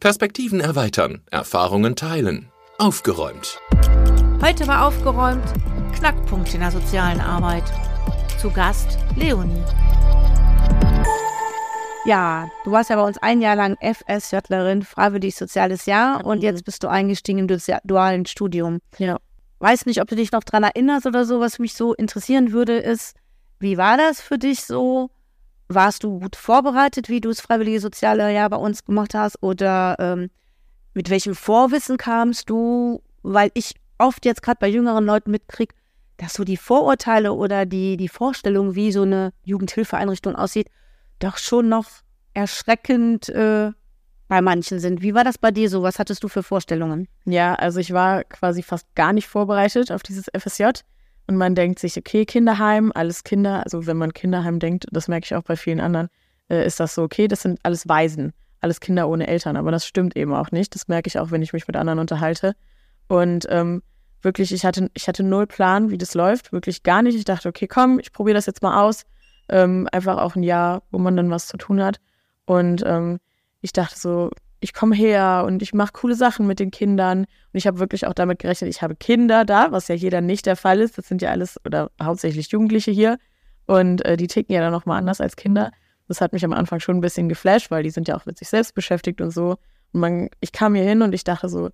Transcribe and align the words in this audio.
Perspektiven 0.00 0.60
erweitern, 0.60 1.20
Erfahrungen 1.30 1.94
teilen. 1.94 2.48
Aufgeräumt. 2.78 3.60
Heute 4.40 4.66
war 4.66 4.86
aufgeräumt 4.86 5.44
Knackpunkt 5.94 6.54
in 6.54 6.60
der 6.60 6.70
sozialen 6.70 7.20
Arbeit. 7.20 7.64
Zu 8.40 8.50
Gast 8.50 8.96
Leonie. 9.14 9.62
Ja, 12.06 12.48
du 12.64 12.70
warst 12.70 12.88
ja 12.88 12.96
bei 12.96 13.06
uns 13.06 13.18
ein 13.18 13.42
Jahr 13.42 13.56
lang 13.56 13.76
FSJlerin, 13.82 14.84
freiwillig 14.84 15.36
soziales 15.36 15.84
Jahr 15.84 16.24
und 16.24 16.42
jetzt 16.42 16.64
bist 16.64 16.82
du 16.82 16.88
eingestiegen 16.88 17.46
im 17.46 17.58
dualen 17.84 18.24
Studium. 18.24 18.78
Ja. 18.96 19.18
Weiß 19.58 19.84
nicht, 19.84 20.00
ob 20.00 20.08
du 20.08 20.16
dich 20.16 20.32
noch 20.32 20.44
dran 20.44 20.62
erinnerst 20.62 21.04
oder 21.04 21.26
so. 21.26 21.40
Was 21.40 21.58
mich 21.58 21.74
so 21.74 21.92
interessieren 21.92 22.52
würde, 22.52 22.78
ist, 22.78 23.14
wie 23.58 23.76
war 23.76 23.98
das 23.98 24.22
für 24.22 24.38
dich 24.38 24.64
so? 24.64 25.10
Warst 25.72 26.02
du 26.02 26.18
gut 26.18 26.34
vorbereitet, 26.34 27.08
wie 27.08 27.20
du 27.20 27.28
das 27.28 27.40
freiwillige 27.40 27.78
soziale 27.78 28.34
Jahr 28.34 28.50
bei 28.50 28.56
uns 28.56 28.84
gemacht 28.84 29.14
hast? 29.14 29.40
Oder 29.40 29.94
ähm, 30.00 30.28
mit 30.94 31.10
welchem 31.10 31.36
Vorwissen 31.36 31.96
kamst 31.96 32.50
du? 32.50 33.00
Weil 33.22 33.52
ich 33.54 33.74
oft 33.96 34.24
jetzt 34.24 34.42
gerade 34.42 34.58
bei 34.58 34.66
jüngeren 34.66 35.04
Leuten 35.04 35.30
mitkriege, 35.30 35.72
dass 36.16 36.34
so 36.34 36.42
die 36.42 36.56
Vorurteile 36.56 37.34
oder 37.34 37.66
die, 37.66 37.96
die 37.96 38.08
Vorstellung, 38.08 38.74
wie 38.74 38.90
so 38.90 39.02
eine 39.02 39.32
Jugendhilfeeinrichtung 39.44 40.34
aussieht, 40.34 40.68
doch 41.20 41.38
schon 41.38 41.68
noch 41.68 41.86
erschreckend 42.34 43.28
äh, 43.28 43.70
bei 44.26 44.40
manchen 44.40 44.80
sind. 44.80 45.02
Wie 45.02 45.14
war 45.14 45.22
das 45.22 45.38
bei 45.38 45.52
dir 45.52 45.70
so? 45.70 45.84
Was 45.84 46.00
hattest 46.00 46.24
du 46.24 46.28
für 46.28 46.42
Vorstellungen? 46.42 47.06
Ja, 47.26 47.54
also 47.54 47.78
ich 47.78 47.92
war 47.92 48.24
quasi 48.24 48.64
fast 48.64 48.92
gar 48.96 49.12
nicht 49.12 49.28
vorbereitet 49.28 49.92
auf 49.92 50.02
dieses 50.02 50.26
FSJ. 50.36 50.64
Und 51.30 51.36
man 51.36 51.54
denkt 51.54 51.78
sich, 51.78 51.96
okay, 51.96 52.26
Kinderheim, 52.26 52.90
alles 52.92 53.22
Kinder. 53.22 53.62
Also 53.62 53.86
wenn 53.86 53.96
man 53.96 54.12
Kinderheim 54.12 54.58
denkt, 54.58 54.86
das 54.90 55.06
merke 55.06 55.26
ich 55.26 55.36
auch 55.36 55.44
bei 55.44 55.54
vielen 55.54 55.78
anderen, 55.78 56.08
äh, 56.48 56.66
ist 56.66 56.80
das 56.80 56.96
so, 56.96 57.04
okay, 57.04 57.28
das 57.28 57.42
sind 57.42 57.60
alles 57.62 57.88
Waisen, 57.88 58.32
alles 58.60 58.80
Kinder 58.80 59.08
ohne 59.08 59.28
Eltern. 59.28 59.56
Aber 59.56 59.70
das 59.70 59.86
stimmt 59.86 60.16
eben 60.16 60.34
auch 60.34 60.50
nicht. 60.50 60.74
Das 60.74 60.88
merke 60.88 61.06
ich 61.06 61.20
auch, 61.20 61.30
wenn 61.30 61.40
ich 61.40 61.52
mich 61.52 61.68
mit 61.68 61.76
anderen 61.76 62.00
unterhalte. 62.00 62.56
Und 63.06 63.46
ähm, 63.48 63.84
wirklich, 64.22 64.52
ich 64.52 64.64
hatte, 64.64 64.90
ich 64.92 65.06
hatte 65.06 65.22
null 65.22 65.46
Plan, 65.46 65.90
wie 65.90 65.98
das 65.98 66.14
läuft. 66.14 66.50
Wirklich 66.50 66.82
gar 66.82 67.00
nicht. 67.00 67.14
Ich 67.14 67.26
dachte, 67.26 67.48
okay, 67.48 67.68
komm, 67.68 68.00
ich 68.00 68.12
probiere 68.12 68.34
das 68.34 68.46
jetzt 68.46 68.64
mal 68.64 68.82
aus. 68.82 69.04
Ähm, 69.48 69.86
einfach 69.92 70.18
auch 70.18 70.34
ein 70.34 70.42
Jahr, 70.42 70.82
wo 70.90 70.98
man 70.98 71.16
dann 71.16 71.30
was 71.30 71.46
zu 71.46 71.58
tun 71.58 71.80
hat. 71.80 72.00
Und 72.44 72.82
ähm, 72.84 73.20
ich 73.60 73.72
dachte 73.72 73.96
so, 73.96 74.30
ich 74.60 74.74
komme 74.74 74.94
her 74.94 75.44
und 75.46 75.62
ich 75.62 75.72
mache 75.72 75.92
coole 75.92 76.14
Sachen 76.14 76.46
mit 76.46 76.60
den 76.60 76.70
Kindern. 76.70 77.20
Und 77.20 77.26
ich 77.54 77.66
habe 77.66 77.78
wirklich 77.78 78.06
auch 78.06 78.12
damit 78.12 78.38
gerechnet, 78.38 78.68
ich 78.70 78.82
habe 78.82 78.94
Kinder 78.94 79.44
da, 79.44 79.72
was 79.72 79.88
ja 79.88 79.96
dann 79.96 80.26
nicht 80.26 80.46
der 80.46 80.56
Fall 80.56 80.80
ist. 80.80 80.98
Das 80.98 81.08
sind 81.08 81.22
ja 81.22 81.30
alles 81.30 81.58
oder 81.64 81.90
hauptsächlich 82.00 82.50
Jugendliche 82.50 82.90
hier. 82.90 83.18
Und 83.66 84.04
äh, 84.04 84.16
die 84.16 84.26
ticken 84.26 84.54
ja 84.54 84.60
dann 84.60 84.72
nochmal 84.72 84.98
anders 84.98 85.20
als 85.20 85.36
Kinder. 85.36 85.72
Das 86.08 86.20
hat 86.20 86.32
mich 86.32 86.44
am 86.44 86.52
Anfang 86.52 86.80
schon 86.80 86.98
ein 86.98 87.00
bisschen 87.00 87.28
geflasht, 87.28 87.70
weil 87.70 87.82
die 87.82 87.90
sind 87.90 88.08
ja 88.08 88.16
auch 88.16 88.26
mit 88.26 88.36
sich 88.36 88.48
selbst 88.48 88.74
beschäftigt 88.74 89.20
und 89.20 89.30
so. 89.30 89.56
Und 89.92 90.00
man, 90.00 90.28
ich 90.40 90.52
kam 90.52 90.74
hier 90.74 90.84
hin 90.84 91.02
und 91.02 91.14
ich 91.14 91.24
dachte 91.24 91.48
so, 91.48 91.70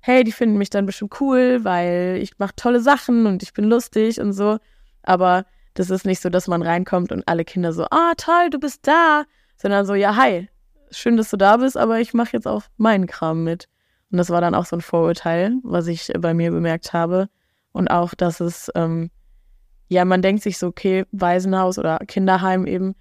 hey, 0.00 0.24
die 0.24 0.32
finden 0.32 0.56
mich 0.56 0.70
dann 0.70 0.86
bestimmt 0.86 1.20
cool, 1.20 1.62
weil 1.62 2.18
ich 2.22 2.38
mache 2.38 2.54
tolle 2.56 2.80
Sachen 2.80 3.26
und 3.26 3.42
ich 3.42 3.52
bin 3.52 3.66
lustig 3.66 4.18
und 4.20 4.32
so. 4.32 4.58
Aber 5.02 5.44
das 5.74 5.90
ist 5.90 6.06
nicht 6.06 6.22
so, 6.22 6.30
dass 6.30 6.48
man 6.48 6.62
reinkommt 6.62 7.12
und 7.12 7.26
alle 7.28 7.44
Kinder 7.44 7.72
so, 7.72 7.84
ah, 7.90 8.12
toll, 8.16 8.48
du 8.50 8.58
bist 8.58 8.86
da. 8.86 9.24
Sondern 9.56 9.84
so, 9.84 9.94
ja, 9.94 10.16
hi, 10.16 10.48
schön, 10.90 11.16
dass 11.16 11.30
du 11.30 11.36
da 11.36 11.56
bist, 11.56 11.76
aber 11.76 12.00
ich 12.00 12.14
mache 12.14 12.32
jetzt 12.32 12.46
auch 12.46 12.62
meinen 12.76 13.06
Kram 13.06 13.44
mit. 13.44 13.66
Und 14.10 14.18
das 14.18 14.30
war 14.30 14.40
dann 14.40 14.54
auch 14.54 14.66
so 14.66 14.76
ein 14.76 14.80
Vorurteil, 14.80 15.54
was 15.62 15.86
ich 15.86 16.12
bei 16.18 16.34
mir 16.34 16.50
bemerkt 16.50 16.92
habe. 16.92 17.28
Und 17.72 17.88
auch, 17.88 18.14
dass 18.14 18.40
es, 18.40 18.70
ähm, 18.74 19.10
ja, 19.88 20.04
man 20.04 20.22
denkt 20.22 20.42
sich 20.42 20.58
so, 20.58 20.68
okay, 20.68 21.04
Waisenhaus 21.12 21.78
oder 21.78 21.98
Kinderheim 21.98 22.66
eben, 22.66 22.94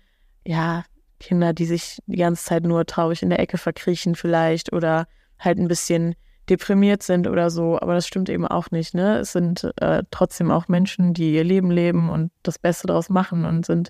ja, 0.45 0.83
Kinder, 1.19 1.53
die 1.53 1.65
sich 1.65 1.99
die 2.05 2.17
ganze 2.17 2.45
Zeit 2.45 2.63
nur 2.63 2.85
traurig 2.85 3.23
in 3.23 3.29
der 3.29 3.39
Ecke 3.39 3.57
verkriechen 3.57 4.15
vielleicht 4.15 4.71
oder 4.71 5.07
halt 5.37 5.57
ein 5.57 5.67
bisschen 5.67 6.15
deprimiert 6.49 7.03
sind 7.03 7.27
oder 7.27 7.49
so, 7.49 7.79
aber 7.79 7.93
das 7.93 8.07
stimmt 8.07 8.29
eben 8.29 8.47
auch 8.47 8.71
nicht. 8.71 8.93
Ne? 8.93 9.19
Es 9.19 9.33
sind 9.33 9.69
äh, 9.81 10.03
trotzdem 10.11 10.49
auch 10.49 10.67
Menschen, 10.67 11.13
die 11.13 11.33
ihr 11.35 11.43
Leben 11.43 11.71
leben 11.71 12.09
und 12.09 12.31
das 12.43 12.57
Beste 12.57 12.87
daraus 12.87 13.09
machen 13.09 13.45
und 13.45 13.65
sind 13.65 13.89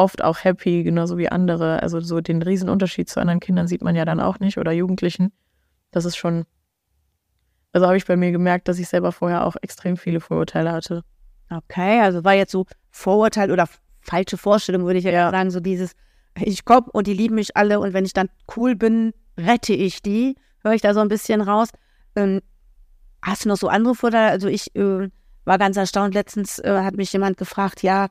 oft 0.00 0.22
auch 0.22 0.44
happy, 0.44 0.82
genauso 0.82 1.18
wie 1.18 1.28
andere. 1.28 1.82
Also 1.82 2.00
so 2.00 2.20
den 2.20 2.42
Riesenunterschied 2.42 3.08
zu 3.08 3.20
anderen 3.20 3.40
Kindern 3.40 3.68
sieht 3.68 3.82
man 3.82 3.94
ja 3.94 4.04
dann 4.04 4.20
auch 4.20 4.40
nicht 4.40 4.58
oder 4.58 4.72
Jugendlichen. 4.72 5.32
Das 5.90 6.04
ist 6.04 6.16
schon, 6.16 6.44
also 7.72 7.86
habe 7.86 7.96
ich 7.96 8.06
bei 8.06 8.16
mir 8.16 8.32
gemerkt, 8.32 8.68
dass 8.68 8.78
ich 8.78 8.88
selber 8.88 9.12
vorher 9.12 9.46
auch 9.46 9.56
extrem 9.62 9.96
viele 9.96 10.20
Vorurteile 10.20 10.72
hatte. 10.72 11.02
Okay, 11.50 12.00
also 12.00 12.24
war 12.24 12.34
jetzt 12.34 12.52
so 12.52 12.66
Vorurteil 12.90 13.50
oder 13.50 13.68
falsche 14.00 14.36
Vorstellung, 14.36 14.84
würde 14.84 14.98
ich 14.98 15.04
ja 15.04 15.30
sagen, 15.30 15.50
so 15.50 15.60
dieses, 15.60 15.92
ich 16.36 16.64
komme 16.64 16.86
und 16.92 17.06
die 17.06 17.14
lieben 17.14 17.34
mich 17.34 17.56
alle 17.56 17.80
und 17.80 17.92
wenn 17.92 18.04
ich 18.04 18.12
dann 18.12 18.28
cool 18.56 18.76
bin, 18.76 19.12
rette 19.36 19.72
ich 19.72 20.02
die 20.02 20.36
höre 20.62 20.72
ich 20.72 20.82
da 20.82 20.94
so 20.94 21.00
ein 21.00 21.08
bisschen 21.08 21.40
raus. 21.40 21.70
Ähm, 22.16 22.40
hast 23.22 23.44
du 23.44 23.48
noch 23.48 23.56
so 23.56 23.68
andere 23.68 23.94
Vorteile? 23.94 24.30
Also 24.30 24.48
ich 24.48 24.74
äh, 24.76 25.08
war 25.44 25.58
ganz 25.58 25.76
erstaunt. 25.76 26.14
Letztens 26.14 26.58
äh, 26.58 26.80
hat 26.82 26.96
mich 26.96 27.12
jemand 27.12 27.36
gefragt, 27.36 27.82
ja, 27.82 28.08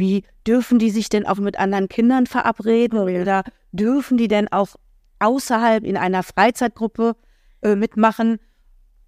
wie 0.00 0.24
dürfen 0.44 0.80
die 0.80 0.90
sich 0.90 1.08
denn 1.08 1.26
auch 1.26 1.36
mit 1.36 1.56
anderen 1.58 1.88
Kindern 1.88 2.26
verabreden 2.26 2.98
oder 2.98 3.44
dürfen 3.70 4.18
die 4.18 4.26
denn 4.26 4.48
auch 4.50 4.74
außerhalb 5.20 5.84
in 5.84 5.96
einer 5.96 6.24
Freizeitgruppe 6.24 7.14
äh, 7.62 7.76
mitmachen? 7.76 8.38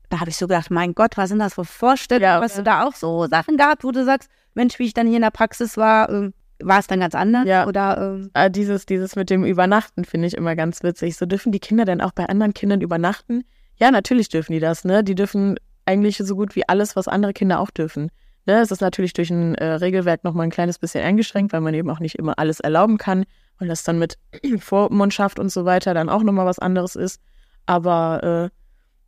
Da 0.08 0.20
habe 0.20 0.30
ich 0.30 0.36
so 0.36 0.46
gedacht, 0.46 0.70
mein 0.70 0.94
Gott, 0.94 1.16
was 1.16 1.30
sind 1.30 1.40
das 1.40 1.54
für 1.54 1.64
Vorstellungen? 1.64 2.22
Ja, 2.22 2.40
Hast 2.40 2.58
du 2.58 2.62
da 2.62 2.84
auch 2.84 2.94
so 2.94 3.26
Sachen 3.26 3.56
gehabt, 3.56 3.82
wo 3.82 3.90
du 3.90 4.04
sagst, 4.04 4.30
Mensch, 4.54 4.78
wie 4.78 4.84
ich 4.84 4.94
dann 4.94 5.06
hier 5.06 5.16
in 5.16 5.22
der 5.22 5.30
Praxis 5.30 5.76
war, 5.76 6.10
ähm, 6.10 6.34
war 6.62 6.78
es 6.78 6.86
dann 6.86 7.00
ganz 7.00 7.14
anders? 7.14 7.46
Ja. 7.46 7.66
Oder, 7.66 8.20
ah, 8.34 8.48
dieses, 8.48 8.86
dieses 8.86 9.16
mit 9.16 9.30
dem 9.30 9.44
Übernachten 9.44 10.04
finde 10.04 10.28
ich 10.28 10.34
immer 10.34 10.54
ganz 10.54 10.82
witzig. 10.82 11.16
So 11.16 11.26
dürfen 11.26 11.50
die 11.50 11.58
Kinder 11.58 11.84
denn 11.84 12.00
auch 12.00 12.12
bei 12.12 12.26
anderen 12.26 12.54
Kindern 12.54 12.82
übernachten? 12.82 13.44
Ja, 13.76 13.90
natürlich 13.90 14.28
dürfen 14.28 14.52
die 14.52 14.60
das, 14.60 14.84
ne? 14.84 15.02
Die 15.02 15.14
dürfen 15.14 15.58
eigentlich 15.86 16.18
so 16.18 16.36
gut 16.36 16.54
wie 16.54 16.68
alles, 16.68 16.94
was 16.94 17.08
andere 17.08 17.32
Kinder 17.32 17.58
auch 17.58 17.70
dürfen. 17.70 18.10
Ne? 18.46 18.60
Es 18.60 18.70
ist 18.70 18.80
natürlich 18.80 19.12
durch 19.12 19.30
ein 19.30 19.54
äh, 19.54 19.74
Regelwerk 19.74 20.24
nochmal 20.24 20.46
ein 20.46 20.50
kleines 20.50 20.78
bisschen 20.78 21.04
eingeschränkt, 21.04 21.52
weil 21.52 21.60
man 21.60 21.74
eben 21.74 21.90
auch 21.90 22.00
nicht 22.00 22.16
immer 22.16 22.38
alles 22.38 22.60
erlauben 22.60 22.98
kann, 22.98 23.24
weil 23.58 23.68
das 23.68 23.84
dann 23.84 23.98
mit 23.98 24.18
Vormundschaft 24.58 25.38
und 25.38 25.50
so 25.50 25.64
weiter 25.64 25.94
dann 25.94 26.08
auch 26.08 26.22
nochmal 26.22 26.46
was 26.46 26.58
anderes 26.58 26.96
ist. 26.96 27.20
Aber 27.66 28.50
äh, 28.50 28.56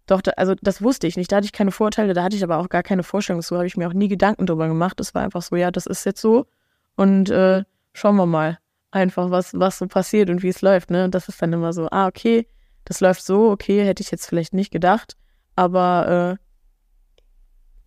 doch, 0.07 0.21
da, 0.21 0.33
also 0.33 0.55
das 0.61 0.83
wusste 0.83 1.07
ich 1.07 1.17
nicht. 1.17 1.33
Da 1.33 1.37
hatte 1.37 1.47
ich 1.47 1.53
keine 1.53 1.73
Vorteile, 1.73 2.13
da 2.13 2.23
hatte 2.23 2.37
ich 2.37 2.45
aber 2.45 2.59
auch 2.59 2.69
gar 2.69 2.83
keine 2.83 3.03
Vorstellung. 3.03 3.43
So 3.43 3.57
habe 3.57 3.67
ich 3.67 3.77
mir 3.77 3.89
auch 3.89 3.95
nie 3.95 4.09
Gedanken 4.09 4.47
drüber 4.47 4.69
gemacht. 4.69 5.01
Es 5.01 5.15
war 5.15 5.23
einfach 5.23 5.43
so, 5.43 5.57
ja, 5.57 5.71
das 5.71 5.87
ist 5.87 6.05
jetzt 6.05 6.21
so. 6.21 6.47
Und 6.97 7.31
äh, 7.31 7.65
schauen 7.95 8.17
wir 8.17 8.27
mal 8.27 8.59
einfach, 8.91 9.31
was, 9.31 9.55
was 9.55 9.79
so 9.79 9.87
passiert 9.87 10.31
und 10.31 10.43
wie 10.43 10.49
es 10.49 10.63
läuft. 10.63 10.91
Ne? 10.91 11.05
Und 11.05 11.15
das 11.15 11.29
ist 11.29 11.41
dann 11.41 11.53
immer 11.53 11.73
so, 11.73 11.89
ah, 11.91 12.07
okay, 12.07 12.47
das 12.85 13.01
läuft 13.01 13.25
so, 13.25 13.51
okay, 13.51 13.85
hätte 13.85 14.03
ich 14.03 14.11
jetzt 14.11 14.27
vielleicht 14.27 14.55
nicht 14.55 14.71
gedacht. 14.71 15.17
Aber 15.57 16.39
äh, 16.39 16.44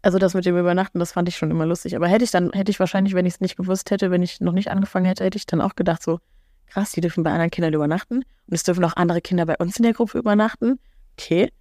also 0.07 0.19
das 0.19 0.34
mit 0.34 0.45
dem 0.45 0.57
Übernachten, 0.57 1.00
das 1.00 1.12
fand 1.12 1.28
ich 1.28 1.35
schon 1.35 1.51
immer 1.51 1.66
lustig. 1.66 1.94
Aber 1.97 2.07
hätte 2.07 2.23
ich 2.23 2.31
dann, 2.31 2.53
hätte 2.53 2.72
ich 2.72 2.79
wahrscheinlich, 2.79 3.13
wenn 3.13 3.25
ich 3.25 3.34
es 3.34 3.41
nicht 3.41 3.57
gewusst 3.57 3.91
hätte, 3.91 4.09
wenn 4.09 4.23
ich 4.23 4.40
noch 4.40 4.53
nicht 4.53 4.72
angefangen 4.72 5.06
hätte, 5.06 5.25
hätte 5.25 5.38
ich 5.38 5.45
dann 5.45 5.59
auch 5.59 5.75
gedacht, 5.75 6.01
so, 6.01 6.22
krass, 6.68 6.94
die 6.94 7.01
dürfen 7.01 7.25
bei 7.25 7.29
anderen 7.29 7.51
Kindern 7.51 7.73
übernachten. 7.73 8.19
Und 8.19 8.53
es 8.53 8.63
dürfen 8.63 8.85
auch 8.85 8.95
andere 8.95 9.19
Kinder 9.19 9.45
bei 9.45 9.57
uns 9.57 9.75
in 9.75 9.84
der 9.84 9.91
Gruppe 9.91 10.18
übernachten. 10.18 10.79
Okay. 11.19 11.51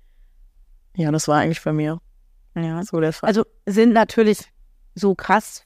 Ja, 0.97 1.11
das 1.11 1.27
war 1.27 1.41
eigentlich 1.41 1.61
bei 1.65 1.73
mir. 1.73 2.01
Ja, 2.55 2.84
so 2.84 3.01
der 3.01 3.12
Fall. 3.12 3.27
Also 3.27 3.43
sind 3.67 3.93
natürlich 3.93 4.39
so 4.95 5.17
krass 5.17 5.65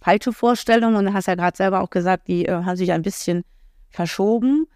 falsche 0.00 0.32
Vorstellungen 0.32 0.96
und 0.96 1.04
du 1.04 1.12
hast 1.12 1.26
ja 1.26 1.36
gerade 1.36 1.56
selber 1.56 1.82
auch 1.82 1.90
gesagt, 1.90 2.26
die 2.26 2.46
äh, 2.46 2.64
haben 2.64 2.76
sich 2.76 2.90
ein 2.90 3.02
bisschen 3.02 3.44
verschoben. 3.90 4.66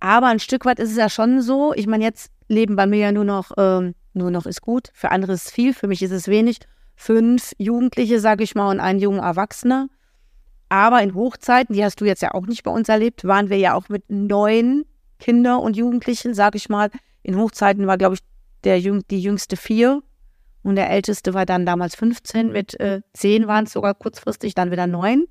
Aber 0.00 0.26
ein 0.26 0.40
Stück 0.40 0.64
weit 0.64 0.80
ist 0.80 0.90
es 0.90 0.96
ja 0.96 1.08
schon 1.08 1.42
so. 1.42 1.72
Ich 1.74 1.86
meine, 1.86 2.02
jetzt 2.02 2.32
leben 2.48 2.74
bei 2.74 2.88
mir 2.88 2.98
ja 2.98 3.12
nur 3.12 3.24
noch, 3.24 3.52
ähm, 3.56 3.94
nur 4.14 4.32
noch 4.32 4.46
ist 4.46 4.62
gut. 4.62 4.90
Für 4.94 5.12
andere 5.12 5.34
ist 5.34 5.46
es 5.46 5.52
viel, 5.52 5.72
für 5.74 5.86
mich 5.86 6.02
ist 6.02 6.10
es 6.10 6.26
wenig. 6.26 6.58
Fünf 7.00 7.52
Jugendliche, 7.58 8.18
sage 8.18 8.42
ich 8.42 8.56
mal, 8.56 8.70
und 8.70 8.80
ein 8.80 8.98
junger 8.98 9.22
Erwachsener. 9.22 9.88
Aber 10.68 11.00
in 11.00 11.14
Hochzeiten, 11.14 11.72
die 11.72 11.84
hast 11.84 12.00
du 12.00 12.04
jetzt 12.04 12.22
ja 12.22 12.34
auch 12.34 12.44
nicht 12.46 12.64
bei 12.64 12.72
uns 12.72 12.88
erlebt, 12.88 13.24
waren 13.24 13.50
wir 13.50 13.56
ja 13.56 13.74
auch 13.74 13.88
mit 13.88 14.10
neun 14.10 14.84
Kinder 15.20 15.60
und 15.60 15.76
Jugendlichen, 15.76 16.34
sage 16.34 16.56
ich 16.56 16.68
mal. 16.68 16.90
In 17.22 17.38
Hochzeiten 17.38 17.86
war, 17.86 17.98
glaube 17.98 18.16
ich, 18.16 18.20
der 18.64 18.80
Jüng 18.80 19.04
die 19.12 19.20
jüngste 19.20 19.56
vier 19.56 20.02
und 20.64 20.74
der 20.74 20.90
älteste 20.90 21.34
war 21.34 21.46
dann 21.46 21.64
damals 21.64 21.94
15, 21.94 22.50
mit 22.50 22.78
äh, 22.80 23.00
10 23.14 23.46
waren 23.46 23.66
es 23.66 23.72
sogar 23.72 23.94
kurzfristig, 23.94 24.56
dann 24.56 24.72
wieder 24.72 24.88
9. 24.88 25.24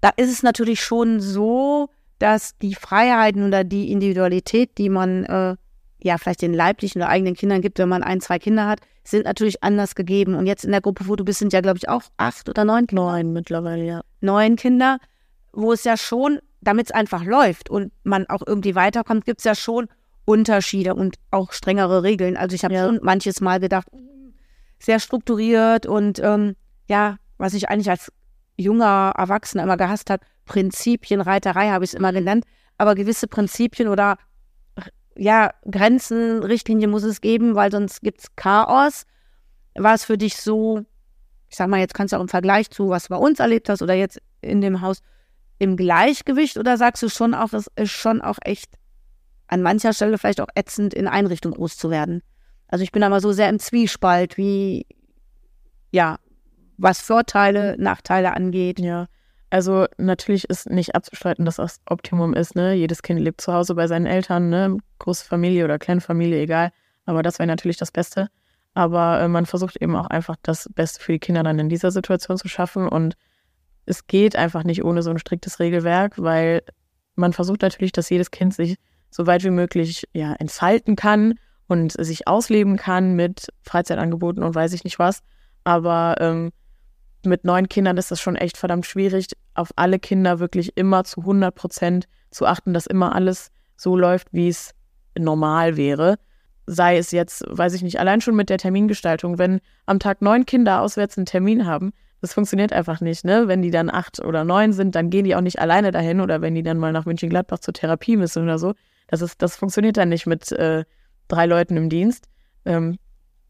Da 0.00 0.10
ist 0.16 0.32
es 0.32 0.42
natürlich 0.42 0.80
schon 0.82 1.20
so, 1.20 1.88
dass 2.18 2.58
die 2.58 2.74
Freiheiten 2.74 3.46
oder 3.46 3.62
die 3.62 3.92
Individualität, 3.92 4.76
die 4.76 4.88
man 4.88 5.24
äh, 5.24 5.56
ja 6.02 6.18
vielleicht 6.18 6.42
den 6.42 6.54
leiblichen 6.54 7.02
oder 7.02 7.10
eigenen 7.10 7.34
Kindern 7.34 7.60
gibt, 7.60 7.78
wenn 7.78 7.88
man 7.88 8.02
ein, 8.02 8.20
zwei 8.20 8.38
Kinder 8.38 8.66
hat, 8.66 8.80
sind 9.04 9.24
natürlich 9.24 9.62
anders 9.62 9.94
gegeben. 9.94 10.34
Und 10.34 10.46
jetzt 10.46 10.64
in 10.64 10.70
der 10.70 10.80
Gruppe, 10.80 11.08
wo 11.08 11.16
du 11.16 11.24
bist, 11.24 11.38
sind 11.38 11.52
ja, 11.52 11.60
glaube 11.60 11.78
ich, 11.78 11.88
auch 11.88 12.02
acht 12.16 12.48
oder 12.48 12.64
neun 12.64 12.86
Kinder. 12.86 13.02
Neun 13.02 13.32
mittlerweile, 13.32 13.84
ja. 13.84 14.00
Neun 14.20 14.56
Kinder, 14.56 14.98
wo 15.52 15.72
es 15.72 15.84
ja 15.84 15.96
schon, 15.96 16.40
damit 16.60 16.86
es 16.86 16.92
einfach 16.92 17.24
läuft 17.24 17.70
und 17.70 17.92
man 18.04 18.26
auch 18.28 18.42
irgendwie 18.46 18.74
weiterkommt, 18.74 19.24
gibt 19.24 19.40
es 19.40 19.44
ja 19.44 19.54
schon 19.54 19.88
Unterschiede 20.24 20.94
und 20.94 21.16
auch 21.30 21.52
strengere 21.52 22.02
Regeln. 22.02 22.36
Also 22.36 22.54
ich 22.54 22.64
habe 22.64 22.74
ja. 22.74 22.84
schon 22.84 23.00
manches 23.02 23.40
Mal 23.40 23.60
gedacht, 23.60 23.88
sehr 24.78 25.00
strukturiert 25.00 25.86
und 25.86 26.20
ähm, 26.20 26.54
ja, 26.88 27.16
was 27.38 27.54
ich 27.54 27.68
eigentlich 27.68 27.90
als 27.90 28.12
junger 28.56 29.14
Erwachsener 29.16 29.62
immer 29.62 29.76
gehasst 29.76 30.10
habe, 30.10 30.24
Prinzipien, 30.44 31.20
Reiterei 31.20 31.70
habe 31.70 31.84
ich 31.84 31.92
es 31.92 31.94
immer 31.94 32.12
genannt, 32.12 32.44
aber 32.76 32.94
gewisse 32.94 33.26
Prinzipien 33.26 33.88
oder 33.88 34.18
ja, 35.18 35.50
Grenzen, 35.68 36.42
Richtlinien 36.42 36.90
muss 36.90 37.02
es 37.02 37.20
geben, 37.20 37.56
weil 37.56 37.72
sonst 37.72 38.00
gibt's 38.02 38.34
Chaos. 38.36 39.04
War 39.74 39.94
es 39.94 40.04
für 40.04 40.16
dich 40.16 40.36
so, 40.36 40.84
ich 41.48 41.56
sag 41.56 41.68
mal, 41.68 41.80
jetzt 41.80 41.94
kannst 41.94 42.12
du 42.12 42.16
auch 42.16 42.22
im 42.22 42.28
Vergleich 42.28 42.70
zu, 42.70 42.88
was 42.88 43.04
du 43.04 43.10
bei 43.10 43.16
uns 43.16 43.40
erlebt 43.40 43.68
hast 43.68 43.82
oder 43.82 43.94
jetzt 43.94 44.20
in 44.40 44.60
dem 44.60 44.80
Haus, 44.80 45.02
im 45.58 45.76
Gleichgewicht 45.76 46.56
oder 46.56 46.76
sagst 46.76 47.02
du 47.02 47.08
schon 47.08 47.34
auch, 47.34 47.52
es 47.52 47.68
ist 47.74 47.90
schon 47.90 48.22
auch 48.22 48.38
echt 48.42 48.74
an 49.48 49.62
mancher 49.62 49.92
Stelle 49.92 50.16
vielleicht 50.18 50.40
auch 50.40 50.48
ätzend, 50.54 50.94
in 50.94 51.08
Einrichtung 51.08 51.52
groß 51.52 51.76
zu 51.76 51.90
werden? 51.90 52.22
Also 52.68 52.84
ich 52.84 52.92
bin 52.92 53.02
aber 53.02 53.20
so 53.20 53.32
sehr 53.32 53.48
im 53.48 53.58
Zwiespalt, 53.58 54.36
wie, 54.36 54.86
ja, 55.90 56.18
was 56.76 57.00
Vorteile, 57.00 57.76
Nachteile 57.76 58.34
angeht. 58.34 58.78
Ja. 58.78 59.06
Also 59.50 59.86
natürlich 59.96 60.44
ist 60.50 60.68
nicht 60.68 60.94
abzustreiten, 60.94 61.44
dass 61.44 61.56
das 61.56 61.80
Optimum 61.86 62.34
ist, 62.34 62.54
ne? 62.54 62.74
Jedes 62.74 63.02
Kind 63.02 63.20
lebt 63.20 63.40
zu 63.40 63.52
Hause 63.52 63.74
bei 63.74 63.86
seinen 63.86 64.06
Eltern, 64.06 64.50
ne? 64.50 64.76
Große 64.98 65.24
Familie 65.24 65.64
oder 65.64 65.78
kleine 65.78 66.00
Familie, 66.00 66.40
egal. 66.40 66.70
Aber 67.06 67.22
das 67.22 67.38
wäre 67.38 67.46
natürlich 67.46 67.78
das 67.78 67.90
Beste. 67.90 68.28
Aber 68.74 69.20
äh, 69.20 69.28
man 69.28 69.46
versucht 69.46 69.76
eben 69.76 69.96
auch 69.96 70.06
einfach 70.06 70.36
das 70.42 70.68
Beste 70.74 71.00
für 71.00 71.12
die 71.12 71.18
Kinder 71.18 71.42
dann 71.42 71.58
in 71.58 71.70
dieser 71.70 71.90
Situation 71.90 72.36
zu 72.36 72.48
schaffen. 72.48 72.86
Und 72.86 73.16
es 73.86 74.06
geht 74.06 74.36
einfach 74.36 74.64
nicht 74.64 74.84
ohne 74.84 75.02
so 75.02 75.10
ein 75.10 75.18
striktes 75.18 75.60
Regelwerk, 75.60 76.22
weil 76.22 76.62
man 77.14 77.32
versucht 77.32 77.62
natürlich, 77.62 77.92
dass 77.92 78.10
jedes 78.10 78.30
Kind 78.30 78.54
sich 78.54 78.76
so 79.10 79.26
weit 79.26 79.42
wie 79.44 79.50
möglich 79.50 80.06
ja, 80.12 80.34
entfalten 80.34 80.94
kann 80.94 81.34
und 81.68 81.92
sich 81.92 82.28
ausleben 82.28 82.76
kann 82.76 83.14
mit 83.14 83.48
Freizeitangeboten 83.62 84.42
und 84.42 84.54
weiß 84.54 84.74
ich 84.74 84.84
nicht 84.84 84.98
was. 84.98 85.22
Aber 85.64 86.16
ähm, 86.20 86.50
mit 87.24 87.44
neun 87.44 87.68
Kindern 87.68 87.96
ist 87.96 88.10
das 88.10 88.20
schon 88.20 88.36
echt 88.36 88.56
verdammt 88.56 88.86
schwierig, 88.86 89.26
auf 89.54 89.70
alle 89.76 89.98
Kinder 89.98 90.38
wirklich 90.38 90.76
immer 90.76 91.04
zu 91.04 91.20
100 91.20 91.54
Prozent 91.54 92.08
zu 92.30 92.46
achten, 92.46 92.74
dass 92.74 92.86
immer 92.86 93.14
alles 93.14 93.50
so 93.76 93.96
läuft, 93.96 94.28
wie 94.32 94.48
es 94.48 94.74
normal 95.18 95.76
wäre. 95.76 96.16
Sei 96.66 96.98
es 96.98 97.10
jetzt, 97.10 97.44
weiß 97.48 97.74
ich 97.74 97.82
nicht, 97.82 97.98
allein 97.98 98.20
schon 98.20 98.36
mit 98.36 98.50
der 98.50 98.58
Termingestaltung, 98.58 99.38
wenn 99.38 99.60
am 99.86 99.98
Tag 99.98 100.22
neun 100.22 100.46
Kinder 100.46 100.82
auswärts 100.82 101.16
einen 101.16 101.26
Termin 101.26 101.66
haben, 101.66 101.92
das 102.20 102.34
funktioniert 102.34 102.72
einfach 102.72 103.00
nicht, 103.00 103.24
ne? 103.24 103.46
Wenn 103.46 103.62
die 103.62 103.70
dann 103.70 103.90
acht 103.90 104.20
oder 104.20 104.44
neun 104.44 104.72
sind, 104.72 104.94
dann 104.94 105.08
gehen 105.08 105.24
die 105.24 105.36
auch 105.36 105.40
nicht 105.40 105.60
alleine 105.60 105.92
dahin 105.92 106.20
oder 106.20 106.40
wenn 106.40 106.54
die 106.54 106.64
dann 106.64 106.78
mal 106.78 106.92
nach 106.92 107.06
München-Gladbach 107.06 107.60
zur 107.60 107.74
Therapie 107.74 108.16
müssen 108.16 108.42
oder 108.42 108.58
so. 108.58 108.74
Das 109.06 109.22
ist, 109.22 109.40
das 109.40 109.56
funktioniert 109.56 109.96
dann 109.96 110.08
nicht 110.08 110.26
mit 110.26 110.50
äh, 110.52 110.84
drei 111.28 111.46
Leuten 111.46 111.76
im 111.76 111.88
Dienst. 111.88 112.26
Ähm, 112.64 112.98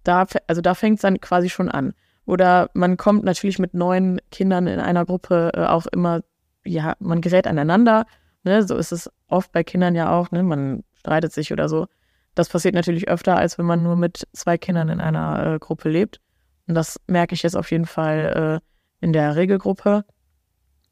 da, 0.04 0.26
also 0.46 0.60
da 0.60 0.74
fängt 0.74 0.98
es 0.98 1.02
dann 1.02 1.20
quasi 1.20 1.48
schon 1.48 1.70
an. 1.70 1.94
Oder 2.28 2.68
man 2.74 2.98
kommt 2.98 3.24
natürlich 3.24 3.58
mit 3.58 3.72
neun 3.72 4.20
Kindern 4.30 4.66
in 4.66 4.80
einer 4.80 5.06
Gruppe 5.06 5.50
äh, 5.54 5.64
auch 5.64 5.86
immer, 5.86 6.20
ja, 6.62 6.94
man 6.98 7.22
gerät 7.22 7.46
aneinander. 7.46 8.04
Ne? 8.44 8.62
So 8.64 8.76
ist 8.76 8.92
es 8.92 9.10
oft 9.28 9.50
bei 9.50 9.64
Kindern 9.64 9.94
ja 9.94 10.10
auch, 10.12 10.30
ne? 10.30 10.42
Man 10.42 10.84
streitet 10.92 11.32
sich 11.32 11.54
oder 11.54 11.70
so. 11.70 11.86
Das 12.34 12.50
passiert 12.50 12.74
natürlich 12.74 13.08
öfter, 13.08 13.38
als 13.38 13.56
wenn 13.56 13.64
man 13.64 13.82
nur 13.82 13.96
mit 13.96 14.28
zwei 14.34 14.58
Kindern 14.58 14.90
in 14.90 15.00
einer 15.00 15.54
äh, 15.54 15.58
Gruppe 15.58 15.88
lebt. 15.88 16.20
Und 16.66 16.74
das 16.74 17.00
merke 17.06 17.34
ich 17.34 17.42
jetzt 17.42 17.56
auf 17.56 17.70
jeden 17.70 17.86
Fall 17.86 18.60
äh, 18.60 19.04
in 19.04 19.14
der 19.14 19.34
Regelgruppe. 19.34 20.04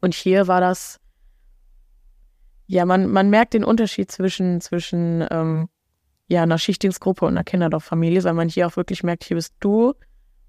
Und 0.01 0.15
hier 0.15 0.49
war 0.49 0.63
das, 0.63 0.99
ja, 2.67 2.87
man, 2.87 3.09
man 3.09 3.29
merkt 3.29 3.53
den 3.53 3.65
Unterschied 3.65 4.11
zwischen, 4.11 4.63
zwischen 4.63 5.23
ähm, 5.31 5.69
ja, 6.29 6.45
einer 6.45 6.57
Schichtdienstgruppe 6.57 7.27
und 7.27 7.33
einer 7.33 7.45
Kinderdorffamilie, 7.45 8.25
weil 8.25 8.33
man 8.33 8.49
hier 8.49 8.67
auch 8.67 8.77
wirklich 8.79 9.03
merkt, 9.03 9.25
hier 9.25 9.37
bist 9.37 9.55
du 9.61 9.93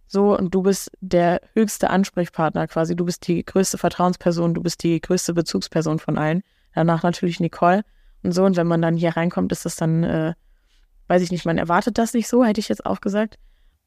so 0.07 0.37
und 0.37 0.53
du 0.53 0.63
bist 0.63 0.91
der 1.01 1.41
höchste 1.53 1.89
Ansprechpartner 1.89 2.67
quasi. 2.67 2.95
Du 2.95 3.05
bist 3.05 3.27
die 3.27 3.43
größte 3.45 3.77
Vertrauensperson, 3.77 4.53
du 4.53 4.63
bist 4.63 4.83
die 4.83 4.99
größte 5.01 5.33
Bezugsperson 5.33 5.99
von 5.99 6.17
allen. 6.17 6.43
Danach 6.73 7.03
natürlich 7.03 7.39
Nicole 7.39 7.83
und 8.23 8.31
so. 8.31 8.45
Und 8.45 8.55
wenn 8.55 8.67
man 8.67 8.81
dann 8.81 8.95
hier 8.95 9.17
reinkommt, 9.17 9.51
ist 9.51 9.65
das 9.65 9.75
dann, 9.75 10.03
äh, 10.03 10.33
weiß 11.07 11.21
ich 11.21 11.31
nicht, 11.31 11.45
man 11.45 11.57
erwartet 11.57 11.97
das 11.97 12.13
nicht 12.13 12.27
so, 12.27 12.45
hätte 12.45 12.59
ich 12.59 12.69
jetzt 12.69 12.85
auch 12.85 13.01
gesagt. 13.01 13.37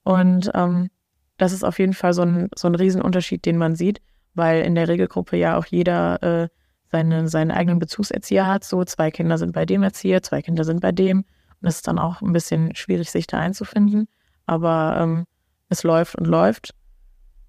Und 0.02 0.50
ähm, 0.54 0.90
das 1.38 1.52
ist 1.52 1.64
auf 1.64 1.78
jeden 1.78 1.94
Fall 1.94 2.12
so 2.12 2.22
ein, 2.22 2.48
so 2.54 2.68
ein 2.68 2.74
Riesenunterschied, 2.74 3.44
den 3.46 3.56
man 3.56 3.74
sieht, 3.74 4.00
weil 4.34 4.62
in 4.62 4.74
der 4.74 4.88
Regelgruppe 4.88 5.36
ja 5.36 5.56
auch 5.56 5.66
jeder 5.66 6.22
äh, 6.22 6.48
seine, 6.90 7.28
seinen 7.28 7.50
eigenen 7.50 7.78
Bezugserzieher 7.78 8.46
hat. 8.46 8.64
So, 8.64 8.84
zwei 8.84 9.10
Kinder 9.10 9.38
sind 9.38 9.52
bei 9.52 9.64
dem 9.64 9.82
Erzieher, 9.82 10.22
zwei 10.22 10.42
Kinder 10.42 10.64
sind 10.64 10.80
bei 10.80 10.92
dem. 10.92 11.24
Und 11.60 11.68
es 11.68 11.76
ist 11.76 11.88
dann 11.88 11.98
auch 11.98 12.20
ein 12.20 12.32
bisschen 12.32 12.74
schwierig, 12.74 13.10
sich 13.10 13.26
da 13.26 13.38
einzufinden. 13.38 14.08
Aber 14.46 14.98
ähm, 15.00 15.26
es 15.70 15.82
läuft 15.82 16.16
und 16.16 16.26
läuft. 16.26 16.74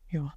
Ja. 0.09 0.33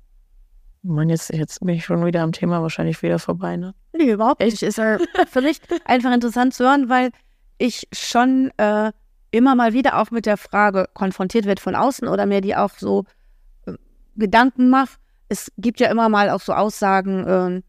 Man, 0.83 1.09
jetzt, 1.09 1.33
jetzt 1.33 1.61
bin 1.61 1.77
ich 1.77 1.85
schon 1.85 2.05
wieder 2.05 2.23
am 2.23 2.33
Thema 2.33 2.61
wahrscheinlich 2.61 3.01
wieder 3.03 3.19
vorbei, 3.19 3.57
ne? 3.57 3.75
Nee, 3.93 4.11
überhaupt 4.11 4.41
nicht. 4.41 4.63
Ist 4.63 4.79
ja 4.79 4.99
für 5.31 5.41
mich 5.41 5.61
einfach 5.85 6.13
interessant 6.13 6.53
zu 6.53 6.65
hören, 6.65 6.89
weil 6.89 7.11
ich 7.59 7.87
schon 7.93 8.51
äh, 8.57 8.91
immer 9.31 9.55
mal 9.55 9.73
wieder 9.73 9.99
auch 9.99 10.11
mit 10.11 10.27
der 10.27 10.37
Frage 10.37 10.89
konfrontiert 10.93 11.47
wird 11.47 11.61
von 11.61 11.75
außen 11.75 12.09
oder 12.09 12.27
mir 12.27 12.41
die 12.41 12.57
auch 12.57 12.71
so 12.77 13.05
äh, 13.67 13.75
Gedanken 14.17 14.69
mache. 14.69 14.99
Es 15.29 15.53
gibt 15.57 15.81
ja 15.81 15.91
immer 15.91 16.09
mal 16.09 16.31
auch 16.31 16.41
so 16.41 16.53
Aussagen, 16.53 17.27
äh, 17.27 17.63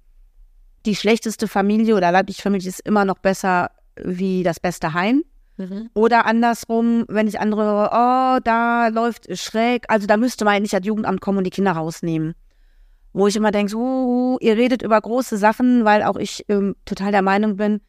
die 0.85 0.95
schlechteste 0.95 1.47
Familie 1.47 1.95
oder 1.95 2.11
leibliche 2.11 2.41
Familie 2.41 2.69
ist 2.69 2.81
immer 2.81 3.05
noch 3.05 3.17
besser 3.19 3.71
wie 3.95 4.43
das 4.43 4.59
beste 4.59 4.93
Heim. 4.93 5.23
Mhm. 5.57 5.89
Oder 5.93 6.25
andersrum, 6.25 7.05
wenn 7.07 7.27
ich 7.27 7.39
andere 7.39 7.63
höre, 7.63 7.89
oh, 7.91 8.39
da 8.43 8.87
läuft 8.89 9.37
schräg, 9.37 9.85
also 9.87 10.05
da 10.07 10.17
müsste 10.17 10.43
man 10.45 10.61
nicht 10.61 10.73
das 10.73 10.85
Jugendamt 10.85 11.21
kommen 11.21 11.37
und 11.39 11.43
die 11.45 11.51
Kinder 11.51 11.71
rausnehmen. 11.71 12.35
Wo 13.13 13.27
ich 13.27 13.35
immer 13.37 13.51
denke, 13.51 13.71
so, 13.71 13.79
uh, 13.79 14.37
ihr 14.41 14.57
redet 14.57 14.81
über 14.81 14.99
große 14.99 15.37
Sachen, 15.37 15.85
weil 15.85 16.03
auch 16.03 16.17
ich 16.17 16.43
ähm, 16.49 16.75
total 16.83 17.11
der 17.13 17.21
Meinung 17.21 17.55
bin, 17.55 17.79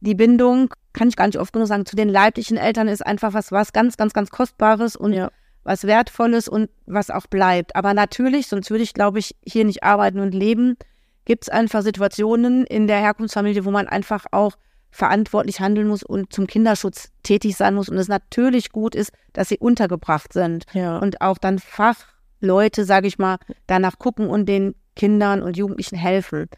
die 0.00 0.14
Bindung, 0.14 0.72
kann 0.92 1.08
ich 1.08 1.16
gar 1.16 1.26
nicht 1.26 1.38
oft 1.38 1.52
genug 1.52 1.68
sagen, 1.68 1.86
zu 1.86 1.96
den 1.96 2.08
leiblichen 2.08 2.56
Eltern 2.56 2.88
ist 2.88 3.04
einfach 3.04 3.34
was, 3.34 3.52
was 3.52 3.72
ganz, 3.72 3.96
ganz, 3.96 4.12
ganz 4.12 4.30
Kostbares 4.30 4.96
und 4.96 5.12
ja. 5.12 5.30
was 5.64 5.84
Wertvolles 5.84 6.48
und 6.48 6.70
was 6.86 7.10
auch 7.10 7.26
bleibt. 7.26 7.76
Aber 7.76 7.92
natürlich, 7.92 8.46
sonst 8.46 8.70
würde 8.70 8.84
ich, 8.84 8.94
glaube 8.94 9.18
ich, 9.18 9.36
hier 9.44 9.64
nicht 9.64 9.82
arbeiten 9.82 10.20
und 10.20 10.32
leben, 10.32 10.76
gibt 11.24 11.44
es 11.44 11.48
einfach 11.48 11.82
Situationen 11.82 12.64
in 12.66 12.86
der 12.86 12.98
Herkunftsfamilie, 12.98 13.64
wo 13.64 13.70
man 13.70 13.88
einfach 13.88 14.26
auch 14.30 14.56
verantwortlich 14.90 15.60
handeln 15.60 15.88
muss 15.88 16.02
und 16.02 16.32
zum 16.32 16.46
Kinderschutz 16.46 17.10
tätig 17.22 17.56
sein 17.56 17.74
muss 17.74 17.88
und 17.88 17.96
es 17.96 18.08
natürlich 18.08 18.72
gut 18.72 18.94
ist, 18.94 19.12
dass 19.32 19.48
sie 19.48 19.58
untergebracht 19.58 20.32
sind 20.32 20.64
ja. 20.72 20.98
und 20.98 21.20
auch 21.20 21.38
dann 21.38 21.58
Fachleute, 21.58 22.84
sage 22.84 23.06
ich 23.06 23.18
mal, 23.18 23.38
danach 23.66 23.98
gucken 23.98 24.28
und 24.28 24.46
den 24.46 24.74
Kindern 24.96 25.42
und 25.42 25.56
Jugendlichen 25.56 25.96
helfen. 25.96 26.48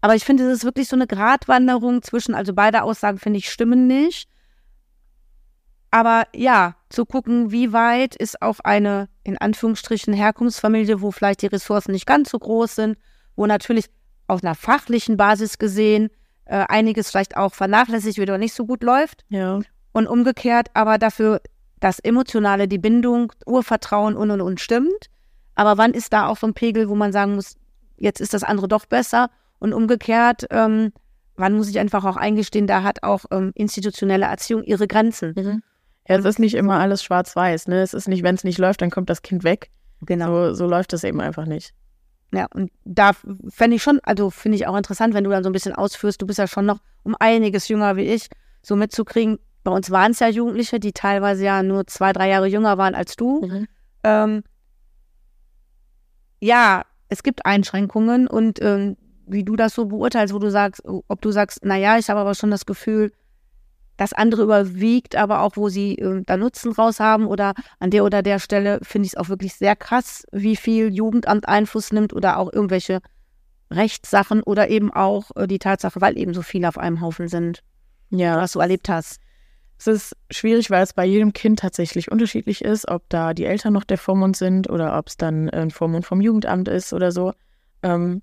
Aber 0.00 0.14
ich 0.14 0.24
finde, 0.24 0.44
es 0.44 0.58
ist 0.58 0.64
wirklich 0.64 0.88
so 0.88 0.96
eine 0.96 1.06
Gratwanderung 1.06 2.02
zwischen, 2.02 2.34
also 2.34 2.54
beide 2.54 2.82
Aussagen 2.82 3.18
finde 3.18 3.38
ich 3.38 3.50
stimmen 3.50 3.86
nicht. 3.86 4.28
Aber 5.90 6.26
ja, 6.34 6.76
zu 6.90 7.06
gucken, 7.06 7.50
wie 7.50 7.72
weit 7.72 8.14
ist 8.14 8.42
auch 8.42 8.60
eine 8.60 9.08
in 9.24 9.38
Anführungsstrichen 9.38 10.12
Herkunftsfamilie, 10.12 11.00
wo 11.00 11.10
vielleicht 11.10 11.42
die 11.42 11.46
Ressourcen 11.46 11.92
nicht 11.92 12.06
ganz 12.06 12.30
so 12.30 12.38
groß 12.38 12.74
sind, 12.74 12.98
wo 13.36 13.46
natürlich 13.46 13.86
auf 14.26 14.44
einer 14.44 14.54
fachlichen 14.54 15.16
Basis 15.16 15.58
gesehen 15.58 16.10
äh, 16.48 16.64
einiges 16.68 17.10
vielleicht 17.10 17.36
auch 17.36 17.54
vernachlässigt 17.54 18.18
wird 18.18 18.30
oder 18.30 18.38
nicht 18.38 18.54
so 18.54 18.66
gut 18.66 18.82
läuft. 18.82 19.24
Ja. 19.28 19.60
Und 19.92 20.06
umgekehrt, 20.06 20.68
aber 20.74 20.98
dafür 20.98 21.40
das 21.80 21.98
Emotionale, 22.00 22.68
die 22.68 22.78
Bindung, 22.78 23.32
Urvertrauen 23.46 24.16
und 24.16 24.30
und 24.30 24.40
und 24.40 24.60
stimmt. 24.60 25.10
Aber 25.54 25.78
wann 25.78 25.92
ist 25.92 26.12
da 26.12 26.26
auch 26.26 26.36
so 26.36 26.46
ein 26.46 26.54
Pegel, 26.54 26.88
wo 26.88 26.94
man 26.94 27.12
sagen 27.12 27.34
muss, 27.34 27.56
jetzt 27.96 28.20
ist 28.20 28.34
das 28.34 28.42
andere 28.42 28.68
doch 28.68 28.86
besser? 28.86 29.30
Und 29.58 29.72
umgekehrt, 29.72 30.46
ähm, 30.50 30.92
wann 31.36 31.56
muss 31.56 31.68
ich 31.68 31.78
einfach 31.78 32.04
auch 32.04 32.16
eingestehen, 32.16 32.66
da 32.66 32.82
hat 32.82 33.02
auch 33.02 33.24
ähm, 33.30 33.52
institutionelle 33.54 34.26
Erziehung 34.26 34.62
ihre 34.62 34.86
Grenzen. 34.86 35.34
Mhm. 35.36 35.62
Ja, 36.08 36.16
es 36.16 36.24
ist 36.24 36.38
nicht 36.38 36.54
immer 36.54 36.78
alles 36.78 37.02
schwarz-weiß. 37.02 37.68
Ne? 37.68 37.82
Es 37.82 37.92
ist 37.92 38.08
nicht, 38.08 38.22
wenn 38.22 38.34
es 38.34 38.44
nicht 38.44 38.58
läuft, 38.58 38.80
dann 38.82 38.90
kommt 38.90 39.10
das 39.10 39.22
Kind 39.22 39.44
weg. 39.44 39.70
Genau. 40.02 40.48
So, 40.48 40.54
so 40.54 40.66
läuft 40.66 40.92
das 40.92 41.04
eben 41.04 41.20
einfach 41.20 41.44
nicht. 41.44 41.74
Ja, 42.32 42.46
und 42.52 42.70
da 42.84 43.12
fände 43.48 43.76
ich 43.76 43.82
schon, 43.82 44.00
also 44.02 44.30
finde 44.30 44.56
ich 44.56 44.66
auch 44.66 44.76
interessant, 44.76 45.14
wenn 45.14 45.24
du 45.24 45.30
dann 45.30 45.42
so 45.42 45.48
ein 45.48 45.52
bisschen 45.52 45.74
ausführst, 45.74 46.20
du 46.20 46.26
bist 46.26 46.38
ja 46.38 46.46
schon 46.46 46.66
noch 46.66 46.80
um 47.02 47.16
einiges 47.18 47.68
jünger 47.68 47.96
wie 47.96 48.02
ich, 48.02 48.28
so 48.62 48.76
mitzukriegen. 48.76 49.38
Bei 49.64 49.70
uns 49.70 49.90
waren 49.90 50.12
es 50.12 50.18
ja 50.20 50.28
Jugendliche, 50.28 50.78
die 50.78 50.92
teilweise 50.92 51.44
ja 51.44 51.62
nur 51.62 51.86
zwei, 51.86 52.12
drei 52.12 52.28
Jahre 52.28 52.46
jünger 52.46 52.76
waren 52.76 52.94
als 52.94 53.16
du. 53.16 53.40
Mhm. 53.42 53.68
Ähm, 54.04 54.42
ja, 56.40 56.84
es 57.08 57.22
gibt 57.22 57.46
Einschränkungen 57.46 58.26
und 58.28 58.60
ähm, 58.62 58.96
wie 59.26 59.44
du 59.44 59.56
das 59.56 59.74
so 59.74 59.86
beurteilst, 59.86 60.34
wo 60.34 60.38
du 60.38 60.50
sagst, 60.50 60.82
ob 60.84 61.20
du 61.20 61.30
sagst, 61.30 61.64
naja, 61.64 61.98
ich 61.98 62.08
habe 62.10 62.20
aber 62.20 62.34
schon 62.34 62.50
das 62.50 62.66
Gefühl, 62.66 63.12
das 63.98 64.14
andere 64.14 64.44
überwiegt, 64.44 65.16
aber 65.16 65.42
auch 65.42 65.56
wo 65.56 65.68
sie 65.68 65.96
äh, 65.98 66.22
da 66.24 66.38
Nutzen 66.38 66.72
raus 66.72 67.00
haben 67.00 67.26
oder 67.26 67.52
an 67.80 67.90
der 67.90 68.04
oder 68.04 68.22
der 68.22 68.38
Stelle 68.38 68.78
finde 68.82 69.06
ich 69.06 69.12
es 69.12 69.16
auch 69.18 69.28
wirklich 69.28 69.54
sehr 69.54 69.76
krass, 69.76 70.24
wie 70.32 70.56
viel 70.56 70.94
Jugendamt 70.94 71.46
Einfluss 71.46 71.92
nimmt 71.92 72.14
oder 72.14 72.38
auch 72.38 72.50
irgendwelche 72.50 73.00
Rechtssachen 73.70 74.42
oder 74.42 74.70
eben 74.70 74.92
auch 74.92 75.32
äh, 75.34 75.46
die 75.46 75.58
Tatsache, 75.58 76.00
weil 76.00 76.16
eben 76.16 76.32
so 76.32 76.42
viele 76.42 76.68
auf 76.68 76.78
einem 76.78 77.00
Haufen 77.00 77.28
sind. 77.28 77.62
Ja. 78.10 78.40
Was 78.40 78.52
du 78.52 78.60
erlebt 78.60 78.88
hast. 78.88 79.20
Es 79.80 79.86
ist 79.86 80.16
schwierig, 80.30 80.70
weil 80.70 80.82
es 80.82 80.92
bei 80.92 81.04
jedem 81.04 81.32
Kind 81.32 81.60
tatsächlich 81.60 82.10
unterschiedlich 82.10 82.64
ist, 82.64 82.88
ob 82.88 83.08
da 83.08 83.34
die 83.34 83.44
Eltern 83.44 83.72
noch 83.72 83.84
der 83.84 83.98
Vormund 83.98 84.36
sind 84.36 84.70
oder 84.70 84.96
ob 84.96 85.08
es 85.08 85.16
dann 85.16 85.50
ein 85.50 85.70
Vormund 85.70 86.06
vom 86.06 86.20
Jugendamt 86.20 86.68
ist 86.68 86.92
oder 86.92 87.12
so. 87.12 87.32
Ähm, 87.82 88.22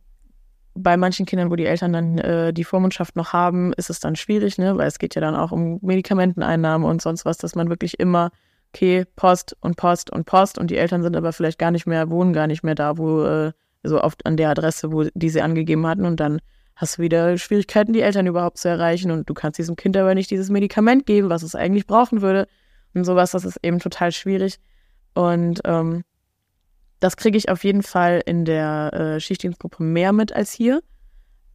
bei 0.75 0.97
manchen 0.97 1.25
Kindern, 1.25 1.49
wo 1.49 1.55
die 1.55 1.65
Eltern 1.65 1.93
dann 1.93 2.17
äh, 2.17 2.53
die 2.53 2.65
Vormundschaft 2.65 3.15
noch 3.15 3.33
haben, 3.33 3.73
ist 3.73 3.89
es 3.89 4.01
dann 4.01 4.15
schwierig, 4.15 4.57
ne? 4.57 4.77
Weil 4.77 4.87
es 4.87 4.99
geht 4.99 5.15
ja 5.15 5.21
dann 5.21 5.35
auch 5.35 5.51
um 5.51 5.79
Medikamenteneinnahme 5.81 6.85
und 6.85 7.01
sonst 7.01 7.25
was, 7.25 7.37
dass 7.37 7.55
man 7.55 7.69
wirklich 7.69 7.99
immer, 7.99 8.31
okay, 8.73 9.05
Post 9.15 9.55
und 9.61 9.77
Post 9.77 10.11
und 10.11 10.25
Post 10.25 10.59
und 10.59 10.69
die 10.69 10.77
Eltern 10.77 11.01
sind 11.01 11.15
aber 11.15 11.31
vielleicht 11.31 11.57
gar 11.59 11.71
nicht 11.71 11.87
mehr, 11.87 12.09
wohnen 12.09 12.33
gar 12.33 12.47
nicht 12.47 12.63
mehr 12.63 12.75
da, 12.75 12.97
wo, 12.97 13.23
äh, 13.23 13.53
so 13.83 14.01
oft 14.01 14.25
an 14.25 14.35
der 14.35 14.49
Adresse, 14.49 14.91
wo 14.91 15.05
die 15.13 15.29
sie 15.29 15.41
angegeben 15.41 15.87
hatten 15.87 16.05
und 16.05 16.19
dann 16.19 16.41
hast 16.75 16.97
du 16.97 17.03
wieder 17.03 17.37
Schwierigkeiten, 17.37 17.93
die 17.93 18.01
Eltern 18.01 18.27
überhaupt 18.27 18.57
zu 18.57 18.67
erreichen 18.67 19.11
und 19.11 19.29
du 19.29 19.33
kannst 19.33 19.57
diesem 19.57 19.77
Kind 19.77 19.95
aber 19.95 20.13
nicht 20.13 20.29
dieses 20.29 20.49
Medikament 20.49 21.05
geben, 21.05 21.29
was 21.29 21.41
es 21.41 21.55
eigentlich 21.55 21.87
brauchen 21.87 22.21
würde 22.21 22.47
und 22.93 23.05
sowas, 23.05 23.31
das 23.31 23.45
ist 23.45 23.59
eben 23.63 23.79
total 23.79 24.11
schwierig 24.11 24.57
und 25.13 25.61
ähm, 25.63 26.03
das 26.99 27.17
kriege 27.17 27.37
ich 27.37 27.49
auf 27.49 27.63
jeden 27.63 27.83
Fall 27.83 28.21
in 28.25 28.45
der 28.45 28.93
äh, 28.93 29.19
Schichtdienstgruppe 29.19 29.83
mehr 29.83 30.13
mit 30.13 30.33
als 30.33 30.51
hier. 30.51 30.81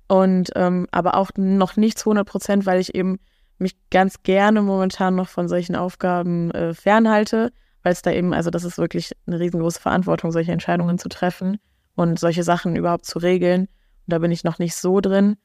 Und 0.09 0.51
ähm, 0.57 0.87
aber 0.91 1.15
auch 1.15 1.31
noch 1.37 1.77
nicht 1.77 1.99
zu 1.99 2.11
100 2.11 2.27
Prozent, 2.27 2.67
weil 2.67 2.81
ich 2.81 2.95
eben 2.95 3.19
mich 3.59 3.77
ganz 3.91 4.23
gerne 4.23 4.63
momentan 4.63 5.15
noch 5.15 5.29
von 5.29 5.49
solchen 5.49 5.77
Aufgaben 5.77 6.51
äh, 6.51 6.75
fernhalte, 6.75 7.53
weil 7.83 7.93
es 7.93 8.03
da 8.03 8.11
eben, 8.11 8.35
also 8.35 8.51
das 8.51 8.65
ist 8.65 8.79
wirklich 8.79 9.13
eine 9.27 9.39
riesengroße 9.39 9.81
Verantwortung, 9.81 10.33
solche 10.33 10.53
Entscheidungen 10.53 10.99
zu 10.99 11.09
treffen 11.09 11.59
und 11.95 12.19
solche 12.19 12.43
Sachen 12.43 12.77
überhaupt 12.77 13.05
zu 13.05 13.19
regeln. 13.19 13.63
Und 13.63 13.69
da 14.07 14.19
bin 14.19 14.33
ich 14.33 14.45
noch 14.45 14.59
nicht 14.59 14.75
so 14.75 15.01
drin, 15.01 15.37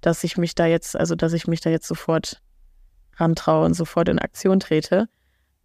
dass 0.00 0.24
ich 0.24 0.36
mich 0.36 0.54
da 0.54 0.66
jetzt, 0.66 0.96
also 0.96 1.14
dass 1.14 1.32
ich 1.32 1.46
mich 1.46 1.60
da 1.60 1.70
jetzt 1.70 1.86
sofort 1.86 2.40
rantraue 3.16 3.66
und 3.66 3.74
sofort 3.74 4.08
in 4.08 4.18
Aktion 4.18 4.60
trete. 4.60 5.08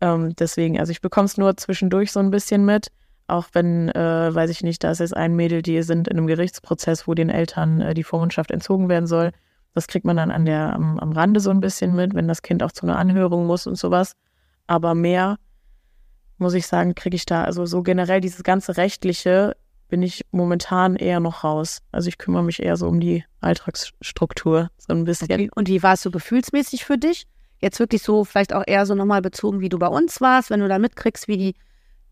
Ähm, 0.02 0.36
deswegen, 0.36 0.80
also 0.80 0.92
ich 0.92 1.02
bekomme 1.02 1.26
es 1.26 1.38
nur 1.38 1.56
zwischendurch 1.58 2.12
so 2.12 2.20
ein 2.20 2.32
bisschen 2.32 2.66
mit. 2.66 2.88
Auch 3.34 3.48
wenn, 3.54 3.90
äh, 3.90 4.36
weiß 4.36 4.52
ich 4.52 4.62
nicht, 4.62 4.84
da 4.84 4.92
ist 4.92 5.00
jetzt 5.00 5.18
ein 5.18 5.36
Mädel, 5.36 5.64
die 5.64 5.82
sind 5.82 6.08
in 6.08 6.20
einem 6.20 6.28
Gerichtsprozess, 6.28 7.08
wo 7.08 7.16
den 7.16 7.30
Eltern 7.30 7.82
äh, 7.82 7.96
die 7.96 8.04
Vormundschaft 8.04 8.52
entzogen 8.52 8.90
werden 8.90 9.08
soll. 9.08 9.32
Das 9.74 9.88
kriegt 9.88 10.06
man 10.06 10.18
dann 10.18 10.30
an 10.30 10.46
der, 10.46 10.74
am, 10.74 11.00
am 11.00 11.14
Rande 11.14 11.40
so 11.40 11.50
ein 11.50 11.60
bisschen 11.60 11.96
mit, 11.96 12.14
wenn 12.14 12.28
das 12.28 12.44
Kind 12.44 12.62
auch 12.62 12.72
zu 12.72 12.86
einer 12.86 13.00
Anhörung 13.00 13.48
muss 13.48 13.66
und 13.66 13.76
sowas. 13.76 14.14
Aber 14.68 14.94
mehr, 14.94 15.38
muss 16.38 16.54
ich 16.54 16.68
sagen, 16.68 16.94
kriege 16.94 17.16
ich 17.16 17.26
da, 17.26 17.44
also 17.44 17.66
so 17.66 17.82
generell 17.82 18.22
dieses 18.22 18.44
ganze 18.44 18.78
Rechtliche 18.78 19.56
bin 19.88 20.04
ich 20.04 20.28
momentan 20.30 20.96
eher 20.96 21.20
noch 21.20 21.44
raus. 21.44 21.80
Also 21.92 22.10
ich 22.10 22.20
kümmere 22.20 22.44
mich 22.44 22.62
eher 22.62 22.78
so 22.78 22.88
um 22.88 23.00
die 23.00 23.26
Alltagsstruktur, 23.42 24.70
so 24.78 24.94
ein 24.94 25.06
bisschen. 25.06 25.32
Okay. 25.32 25.50
Und 25.56 25.70
wie 25.70 25.82
war 25.82 25.94
es 25.94 26.04
so 26.04 26.12
gefühlsmäßig 26.12 26.86
für 26.86 27.00
dich? 27.00 27.26
Jetzt 27.60 27.80
wirklich 27.80 28.04
so, 28.04 28.26
vielleicht 28.26 28.54
auch 28.54 28.64
eher 28.68 28.86
so 28.86 28.94
nochmal 28.94 29.24
bezogen, 29.24 29.60
wie 29.60 29.70
du 29.70 29.80
bei 29.80 29.88
uns 29.88 30.22
warst, 30.22 30.52
wenn 30.52 30.60
du 30.60 30.68
da 30.68 30.78
mitkriegst, 30.78 31.28
wie 31.28 31.38
die 31.38 31.56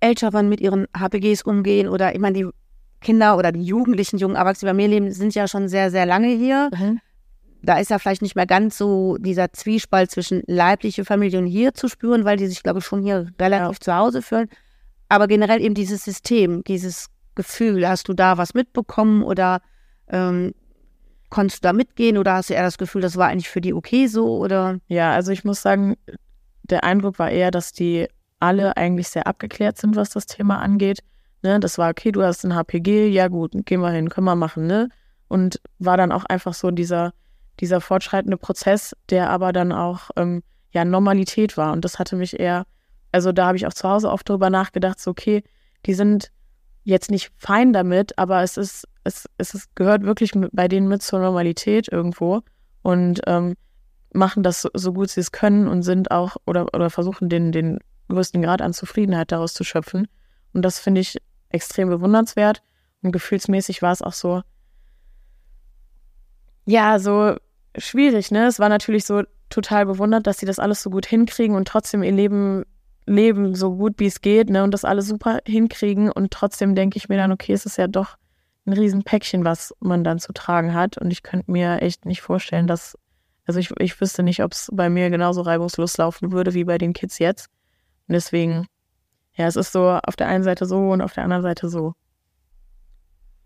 Älteren 0.01 0.49
mit 0.49 0.59
ihren 0.59 0.87
HPGs 0.97 1.43
umgehen 1.43 1.87
oder 1.87 2.13
ich 2.13 2.19
meine, 2.19 2.37
die 2.37 2.49
Kinder 2.99 3.37
oder 3.37 3.51
die 3.51 3.63
Jugendlichen, 3.63 4.17
jungen 4.17 4.35
Erwachsenen, 4.35 4.69
die 4.69 4.77
bei 4.77 4.87
mir 4.87 4.87
leben, 4.87 5.11
sind 5.11 5.33
ja 5.33 5.47
schon 5.47 5.67
sehr, 5.67 5.89
sehr 5.89 6.05
lange 6.05 6.27
hier. 6.27 6.69
Mhm. 6.77 6.99
Da 7.63 7.77
ist 7.77 7.91
ja 7.91 7.99
vielleicht 7.99 8.21
nicht 8.21 8.35
mehr 8.35 8.47
ganz 8.47 8.77
so 8.77 9.17
dieser 9.17 9.53
Zwiespalt 9.53 10.09
zwischen 10.09 10.43
leibliche 10.47 11.05
Familie 11.05 11.39
und 11.39 11.45
hier 11.45 11.73
zu 11.73 11.87
spüren, 11.87 12.25
weil 12.25 12.37
die 12.37 12.47
sich, 12.47 12.63
glaube 12.63 12.79
ich, 12.79 12.85
schon 12.85 13.03
hier 13.03 13.27
relativ 13.39 13.77
ja. 13.77 13.81
zu 13.81 13.95
Hause 13.95 14.21
fühlen. 14.21 14.49
Aber 15.09 15.27
generell 15.27 15.61
eben 15.61 15.75
dieses 15.75 16.03
System, 16.03 16.63
dieses 16.63 17.07
Gefühl, 17.35 17.87
hast 17.87 18.07
du 18.07 18.13
da 18.13 18.37
was 18.37 18.53
mitbekommen 18.53 19.23
oder 19.23 19.61
ähm, 20.07 20.53
konntest 21.29 21.63
du 21.63 21.67
da 21.67 21.73
mitgehen 21.73 22.17
oder 22.17 22.33
hast 22.33 22.49
du 22.49 22.53
eher 22.53 22.63
das 22.63 22.77
Gefühl, 22.77 23.01
das 23.01 23.17
war 23.17 23.29
eigentlich 23.29 23.49
für 23.49 23.61
die 23.61 23.73
okay 23.73 24.07
so 24.07 24.37
oder? 24.37 24.79
Ja, 24.87 25.11
also 25.13 25.31
ich 25.31 25.43
muss 25.43 25.61
sagen, 25.61 25.95
der 26.63 26.83
Eindruck 26.83 27.19
war 27.19 27.29
eher, 27.29 27.51
dass 27.51 27.73
die 27.73 28.07
alle 28.41 28.77
eigentlich 28.77 29.09
sehr 29.09 29.27
abgeklärt 29.27 29.77
sind, 29.77 29.95
was 29.95 30.09
das 30.09 30.25
Thema 30.25 30.59
angeht. 30.59 30.99
Ne, 31.43 31.59
das 31.59 31.77
war, 31.77 31.89
okay, 31.89 32.11
du 32.11 32.23
hast 32.23 32.43
ein 32.45 32.55
HPG, 32.55 33.07
ja 33.07 33.27
gut, 33.27 33.53
gehen 33.65 33.81
wir 33.81 33.89
hin, 33.91 34.09
können 34.09 34.25
wir 34.25 34.35
machen, 34.35 34.67
ne? 34.67 34.89
Und 35.27 35.59
war 35.79 35.97
dann 35.97 36.11
auch 36.11 36.25
einfach 36.25 36.53
so 36.53 36.69
dieser, 36.71 37.13
dieser 37.59 37.81
fortschreitende 37.81 38.37
Prozess, 38.37 38.95
der 39.09 39.29
aber 39.29 39.51
dann 39.53 39.71
auch 39.71 40.11
ähm, 40.17 40.43
ja 40.71 40.85
Normalität 40.85 41.57
war. 41.57 41.73
Und 41.73 41.83
das 41.85 41.99
hatte 41.99 42.15
mich 42.15 42.39
eher, 42.39 42.65
also 43.11 43.31
da 43.31 43.47
habe 43.47 43.57
ich 43.57 43.65
auch 43.65 43.73
zu 43.73 43.89
Hause 43.89 44.11
oft 44.11 44.27
drüber 44.29 44.49
nachgedacht, 44.49 44.99
so 44.99 45.11
okay, 45.11 45.43
die 45.85 45.93
sind 45.93 46.31
jetzt 46.83 47.11
nicht 47.11 47.31
fein 47.37 47.73
damit, 47.73 48.17
aber 48.17 48.43
es 48.43 48.57
ist, 48.57 48.87
es, 49.03 49.27
es 49.37 49.53
ist, 49.53 49.75
gehört 49.75 50.03
wirklich 50.03 50.33
bei 50.51 50.67
denen 50.67 50.87
mit 50.87 51.01
zur 51.01 51.19
Normalität 51.19 51.87
irgendwo 51.91 52.41
und 52.81 53.21
ähm, 53.27 53.55
machen 54.13 54.43
das 54.43 54.61
so, 54.61 54.69
so 54.73 54.93
gut 54.93 55.09
sie 55.09 55.21
es 55.21 55.31
können 55.31 55.67
und 55.67 55.83
sind 55.83 56.11
auch 56.11 56.37
oder, 56.45 56.67
oder 56.73 56.89
versuchen 56.89 57.29
den, 57.29 57.51
den 57.51 57.79
größten 58.11 58.41
Grad 58.41 58.61
an 58.61 58.73
Zufriedenheit 58.73 59.31
daraus 59.31 59.53
zu 59.53 59.63
schöpfen. 59.63 60.07
Und 60.53 60.61
das 60.61 60.79
finde 60.79 61.01
ich 61.01 61.17
extrem 61.49 61.89
bewundernswert. 61.89 62.61
Und 63.01 63.11
gefühlsmäßig 63.11 63.81
war 63.81 63.91
es 63.91 64.01
auch 64.01 64.13
so, 64.13 64.41
ja, 66.65 66.99
so 66.99 67.35
schwierig, 67.77 68.31
ne? 68.31 68.45
Es 68.45 68.59
war 68.59 68.69
natürlich 68.69 69.05
so 69.05 69.23
total 69.49 69.85
bewundert, 69.85 70.27
dass 70.27 70.37
sie 70.37 70.45
das 70.45 70.59
alles 70.59 70.81
so 70.81 70.89
gut 70.89 71.05
hinkriegen 71.05 71.55
und 71.55 71.67
trotzdem 71.67 72.03
ihr 72.03 72.11
Leben 72.11 72.63
leben 73.05 73.55
so 73.55 73.75
gut 73.75 73.95
wie 73.97 74.05
es 74.05 74.21
geht, 74.21 74.49
ne? 74.49 74.63
Und 74.63 74.71
das 74.71 74.85
alles 74.85 75.07
super 75.07 75.39
hinkriegen. 75.45 76.11
Und 76.11 76.31
trotzdem 76.31 76.75
denke 76.75 76.97
ich 76.97 77.09
mir 77.09 77.17
dann, 77.17 77.31
okay, 77.31 77.53
es 77.53 77.65
ist 77.65 77.77
ja 77.77 77.87
doch 77.87 78.17
ein 78.65 78.73
Riesenpäckchen, 78.73 79.43
was 79.43 79.73
man 79.79 80.03
dann 80.03 80.19
zu 80.19 80.33
tragen 80.33 80.73
hat. 80.73 80.97
Und 80.97 81.11
ich 81.11 81.23
könnte 81.23 81.51
mir 81.51 81.81
echt 81.81 82.05
nicht 82.05 82.21
vorstellen, 82.21 82.67
dass, 82.67 82.97
also 83.45 83.59
ich, 83.59 83.71
ich 83.79 83.99
wüsste 83.99 84.23
nicht, 84.23 84.43
ob 84.43 84.53
es 84.53 84.69
bei 84.71 84.89
mir 84.89 85.09
genauso 85.09 85.41
reibungslos 85.41 85.97
laufen 85.97 86.31
würde 86.31 86.53
wie 86.53 86.63
bei 86.63 86.77
den 86.77 86.93
Kids 86.93 87.19
jetzt. 87.19 87.49
Und 88.11 88.15
deswegen, 88.15 88.67
ja, 89.35 89.47
es 89.47 89.55
ist 89.55 89.71
so 89.71 89.87
auf 89.87 90.17
der 90.17 90.27
einen 90.27 90.43
Seite 90.43 90.65
so 90.65 90.89
und 90.89 91.01
auf 91.01 91.13
der 91.13 91.23
anderen 91.23 91.43
Seite 91.43 91.69
so. 91.69 91.93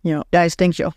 Ja. 0.01 0.23
Ja, 0.33 0.43
ich 0.43 0.57
denke 0.57 0.73
ich 0.73 0.85
auch 0.87 0.95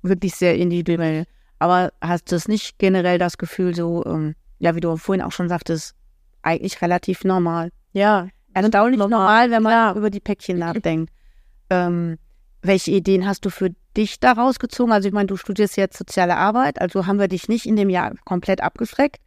wirklich 0.00 0.34
sehr 0.34 0.56
individuell. 0.56 1.26
Aber 1.58 1.92
hast 2.00 2.32
du 2.32 2.36
es 2.36 2.48
nicht 2.48 2.78
generell 2.78 3.18
das 3.18 3.36
Gefühl, 3.36 3.74
so, 3.74 4.02
ähm, 4.06 4.36
ja, 4.58 4.74
wie 4.74 4.80
du 4.80 4.96
vorhin 4.96 5.22
auch 5.22 5.32
schon 5.32 5.50
sagtest, 5.50 5.94
eigentlich 6.40 6.80
relativ 6.80 7.24
normal? 7.24 7.72
Ja. 7.92 8.28
Erstaunlich 8.54 8.98
normal, 8.98 9.18
normal 9.18 9.50
wenn 9.50 9.62
man 9.62 9.72
ja. 9.72 9.94
über 9.94 10.08
die 10.08 10.20
Päckchen 10.20 10.58
nachdenkt. 10.58 11.12
Ähm, 11.70 12.18
welche 12.60 12.90
Ideen 12.90 13.26
hast 13.26 13.46
du 13.46 13.50
für 13.50 13.70
dich 13.96 14.20
daraus 14.20 14.58
gezogen? 14.58 14.92
Also 14.92 15.08
ich 15.08 15.14
meine, 15.14 15.28
du 15.28 15.36
studierst 15.38 15.78
jetzt 15.78 15.96
soziale 15.96 16.36
Arbeit, 16.36 16.78
also 16.78 17.06
haben 17.06 17.18
wir 17.18 17.26
dich 17.26 17.48
nicht 17.48 17.64
in 17.64 17.76
dem 17.76 17.88
Jahr 17.88 18.12
komplett 18.26 18.62
abgeschreckt 18.62 19.18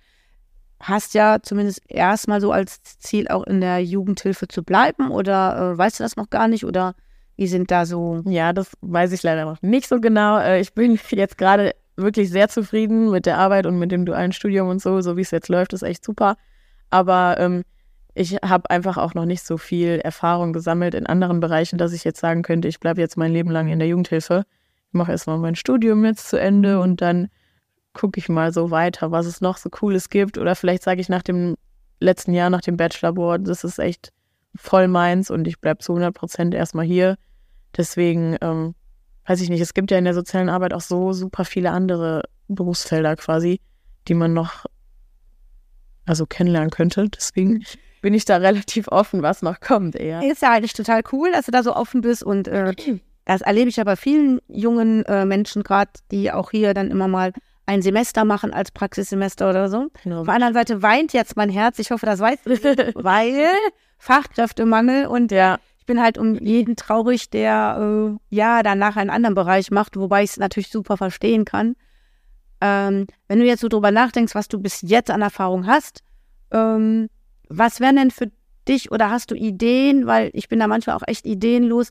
hast 0.79 1.13
ja 1.13 1.39
zumindest 1.41 1.81
erstmal 1.89 2.41
so 2.41 2.51
als 2.51 2.81
Ziel 2.99 3.27
auch 3.27 3.43
in 3.43 3.61
der 3.61 3.83
Jugendhilfe 3.83 4.47
zu 4.47 4.63
bleiben 4.63 5.11
oder 5.11 5.73
äh, 5.73 5.77
weißt 5.77 5.99
du 5.99 6.03
das 6.03 6.15
noch 6.15 6.29
gar 6.29 6.47
nicht 6.47 6.65
oder 6.65 6.95
wie 7.35 7.47
sind 7.47 7.71
da 7.71 7.85
so? 7.85 8.21
Ja, 8.25 8.53
das 8.53 8.71
weiß 8.81 9.11
ich 9.11 9.23
leider 9.23 9.45
noch 9.45 9.61
nicht 9.61 9.87
so 9.87 9.99
genau. 9.99 10.39
Äh, 10.39 10.59
ich 10.59 10.73
bin 10.73 10.99
jetzt 11.11 11.37
gerade 11.37 11.73
wirklich 11.95 12.29
sehr 12.29 12.47
zufrieden 12.49 13.09
mit 13.11 13.25
der 13.25 13.37
Arbeit 13.37 13.65
und 13.65 13.79
mit 13.79 13.91
dem 13.91 14.05
dualen 14.05 14.31
Studium 14.31 14.69
und 14.69 14.81
so, 14.81 15.01
so 15.01 15.17
wie 15.17 15.21
es 15.21 15.31
jetzt 15.31 15.49
läuft, 15.49 15.73
ist 15.73 15.81
echt 15.81 16.03
super. 16.05 16.37
Aber 16.89 17.37
ähm, 17.39 17.63
ich 18.13 18.35
habe 18.35 18.69
einfach 18.69 18.97
auch 18.97 19.13
noch 19.13 19.25
nicht 19.25 19.43
so 19.43 19.57
viel 19.57 19.99
Erfahrung 20.03 20.53
gesammelt 20.53 20.93
in 20.95 21.05
anderen 21.05 21.39
Bereichen, 21.39 21.77
dass 21.77 21.93
ich 21.93 22.03
jetzt 22.03 22.19
sagen 22.19 22.41
könnte, 22.41 22.67
ich 22.67 22.79
bleibe 22.79 23.01
jetzt 23.01 23.17
mein 23.17 23.31
Leben 23.31 23.51
lang 23.51 23.67
in 23.67 23.79
der 23.79 23.87
Jugendhilfe. 23.87 24.43
Ich 24.87 24.93
mache 24.93 25.11
erstmal 25.11 25.37
mein 25.37 25.55
Studium 25.55 26.05
jetzt 26.05 26.29
zu 26.29 26.39
Ende 26.39 26.79
und 26.79 27.01
dann 27.01 27.29
gucke 27.97 28.19
ich 28.19 28.29
mal 28.29 28.53
so 28.53 28.69
weiter, 28.69 29.11
was 29.11 29.25
es 29.25 29.41
noch 29.41 29.57
so 29.57 29.69
Cooles 29.69 30.09
gibt. 30.09 30.37
Oder 30.37 30.55
vielleicht 30.55 30.83
sage 30.83 31.01
ich 31.01 31.09
nach 31.09 31.23
dem 31.23 31.55
letzten 31.99 32.33
Jahr, 32.33 32.49
nach 32.49 32.61
dem 32.61 32.77
Bachelor 32.77 33.13
Board, 33.13 33.47
das 33.47 33.63
ist 33.63 33.79
echt 33.79 34.11
voll 34.55 34.87
meins 34.87 35.31
und 35.31 35.47
ich 35.47 35.59
bleibe 35.59 35.79
zu 35.79 35.93
100 35.93 36.13
Prozent 36.13 36.53
erstmal 36.53 36.85
hier. 36.85 37.17
Deswegen, 37.75 38.37
ähm, 38.41 38.75
weiß 39.25 39.41
ich 39.41 39.49
nicht, 39.49 39.61
es 39.61 39.73
gibt 39.73 39.91
ja 39.91 39.97
in 39.97 40.05
der 40.05 40.13
sozialen 40.13 40.49
Arbeit 40.49 40.73
auch 40.73 40.81
so 40.81 41.11
super 41.11 41.43
viele 41.43 41.71
andere 41.71 42.23
Berufsfelder 42.47 43.15
quasi, 43.15 43.59
die 44.07 44.13
man 44.13 44.33
noch 44.33 44.65
also 46.05 46.25
kennenlernen 46.25 46.69
könnte. 46.69 47.09
Deswegen 47.09 47.63
bin 48.01 48.13
ich 48.13 48.25
da 48.25 48.37
relativ 48.37 48.87
offen, 48.89 49.23
was 49.23 49.41
noch 49.41 49.59
kommt 49.59 49.95
eher. 49.95 50.23
Ist 50.23 50.43
ja 50.43 50.53
eigentlich 50.53 50.73
total 50.73 51.01
cool, 51.11 51.31
dass 51.31 51.47
du 51.47 51.51
da 51.51 51.63
so 51.63 51.75
offen 51.75 52.01
bist 52.01 52.23
und 52.23 52.47
äh, 52.47 52.73
das 53.25 53.41
erlebe 53.41 53.69
ich 53.69 53.75
ja 53.75 53.83
bei 53.83 53.95
vielen 53.95 54.39
jungen 54.47 55.03
äh, 55.05 55.25
Menschen 55.25 55.63
gerade, 55.63 55.91
die 56.11 56.31
auch 56.31 56.51
hier 56.51 56.73
dann 56.73 56.91
immer 56.91 57.07
mal 57.07 57.33
ein 57.67 57.81
Semester 57.81 58.25
machen 58.25 58.53
als 58.53 58.71
Praxissemester 58.71 59.49
oder 59.49 59.69
so. 59.69 59.87
Genau. 60.03 60.21
Auf 60.21 60.25
der 60.25 60.35
anderen 60.35 60.53
Seite 60.53 60.81
weint 60.81 61.13
jetzt 61.13 61.35
mein 61.35 61.49
Herz. 61.49 61.77
Ich 61.79 61.91
hoffe, 61.91 62.05
das 62.05 62.19
weiß 62.19 62.39
ich, 62.45 62.63
weil 62.95 63.49
Fachkräftemangel 63.99 65.05
und 65.07 65.31
ja. 65.31 65.59
ich 65.77 65.85
bin 65.85 66.01
halt 66.01 66.17
um 66.17 66.35
jeden 66.35 66.77
traurig, 66.77 67.29
der 67.29 67.77
äh, 68.09 68.35
ja 68.35 68.63
danach 68.63 68.95
einen 68.95 69.09
anderen 69.09 69.35
Bereich 69.35 69.69
macht, 69.69 69.97
wobei 69.97 70.23
ich 70.23 70.31
es 70.31 70.37
natürlich 70.37 70.69
super 70.69 70.97
verstehen 70.97 71.45
kann. 71.45 71.75
Ähm, 72.61 73.05
wenn 73.27 73.39
du 73.39 73.45
jetzt 73.45 73.59
so 73.59 73.67
drüber 73.67 73.91
nachdenkst, 73.91 74.33
was 74.33 74.47
du 74.47 74.59
bis 74.59 74.81
jetzt 74.81 75.11
an 75.11 75.21
Erfahrung 75.21 75.67
hast, 75.67 76.03
ähm, 76.51 77.09
was 77.49 77.79
wären 77.81 77.97
denn 77.97 78.11
für 78.11 78.31
dich 78.67 78.91
oder 78.91 79.09
hast 79.09 79.29
du 79.31 79.35
Ideen, 79.35 80.07
weil 80.07 80.29
ich 80.33 80.47
bin 80.47 80.59
da 80.59 80.67
manchmal 80.67 80.95
auch 80.95 81.03
echt 81.05 81.25
ideenlos, 81.25 81.89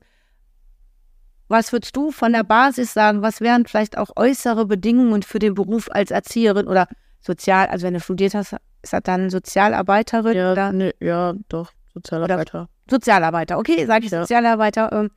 was 1.49 1.73
würdest 1.73 1.97
du 1.97 2.11
von 2.11 2.33
der 2.33 2.45
Basis 2.45 2.93
sagen? 2.93 3.23
Was 3.23 3.41
wären 3.41 3.67
vielleicht 3.67 3.99
auch 3.99 4.11
äußere 4.17 4.67
Bedingungen 4.67 5.23
für 5.23 5.39
den 5.39 5.55
Beruf 5.55 5.89
als 5.91 6.11
Erzieherin 6.11 6.67
oder 6.67 6.89
sozial? 7.21 7.67
Also 7.69 7.87
wenn 7.87 7.95
du 7.95 8.01
studiert 8.01 8.35
hast, 8.35 8.57
ist 8.83 8.93
das 8.93 9.03
dann 9.03 9.31
Sozialarbeiterin? 9.31 10.37
Ja, 10.37 10.73
ne, 10.73 10.95
ja 11.01 11.35
doch, 11.49 11.73
Sozialarbeiter. 11.95 12.69
Sozialarbeiter, 12.91 13.59
okay, 13.59 13.87
sage 13.87 14.07
ich 14.07 14.13
ja. 14.13 14.23
Sozialarbeiter. 14.23 14.93
Ähm, 14.93 15.11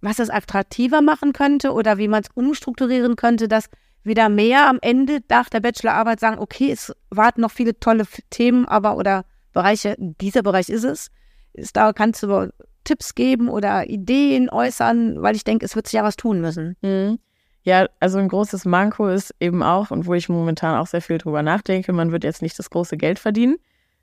was 0.00 0.18
es 0.18 0.30
attraktiver 0.30 1.02
machen 1.02 1.32
könnte 1.32 1.72
oder 1.72 1.98
wie 1.98 2.08
man 2.08 2.22
es 2.22 2.30
umstrukturieren 2.34 3.16
könnte, 3.16 3.48
dass 3.48 3.68
wieder 4.02 4.28
mehr 4.28 4.68
am 4.68 4.78
Ende 4.80 5.20
nach 5.28 5.50
der 5.50 5.60
Bachelorarbeit 5.60 6.20
sagen, 6.20 6.38
okay, 6.38 6.72
es 6.72 6.92
warten 7.10 7.42
noch 7.42 7.50
viele 7.50 7.78
tolle 7.78 8.04
Themen, 8.30 8.66
aber 8.66 8.96
oder 8.96 9.24
Bereiche, 9.52 9.96
dieser 9.98 10.42
Bereich 10.42 10.68
ist 10.68 10.84
es. 10.84 11.10
Ist, 11.52 11.76
da 11.76 11.92
kannst 11.92 12.22
du 12.22 12.50
Tipps 12.90 13.14
geben 13.14 13.48
oder 13.48 13.88
Ideen 13.88 14.50
äußern, 14.50 15.22
weil 15.22 15.36
ich 15.36 15.44
denke, 15.44 15.64
es 15.64 15.76
wird 15.76 15.86
sich 15.86 15.92
ja 15.92 16.02
was 16.02 16.16
tun 16.16 16.40
müssen. 16.40 16.76
Mhm. 16.82 17.20
Ja, 17.62 17.86
also 18.00 18.18
ein 18.18 18.26
großes 18.26 18.64
Manko 18.64 19.06
ist 19.06 19.32
eben 19.38 19.62
auch, 19.62 19.92
und 19.92 20.06
wo 20.06 20.14
ich 20.14 20.28
momentan 20.28 20.76
auch 20.76 20.88
sehr 20.88 21.00
viel 21.00 21.18
drüber 21.18 21.44
nachdenke, 21.44 21.92
man 21.92 22.10
wird 22.10 22.24
jetzt 22.24 22.42
nicht 22.42 22.58
das 22.58 22.68
große 22.68 22.96
Geld 22.96 23.20
verdienen. 23.20 23.58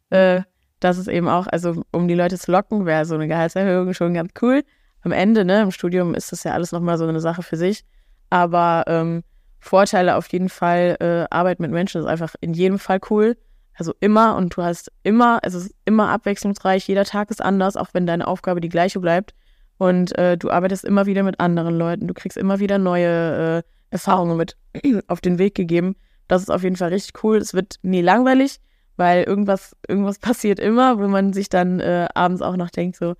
Äh, 0.09 0.43
das 0.79 0.97
ist 0.97 1.09
eben 1.09 1.27
auch, 1.27 1.47
also 1.47 1.83
um 1.91 2.07
die 2.07 2.13
Leute 2.13 2.37
zu 2.37 2.49
locken, 2.49 2.85
wäre 2.85 3.03
so 3.03 3.15
eine 3.15 3.27
Gehaltserhöhung 3.27 3.93
schon 3.93 4.13
ganz 4.13 4.31
cool. 4.41 4.63
Am 5.01 5.11
Ende, 5.11 5.43
ne, 5.43 5.63
im 5.63 5.71
Studium 5.71 6.15
ist 6.15 6.31
das 6.31 6.45
ja 6.45 6.53
alles 6.53 6.71
nochmal 6.71 6.97
so 6.97 7.05
eine 7.05 7.19
Sache 7.19 7.43
für 7.43 7.57
sich. 7.57 7.83
Aber 8.29 8.85
ähm, 8.87 9.23
Vorteile 9.59 10.15
auf 10.15 10.31
jeden 10.31 10.49
Fall, 10.49 10.95
äh, 11.01 11.35
Arbeit 11.35 11.59
mit 11.59 11.71
Menschen 11.71 11.99
ist 11.99 12.07
einfach 12.07 12.35
in 12.39 12.53
jedem 12.53 12.79
Fall 12.79 12.99
cool. 13.09 13.35
Also 13.77 13.93
immer 13.99 14.35
und 14.35 14.57
du 14.57 14.63
hast 14.63 14.91
immer, 15.03 15.39
es 15.43 15.53
ist 15.53 15.73
immer 15.85 16.09
abwechslungsreich, 16.09 16.87
jeder 16.87 17.05
Tag 17.05 17.29
ist 17.29 17.43
anders, 17.43 17.77
auch 17.77 17.89
wenn 17.93 18.07
deine 18.07 18.27
Aufgabe 18.27 18.59
die 18.59 18.69
gleiche 18.69 18.99
bleibt. 18.99 19.35
Und 19.77 20.17
äh, 20.17 20.35
du 20.35 20.49
arbeitest 20.49 20.83
immer 20.83 21.05
wieder 21.05 21.21
mit 21.21 21.39
anderen 21.39 21.77
Leuten, 21.77 22.07
du 22.07 22.15
kriegst 22.15 22.37
immer 22.37 22.59
wieder 22.59 22.79
neue 22.79 23.63
äh, 23.63 23.63
Erfahrungen 23.91 24.35
mit 24.35 24.57
auf 25.07 25.21
den 25.21 25.37
Weg 25.37 25.53
gegeben. 25.53 25.95
Das 26.27 26.41
ist 26.41 26.49
auf 26.49 26.63
jeden 26.63 26.75
Fall 26.75 26.89
richtig 26.89 27.23
cool. 27.23 27.37
Es 27.37 27.53
wird 27.53 27.75
nie 27.83 28.01
langweilig, 28.01 28.59
weil 28.95 29.23
irgendwas, 29.23 29.75
irgendwas 29.87 30.17
passiert 30.19 30.59
immer, 30.59 30.97
wo 30.97 31.07
man 31.07 31.31
sich 31.31 31.49
dann 31.49 31.79
äh, 31.79 32.07
abends 32.15 32.41
auch 32.41 32.57
noch 32.57 32.71
denkt, 32.71 32.97
so, 32.97 33.13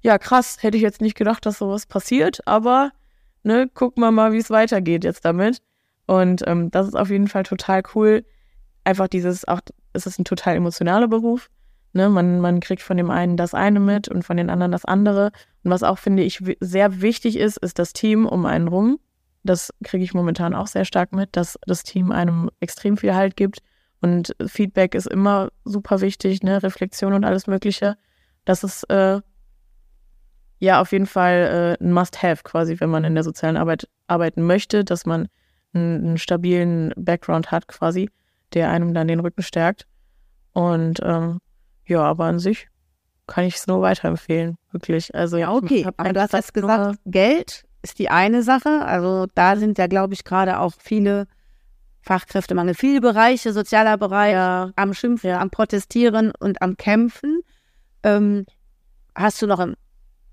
ja, 0.00 0.18
krass, 0.18 0.58
hätte 0.62 0.76
ich 0.76 0.82
jetzt 0.82 1.00
nicht 1.00 1.16
gedacht, 1.16 1.46
dass 1.46 1.58
sowas 1.58 1.86
passiert, 1.86 2.40
aber 2.46 2.90
ne, 3.44 3.68
gucken 3.72 4.02
wir 4.02 4.10
mal, 4.10 4.32
wie 4.32 4.38
es 4.38 4.50
weitergeht 4.50 5.04
jetzt 5.04 5.24
damit. 5.24 5.62
Und 6.06 6.42
ähm, 6.46 6.70
das 6.70 6.88
ist 6.88 6.96
auf 6.96 7.10
jeden 7.10 7.28
Fall 7.28 7.44
total 7.44 7.82
cool. 7.94 8.24
Einfach 8.86 9.08
dieses, 9.08 9.48
auch, 9.48 9.60
es 9.94 10.06
ist 10.06 10.20
ein 10.20 10.24
total 10.24 10.54
emotionaler 10.54 11.08
Beruf. 11.08 11.50
Ne? 11.92 12.08
Man, 12.08 12.38
man 12.38 12.60
kriegt 12.60 12.82
von 12.82 12.96
dem 12.96 13.10
einen 13.10 13.36
das 13.36 13.52
eine 13.52 13.80
mit 13.80 14.06
und 14.06 14.22
von 14.22 14.36
den 14.36 14.48
anderen 14.48 14.70
das 14.70 14.84
andere. 14.84 15.32
Und 15.64 15.72
was 15.72 15.82
auch, 15.82 15.98
finde 15.98 16.22
ich, 16.22 16.40
sehr 16.60 17.00
wichtig 17.00 17.36
ist, 17.36 17.56
ist 17.56 17.80
das 17.80 17.92
Team 17.92 18.26
um 18.26 18.46
einen 18.46 18.68
rum. 18.68 19.00
Das 19.42 19.72
kriege 19.82 20.04
ich 20.04 20.14
momentan 20.14 20.54
auch 20.54 20.68
sehr 20.68 20.84
stark 20.84 21.12
mit, 21.12 21.34
dass 21.34 21.58
das 21.66 21.82
Team 21.82 22.12
einem 22.12 22.48
extrem 22.60 22.96
viel 22.96 23.16
Halt 23.16 23.34
gibt. 23.34 23.58
Und 24.00 24.36
Feedback 24.46 24.94
ist 24.94 25.08
immer 25.08 25.50
super 25.64 26.00
wichtig, 26.00 26.44
ne? 26.44 26.62
Reflexion 26.62 27.12
und 27.12 27.24
alles 27.24 27.48
Mögliche. 27.48 27.96
Das 28.44 28.62
ist 28.62 28.84
äh, 28.84 29.20
ja 30.60 30.80
auf 30.80 30.92
jeden 30.92 31.06
Fall 31.06 31.76
äh, 31.80 31.84
ein 31.84 31.92
Must-Have 31.92 32.44
quasi, 32.44 32.78
wenn 32.78 32.90
man 32.90 33.02
in 33.02 33.14
der 33.14 33.24
sozialen 33.24 33.56
Arbeit 33.56 33.88
arbeiten 34.06 34.46
möchte, 34.46 34.84
dass 34.84 35.06
man 35.06 35.26
einen, 35.72 36.04
einen 36.04 36.18
stabilen 36.18 36.92
Background 36.96 37.50
hat 37.50 37.66
quasi, 37.66 38.10
der 38.56 38.70
einem 38.70 38.94
dann 38.94 39.06
den 39.06 39.20
Rücken 39.20 39.42
stärkt. 39.42 39.86
Und 40.52 40.98
ähm, 41.04 41.38
ja, 41.84 42.00
aber 42.00 42.24
an 42.24 42.40
sich 42.40 42.68
kann 43.26 43.44
ich 43.44 43.56
es 43.56 43.66
nur 43.66 43.82
weiterempfehlen, 43.82 44.56
wirklich. 44.72 45.14
Also 45.14 45.36
ja, 45.36 45.52
okay. 45.52 45.86
Aber 45.96 46.12
du 46.12 46.20
hast 46.20 46.32
jetzt 46.32 46.54
gesagt, 46.54 46.98
Geld 47.04 47.64
ist 47.82 47.98
die 47.98 48.08
eine 48.08 48.42
Sache. 48.42 48.82
Also 48.84 49.26
da 49.34 49.56
sind 49.56 49.78
ja, 49.78 49.86
glaube 49.86 50.14
ich, 50.14 50.24
gerade 50.24 50.58
auch 50.58 50.72
viele 50.78 51.26
Fachkräftemangel, 52.00 52.74
viele 52.74 53.00
Bereiche, 53.00 53.52
sozialer 53.52 53.98
Bereich, 53.98 54.32
ja. 54.32 54.70
am 54.76 54.94
Schimpfen, 54.94 55.30
ja. 55.30 55.40
am 55.40 55.50
Protestieren 55.50 56.32
und 56.38 56.62
am 56.62 56.76
Kämpfen. 56.76 57.42
Ähm, 58.02 58.46
hast 59.14 59.42
du 59.42 59.46
noch 59.46 59.64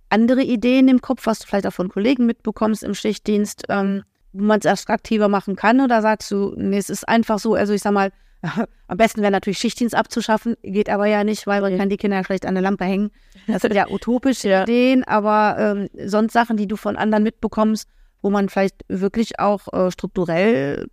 andere 0.10 0.44
Ideen 0.44 0.88
im 0.88 1.02
Kopf, 1.02 1.26
was 1.26 1.40
du 1.40 1.48
vielleicht 1.48 1.68
auch 1.68 1.74
von 1.74 1.90
Kollegen 1.90 2.26
mitbekommst 2.26 2.84
im 2.84 2.94
Schichtdienst, 2.94 3.64
ähm, 3.70 4.04
wo 4.34 4.44
man 4.44 4.60
es 4.60 4.66
attraktiver 4.66 5.30
machen 5.30 5.56
kann? 5.56 5.80
Oder 5.82 6.02
sagst 6.02 6.30
du, 6.32 6.54
nee, 6.58 6.78
es 6.78 6.90
ist 6.90 7.08
einfach 7.08 7.40
so, 7.40 7.56
also 7.56 7.74
ich 7.74 7.82
sag 7.82 7.94
mal, 7.94 8.12
Am 8.88 8.98
besten 8.98 9.22
wäre 9.22 9.32
natürlich 9.32 9.58
Schichtdienst 9.58 9.96
abzuschaffen, 9.96 10.56
geht 10.64 10.90
aber 10.90 11.06
ja 11.06 11.24
nicht, 11.24 11.48
weil 11.48 11.62
man 11.62 11.78
kann 11.78 11.90
die 11.90 11.98
Kinder 11.98 12.18
ja 12.18 12.24
schlecht 12.24 12.46
an 12.46 12.56
der 12.56 12.62
Lampe 12.62 12.86
hängen. 12.86 13.12
Das 13.48 13.62
sind 13.62 13.74
ja 13.74 13.90
utopische 13.90 14.50
ja. 14.50 14.64
Ideen, 14.64 15.04
aber 15.04 15.56
ähm, 15.58 16.10
sonst 16.10 16.34
Sachen, 16.34 16.58
die 16.58 16.68
du 16.68 16.76
von 16.76 16.98
anderen 16.98 17.24
mitbekommst, 17.24 17.88
wo 18.22 18.30
man 18.30 18.50
vielleicht 18.50 18.84
wirklich 18.88 19.40
auch 19.40 19.72
äh, 19.74 19.92
strukturell 19.92 20.88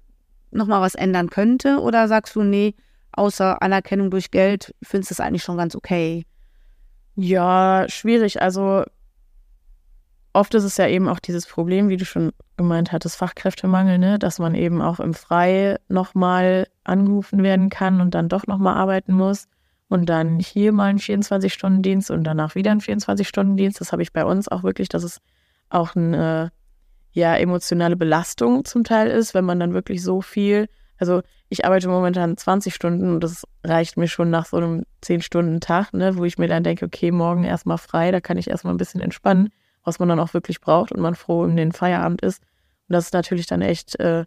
nochmal 0.50 0.80
was 0.80 0.94
ändern 0.94 1.30
könnte? 1.30 1.80
Oder 1.80 2.08
sagst 2.08 2.34
du, 2.34 2.42
nee, 2.42 2.74
außer 3.12 3.62
Anerkennung 3.62 4.10
durch 4.10 4.30
Geld, 4.30 4.74
findest 4.82 5.10
du 5.10 5.14
es 5.14 5.20
eigentlich 5.20 5.42
schon 5.42 5.56
ganz 5.56 5.74
okay? 5.74 6.24
Ja, 7.16 7.86
schwierig. 7.88 8.40
Also 8.40 8.84
oft 10.32 10.54
ist 10.54 10.64
es 10.64 10.76
ja 10.76 10.86
eben 10.86 11.08
auch 11.08 11.18
dieses 11.18 11.46
Problem, 11.46 11.88
wie 11.88 11.96
du 11.96 12.04
schon 12.04 12.32
gemeint 12.56 12.92
hattest, 12.92 13.16
Fachkräftemangel, 13.16 13.98
ne? 13.98 14.18
dass 14.18 14.38
man 14.38 14.54
eben 14.54 14.80
auch 14.82 15.00
im 15.00 15.14
Frei 15.14 15.78
nochmal 15.88 16.66
angerufen 16.84 17.42
werden 17.42 17.68
kann 17.68 18.00
und 18.00 18.14
dann 18.14 18.28
doch 18.28 18.46
nochmal 18.46 18.76
arbeiten 18.76 19.12
muss. 19.12 19.46
Und 19.88 20.08
dann 20.08 20.38
hier 20.38 20.70
mal 20.70 20.84
einen 20.84 21.00
24-Stunden-Dienst 21.00 22.12
und 22.12 22.22
danach 22.22 22.54
wieder 22.54 22.70
einen 22.70 22.80
24-Stunden-Dienst. 22.80 23.80
Das 23.80 23.90
habe 23.90 24.02
ich 24.02 24.12
bei 24.12 24.24
uns 24.24 24.46
auch 24.46 24.62
wirklich, 24.62 24.88
dass 24.88 25.02
es 25.02 25.18
auch 25.68 25.96
eine 25.96 26.52
ja, 27.10 27.34
emotionale 27.34 27.96
Belastung 27.96 28.64
zum 28.64 28.84
Teil 28.84 29.08
ist, 29.08 29.34
wenn 29.34 29.44
man 29.44 29.58
dann 29.58 29.74
wirklich 29.74 30.00
so 30.04 30.20
viel, 30.20 30.68
also 30.98 31.22
ich 31.48 31.64
arbeite 31.64 31.88
momentan 31.88 32.36
20 32.36 32.72
Stunden 32.72 33.14
und 33.14 33.24
das 33.24 33.42
reicht 33.64 33.96
mir 33.96 34.06
schon 34.06 34.30
nach 34.30 34.46
so 34.46 34.58
einem 34.58 34.84
10-Stunden-Tag, 35.02 35.92
ne, 35.92 36.16
wo 36.16 36.24
ich 36.24 36.38
mir 36.38 36.46
dann 36.46 36.62
denke, 36.62 36.86
okay, 36.86 37.10
morgen 37.10 37.42
erstmal 37.42 37.78
frei, 37.78 38.12
da 38.12 38.20
kann 38.20 38.36
ich 38.36 38.48
erstmal 38.48 38.72
ein 38.74 38.78
bisschen 38.78 39.00
entspannen 39.00 39.50
was 39.84 39.98
man 39.98 40.08
dann 40.08 40.20
auch 40.20 40.34
wirklich 40.34 40.60
braucht 40.60 40.92
und 40.92 41.00
man 41.00 41.14
froh 41.14 41.44
in 41.44 41.56
den 41.56 41.72
Feierabend 41.72 42.22
ist. 42.22 42.42
Und 42.88 42.94
das 42.94 43.06
ist 43.06 43.14
natürlich 43.14 43.46
dann 43.46 43.62
echt 43.62 43.98
äh, 44.00 44.24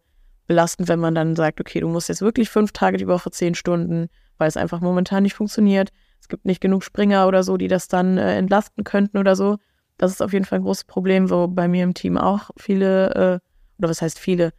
belastend, 0.47 0.87
wenn 0.87 0.99
man 0.99 1.15
dann 1.15 1.35
sagt, 1.35 1.59
okay, 1.59 1.79
du 1.79 1.87
musst 1.87 2.09
jetzt 2.09 2.21
wirklich 2.21 2.49
fünf 2.49 2.71
Tage 2.71 2.97
die 2.97 3.07
Woche 3.07 3.31
zehn 3.31 3.55
Stunden, 3.55 4.07
weil 4.37 4.47
es 4.47 4.57
einfach 4.57 4.81
momentan 4.81 5.23
nicht 5.23 5.35
funktioniert. 5.35 5.89
Es 6.19 6.27
gibt 6.27 6.45
nicht 6.45 6.61
genug 6.61 6.83
Springer 6.83 7.27
oder 7.27 7.43
so, 7.43 7.57
die 7.57 7.67
das 7.67 7.87
dann 7.87 8.17
äh, 8.17 8.37
entlasten 8.37 8.83
könnten 8.83 9.17
oder 9.17 9.35
so. 9.35 9.57
Das 9.97 10.11
ist 10.11 10.21
auf 10.21 10.33
jeden 10.33 10.45
Fall 10.45 10.59
ein 10.59 10.63
großes 10.63 10.85
Problem, 10.85 11.29
wo 11.29 11.47
bei 11.47 11.67
mir 11.67 11.83
im 11.83 11.93
Team 11.93 12.17
auch 12.17 12.49
viele, 12.57 13.09
äh, 13.13 13.39
oder 13.77 13.89
was 13.89 14.01
heißt 14.01 14.17
viele, 14.17 14.53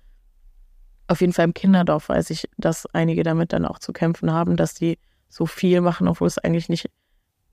auf 1.06 1.20
jeden 1.20 1.32
Fall 1.32 1.44
im 1.44 1.54
Kinderdorf 1.54 2.08
weiß 2.08 2.30
ich, 2.30 2.48
dass 2.56 2.86
einige 2.94 3.24
damit 3.24 3.52
dann 3.52 3.66
auch 3.66 3.78
zu 3.78 3.92
kämpfen 3.92 4.32
haben, 4.32 4.56
dass 4.56 4.74
die 4.74 4.98
so 5.28 5.44
viel 5.44 5.80
machen, 5.80 6.08
obwohl 6.08 6.28
es 6.28 6.38
eigentlich 6.38 6.68
nicht 6.68 6.88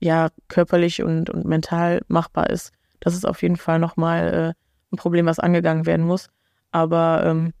ja 0.00 0.28
körperlich 0.48 1.02
und, 1.02 1.28
und 1.28 1.44
mental 1.44 2.00
machbar 2.08 2.48
ist 2.50 2.72
das 3.02 3.14
ist 3.14 3.26
auf 3.26 3.42
jeden 3.42 3.56
Fall 3.56 3.80
nochmal 3.80 4.54
äh, 4.54 4.92
ein 4.92 4.96
Problem, 4.96 5.26
was 5.26 5.40
angegangen 5.40 5.86
werden 5.86 6.06
muss. 6.06 6.28
Aber 6.70 7.24
ähm, 7.26 7.52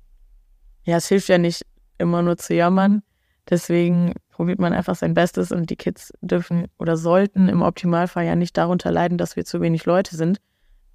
ja, 0.84 0.96
es 0.96 1.08
hilft 1.08 1.28
ja 1.28 1.36
nicht 1.36 1.66
immer 1.98 2.22
nur 2.22 2.38
zu 2.38 2.54
jammern. 2.54 3.02
Deswegen 3.50 4.14
probiert 4.30 4.60
man 4.60 4.72
einfach 4.72 4.94
sein 4.94 5.14
Bestes 5.14 5.50
und 5.50 5.68
die 5.68 5.76
Kids 5.76 6.12
dürfen 6.20 6.68
oder 6.78 6.96
sollten 6.96 7.48
im 7.48 7.60
Optimalfall 7.60 8.24
ja 8.24 8.36
nicht 8.36 8.56
darunter 8.56 8.92
leiden, 8.92 9.18
dass 9.18 9.34
wir 9.34 9.44
zu 9.44 9.60
wenig 9.60 9.84
Leute 9.84 10.16
sind. 10.16 10.40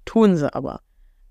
Tun 0.06 0.34
sie 0.36 0.52
aber. 0.52 0.80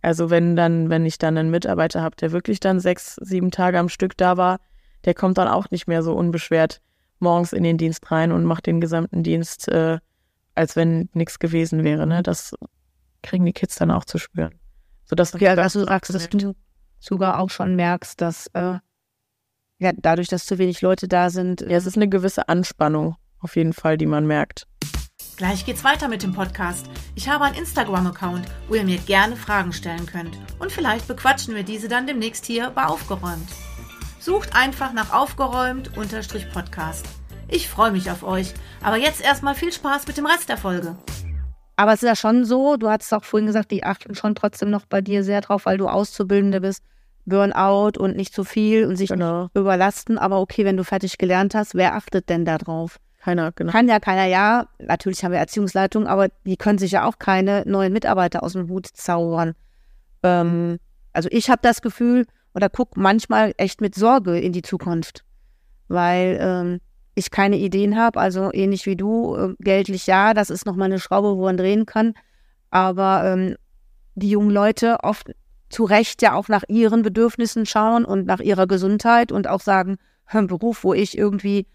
Also 0.04 0.30
wenn 0.30 0.56
dann, 0.56 0.92
wenn 0.92 1.04
ich 1.04 1.18
dann 1.18 1.40
einen 1.40 1.50
Mitarbeiter 1.50 2.04
habe, 2.04 2.16
der 2.18 2.32
wirklich 2.32 2.60
dann 2.60 2.80
sechs, 2.80 3.16
sieben 3.16 3.50
Tage 3.50 3.80
am 3.80 3.90
Stück 3.90 4.16
da 4.16 4.38
war, 4.38 4.60
der 5.06 5.16
kommt 5.16 5.40
dann 5.40 5.48
auch 5.48 5.72
nicht 5.72 5.88
mehr 5.88 6.04
so 6.04 6.14
unbeschwert 6.14 6.82
morgens 7.20 7.52
in 7.52 7.64
den 7.64 7.80
Dienst 7.80 8.12
rein 8.12 8.32
und 8.32 8.44
macht 8.44 8.68
den 8.68 8.80
gesamten 8.80 9.24
Dienst, 9.24 9.68
äh, 9.70 9.98
als 10.54 10.76
wenn 10.76 11.10
nichts 11.14 11.40
gewesen 11.40 11.84
wäre. 11.84 12.06
Ne? 12.06 12.22
Das 12.22 12.54
kriegen 13.24 13.46
die 13.46 13.54
Kids 13.54 13.76
dann 13.76 13.92
auch 13.92 14.06
zu 14.06 14.18
spüren. 14.18 14.60
Sodass 15.06 15.34
okay, 15.34 15.48
also 15.48 15.80
du 15.80 15.86
sagst, 15.86 16.14
dass 16.14 16.30
du 16.30 16.54
sogar 17.00 17.40
auch 17.40 17.50
schon 17.50 17.76
merkst, 17.76 18.20
dass 18.20 18.48
äh, 18.54 18.80
ja, 19.80 19.92
dadurch, 19.96 20.28
dass 20.28 20.46
zu 20.46 20.58
wenig 20.58 20.82
Leute 20.82 21.08
da 21.08 21.30
sind. 21.30 21.62
Ja, 21.62 21.78
es 21.78 21.86
ist 21.86 21.96
eine 21.98 22.10
gewisse 22.10 22.50
Anspannung, 22.50 23.16
auf 23.40 23.56
jeden 23.56 23.74
Fall, 23.74 23.98
die 23.98 24.08
man 24.08 24.26
merkt. 24.26 24.68
Gleich 25.38 25.66
geht's 25.66 25.84
weiter 25.84 26.08
mit 26.08 26.24
dem 26.24 26.34
Podcast. 26.34 26.90
Ich 27.14 27.30
habe 27.30 27.44
einen 27.46 27.58
Instagram-Account, 27.58 28.48
wo 28.68 28.76
ihr 28.76 28.84
mir 28.84 28.98
gerne 28.98 29.36
Fragen 29.36 29.72
stellen 29.72 30.08
könnt. 30.08 30.36
Und 30.58 30.72
vielleicht 30.72 31.08
bequatschen 31.08 31.54
wir 31.54 31.62
diese 31.64 31.88
dann 31.88 32.08
demnächst 32.08 32.46
hier 32.46 32.72
bei 32.72 32.86
Aufgeräumt. 32.86 33.48
Sucht 34.20 34.56
einfach 34.56 34.94
nach 34.94 35.14
Aufgeräumt-Podcast. 35.14 37.06
Ich 37.50 37.70
freue 37.70 37.92
mich 37.92 38.10
auf 38.10 38.24
euch. 38.24 38.56
Aber 38.82 38.98
jetzt 38.98 39.22
erstmal 39.22 39.54
viel 39.54 39.72
Spaß 39.72 40.08
mit 40.08 40.18
dem 40.18 40.26
Rest 40.26 40.50
der 40.50 40.58
Folge. 40.58 40.98
Aber 41.78 41.94
es 41.94 42.02
ist 42.02 42.08
ja 42.08 42.16
schon 42.16 42.44
so, 42.44 42.76
du 42.76 42.90
hattest 42.90 43.14
auch 43.14 43.24
vorhin 43.24 43.46
gesagt, 43.46 43.72
die 43.72 43.84
achten 43.84 44.16
schon 44.16 44.34
trotzdem 44.34 44.72
noch 44.72 44.86
bei 44.88 45.00
dir 45.00 45.24
sehr 45.24 45.42
drauf, 45.42 45.68
weil 45.68 45.78
du 45.78 45.88
Auszubildende 45.88 46.60
bist. 46.60 46.84
Burnout 47.26 48.00
und 48.00 48.16
nicht 48.16 48.34
zu 48.34 48.44
viel 48.44 48.86
und 48.86 48.96
sich 48.96 49.10
genau. 49.10 49.50
überlasten. 49.54 50.18
Aber 50.18 50.40
okay, 50.40 50.66
wenn 50.66 50.78
du 50.78 50.84
fertig 50.84 51.18
gelernt 51.18 51.54
hast, 51.54 51.76
wer 51.76 51.94
achtet 51.96 52.30
denn 52.30 52.46
da 52.46 52.58
drauf? 52.58 53.00
Keiner, 53.20 53.52
genau. 53.52 53.72
Kann 53.72 53.88
ja 53.88 54.00
keiner, 54.00 54.26
ja. 54.26 54.68
Natürlich 54.80 55.24
haben 55.24 55.34
wir 55.34 55.40
Erziehungsleitung, 55.40 56.08
aber 56.08 56.30
die 56.46 56.58
können 56.58 56.80
sich 56.80 56.92
ja 56.92 57.06
auch 57.06 57.20
keine 57.20 57.64
neuen 57.68 57.94
Mitarbeiter 57.94 58.42
aus 58.44 58.54
dem 58.54 58.70
Hut 58.70 58.88
zaubern. 58.88 59.54
Ähm, 60.24 60.80
also 61.14 61.30
ich 61.32 61.50
habe 61.50 61.60
das 61.62 61.82
Gefühl 61.82 62.26
oder 62.56 62.70
gucke 62.70 63.00
manchmal 63.00 63.54
echt 63.58 63.82
mit 63.82 63.94
Sorge 63.94 64.40
in 64.40 64.54
die 64.54 64.62
Zukunft, 64.64 65.24
weil 65.90 66.40
ähm, 66.42 66.80
ich 67.18 67.32
keine 67.32 67.58
Ideen 67.58 67.98
habe, 67.98 68.20
also 68.20 68.52
ähnlich 68.54 68.86
wie 68.86 68.96
du, 68.96 69.36
äh, 69.36 69.56
geldlich 69.60 70.08
ja, 70.08 70.34
das 70.34 70.50
ist 70.50 70.66
nochmal 70.66 70.86
eine 70.86 71.00
Schraube, 71.00 71.36
wo 71.36 71.44
man 71.44 71.58
drehen 71.58 71.86
kann. 71.86 72.14
Aber 72.70 73.24
ähm, 73.26 73.56
die 74.16 74.30
jungen 74.30 74.52
Leute 74.52 74.98
oft 75.04 75.32
zu 75.70 75.84
Recht 75.84 76.22
ja 76.22 76.34
auch 76.34 76.48
nach 76.48 76.64
ihren 76.68 77.02
Bedürfnissen 77.02 77.66
schauen 77.66 78.06
und 78.06 78.26
nach 78.26 78.40
ihrer 78.40 78.68
Gesundheit 78.68 79.32
und 79.32 79.48
auch 79.48 79.62
sagen, 79.62 79.98
ein 80.26 80.48
Beruf, 80.48 80.84
wo 80.84 80.94
ich 80.94 81.18
irgendwie 81.18 81.68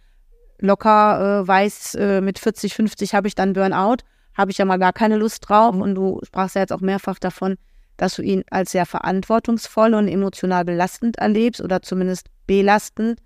locker 0.61 1.43
äh, 1.43 1.49
weiß, 1.49 1.95
äh, 1.97 2.21
mit 2.21 2.39
40, 2.39 2.75
50 2.75 3.15
habe 3.15 3.27
ich 3.27 3.35
dann 3.35 3.53
Burnout, 3.53 4.05
habe 4.35 4.51
ich 4.51 4.59
ja 4.59 4.65
mal 4.65 4.79
gar 4.79 4.93
keine 4.93 5.17
Lust 5.17 5.49
drauf. 5.49 5.75
Und 5.75 5.95
du 5.95 6.21
sprachst 6.23 6.55
ja 6.55 6.63
jetzt 6.63 6.73
auch 6.73 6.81
mehrfach 6.81 7.19
davon, 7.19 7.57
dass 7.97 8.15
du 8.17 8.23
ihn 8.23 8.45
als 8.51 8.73
sehr 8.73 8.87
verantwortungsvoll 8.87 9.95
und 9.95 10.09
emotional 10.09 10.65
belastend 10.65 11.19
erlebst 11.19 11.61
oder 11.61 11.83
zumindest 11.83 12.29
belastend. 12.47 13.19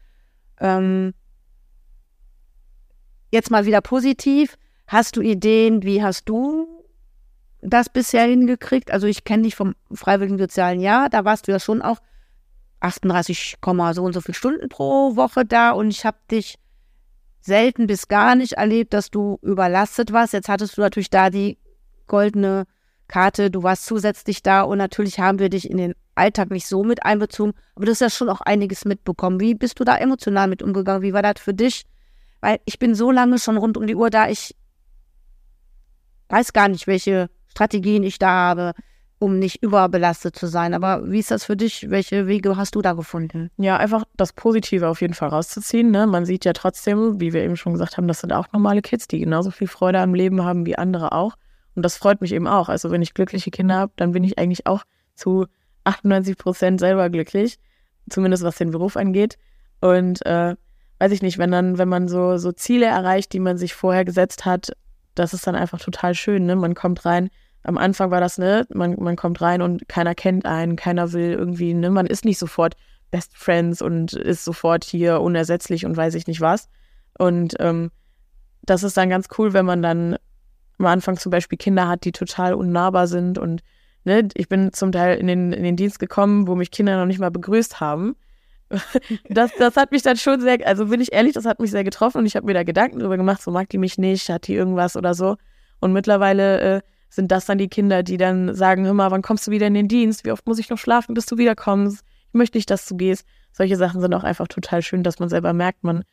Ähm, 0.60 1.12
jetzt 3.30 3.50
mal 3.50 3.66
wieder 3.66 3.80
positiv. 3.80 4.56
Hast 4.86 5.16
du 5.16 5.20
Ideen, 5.20 5.82
wie 5.82 6.02
hast 6.02 6.28
du 6.28 6.68
das 7.60 7.88
bisher 7.88 8.24
hingekriegt? 8.26 8.90
Also 8.90 9.06
ich 9.06 9.24
kenne 9.24 9.44
dich 9.44 9.56
vom 9.56 9.74
Freiwilligen 9.92 10.38
Sozialen 10.38 10.80
Jahr, 10.80 11.08
da 11.08 11.24
warst 11.24 11.48
du 11.48 11.52
ja 11.52 11.58
schon 11.60 11.82
auch 11.82 11.98
38, 12.80 13.56
so 13.92 14.02
und 14.02 14.12
so 14.12 14.20
viele 14.20 14.34
Stunden 14.34 14.68
pro 14.68 15.16
Woche 15.16 15.44
da 15.44 15.70
und 15.70 15.90
ich 15.90 16.04
habe 16.04 16.18
dich 16.30 16.56
selten 17.40 17.86
bis 17.86 18.08
gar 18.08 18.34
nicht 18.34 18.54
erlebt, 18.54 18.92
dass 18.92 19.10
du 19.10 19.38
überlastet 19.42 20.12
warst. 20.12 20.32
Jetzt 20.32 20.48
hattest 20.48 20.76
du 20.76 20.80
natürlich 20.80 21.10
da 21.10 21.30
die 21.30 21.58
goldene 22.06 22.64
Karte, 23.08 23.50
du 23.50 23.62
warst 23.62 23.86
zusätzlich 23.86 24.42
da 24.42 24.62
und 24.62 24.78
natürlich 24.78 25.20
haben 25.20 25.38
wir 25.38 25.48
dich 25.48 25.70
in 25.70 25.76
den 25.76 25.94
Alltag 26.14 26.50
nicht 26.50 26.66
so 26.66 26.82
mit 26.82 27.04
einbezogen, 27.04 27.52
aber 27.74 27.86
du 27.86 27.92
hast 27.92 28.00
ja 28.00 28.10
schon 28.10 28.28
auch 28.28 28.40
einiges 28.40 28.84
mitbekommen. 28.84 29.38
Wie 29.40 29.54
bist 29.54 29.78
du 29.78 29.84
da 29.84 29.96
emotional 29.96 30.48
mit 30.48 30.62
umgegangen? 30.62 31.02
Wie 31.02 31.12
war 31.12 31.22
das 31.22 31.40
für 31.40 31.54
dich? 31.54 31.84
Weil 32.46 32.60
ich 32.64 32.78
bin 32.78 32.94
so 32.94 33.10
lange 33.10 33.40
schon 33.40 33.56
rund 33.56 33.76
um 33.76 33.88
die 33.88 33.96
Uhr 33.96 34.08
da, 34.08 34.28
ich 34.28 34.54
weiß 36.28 36.52
gar 36.52 36.68
nicht, 36.68 36.86
welche 36.86 37.28
Strategien 37.48 38.04
ich 38.04 38.20
da 38.20 38.28
habe, 38.28 38.72
um 39.18 39.40
nicht 39.40 39.64
überbelastet 39.64 40.36
zu 40.36 40.46
sein. 40.46 40.72
Aber 40.72 41.10
wie 41.10 41.18
ist 41.18 41.32
das 41.32 41.42
für 41.42 41.56
dich? 41.56 41.90
Welche 41.90 42.28
Wege 42.28 42.56
hast 42.56 42.76
du 42.76 42.82
da 42.82 42.92
gefunden? 42.92 43.50
Ja, 43.56 43.78
einfach 43.78 44.04
das 44.16 44.32
Positive 44.32 44.86
auf 44.86 45.00
jeden 45.00 45.14
Fall 45.14 45.30
rauszuziehen. 45.30 45.90
Ne? 45.90 46.06
Man 46.06 46.24
sieht 46.24 46.44
ja 46.44 46.52
trotzdem, 46.52 47.20
wie 47.20 47.32
wir 47.32 47.42
eben 47.42 47.56
schon 47.56 47.72
gesagt 47.72 47.96
haben, 47.96 48.06
das 48.06 48.20
sind 48.20 48.32
auch 48.32 48.46
normale 48.52 48.80
Kids, 48.80 49.08
die 49.08 49.18
genauso 49.18 49.50
viel 49.50 49.66
Freude 49.66 49.98
am 49.98 50.14
Leben 50.14 50.44
haben 50.44 50.66
wie 50.66 50.78
andere 50.78 51.10
auch. 51.10 51.34
Und 51.74 51.82
das 51.82 51.96
freut 51.96 52.20
mich 52.20 52.30
eben 52.30 52.46
auch. 52.46 52.68
Also 52.68 52.92
wenn 52.92 53.02
ich 53.02 53.12
glückliche 53.12 53.50
Kinder 53.50 53.74
habe, 53.74 53.92
dann 53.96 54.12
bin 54.12 54.22
ich 54.22 54.38
eigentlich 54.38 54.68
auch 54.68 54.84
zu 55.16 55.46
98 55.82 56.38
Prozent 56.38 56.78
selber 56.78 57.10
glücklich. 57.10 57.58
Zumindest 58.08 58.44
was 58.44 58.54
den 58.54 58.70
Beruf 58.70 58.96
angeht. 58.96 59.36
Und 59.80 60.24
äh, 60.24 60.54
weiß 60.98 61.12
ich 61.12 61.22
nicht, 61.22 61.38
wenn 61.38 61.50
dann, 61.50 61.78
wenn 61.78 61.88
man 61.88 62.08
so, 62.08 62.38
so 62.38 62.52
Ziele 62.52 62.86
erreicht, 62.86 63.32
die 63.32 63.40
man 63.40 63.58
sich 63.58 63.74
vorher 63.74 64.04
gesetzt 64.04 64.44
hat, 64.44 64.72
das 65.14 65.34
ist 65.34 65.46
dann 65.46 65.54
einfach 65.54 65.80
total 65.80 66.14
schön. 66.14 66.46
Ne? 66.46 66.56
Man 66.56 66.74
kommt 66.74 67.04
rein, 67.04 67.30
am 67.66 67.78
Anfang 67.78 68.10
war 68.12 68.20
das, 68.20 68.38
ne, 68.38 68.64
man, 68.72 68.94
man 68.98 69.16
kommt 69.16 69.40
rein 69.40 69.60
und 69.60 69.88
keiner 69.88 70.14
kennt 70.14 70.46
einen, 70.46 70.76
keiner 70.76 71.12
will 71.12 71.32
irgendwie, 71.32 71.74
ne, 71.74 71.90
man 71.90 72.06
ist 72.06 72.24
nicht 72.24 72.38
sofort 72.38 72.76
Best 73.10 73.36
Friends 73.36 73.82
und 73.82 74.12
ist 74.12 74.44
sofort 74.44 74.84
hier 74.84 75.20
unersetzlich 75.20 75.84
und 75.84 75.96
weiß 75.96 76.14
ich 76.14 76.28
nicht 76.28 76.40
was. 76.40 76.68
Und 77.18 77.56
ähm, 77.58 77.90
das 78.62 78.84
ist 78.84 78.96
dann 78.96 79.10
ganz 79.10 79.26
cool, 79.36 79.52
wenn 79.52 79.66
man 79.66 79.82
dann 79.82 80.16
am 80.78 80.86
Anfang 80.86 81.16
zum 81.16 81.30
Beispiel 81.30 81.58
Kinder 81.58 81.88
hat, 81.88 82.04
die 82.04 82.12
total 82.12 82.54
unnahbar 82.54 83.08
sind 83.08 83.36
und 83.36 83.62
ne, 84.04 84.28
ich 84.34 84.48
bin 84.48 84.72
zum 84.72 84.92
Teil 84.92 85.18
in 85.18 85.26
den, 85.26 85.52
in 85.52 85.64
den 85.64 85.76
Dienst 85.76 85.98
gekommen, 85.98 86.46
wo 86.46 86.54
mich 86.54 86.70
Kinder 86.70 86.96
noch 86.96 87.06
nicht 87.06 87.18
mal 87.18 87.30
begrüßt 87.30 87.80
haben. 87.80 88.14
Das, 89.28 89.52
das 89.58 89.76
hat 89.76 89.92
mich 89.92 90.02
dann 90.02 90.16
schon 90.16 90.40
sehr, 90.40 90.66
also 90.66 90.86
bin 90.86 91.00
ich 91.00 91.12
ehrlich, 91.12 91.34
das 91.34 91.44
hat 91.44 91.60
mich 91.60 91.70
sehr 91.70 91.84
getroffen 91.84 92.18
und 92.18 92.26
ich 92.26 92.36
habe 92.36 92.46
mir 92.46 92.54
da 92.54 92.64
Gedanken 92.64 92.98
drüber 92.98 93.16
gemacht, 93.16 93.42
so 93.42 93.50
mag 93.50 93.68
die 93.68 93.78
mich 93.78 93.98
nicht, 93.98 94.28
hat 94.28 94.48
die 94.48 94.54
irgendwas 94.54 94.96
oder 94.96 95.14
so. 95.14 95.36
Und 95.80 95.92
mittlerweile 95.92 96.60
äh, 96.60 96.80
sind 97.08 97.30
das 97.30 97.46
dann 97.46 97.58
die 97.58 97.68
Kinder, 97.68 98.02
die 98.02 98.16
dann 98.16 98.54
sagen, 98.54 98.84
hör 98.86 98.94
mal, 98.94 99.10
wann 99.10 99.22
kommst 99.22 99.46
du 99.46 99.50
wieder 99.50 99.66
in 99.66 99.74
den 99.74 99.88
Dienst? 99.88 100.24
Wie 100.24 100.32
oft 100.32 100.46
muss 100.46 100.58
ich 100.58 100.70
noch 100.70 100.78
schlafen, 100.78 101.14
bis 101.14 101.26
du 101.26 101.38
wiederkommst? 101.38 102.04
Ich 102.28 102.34
möchte 102.34 102.58
nicht, 102.58 102.70
dass 102.70 102.86
du 102.86 102.96
gehst. 102.96 103.26
Solche 103.52 103.76
Sachen 103.76 104.00
sind 104.00 104.14
auch 104.14 104.24
einfach 104.24 104.48
total 104.48 104.82
schön, 104.82 105.02
dass 105.02 105.18
man 105.18 105.28
selber 105.28 105.52
merkt, 105.52 105.84
man, 105.84 106.04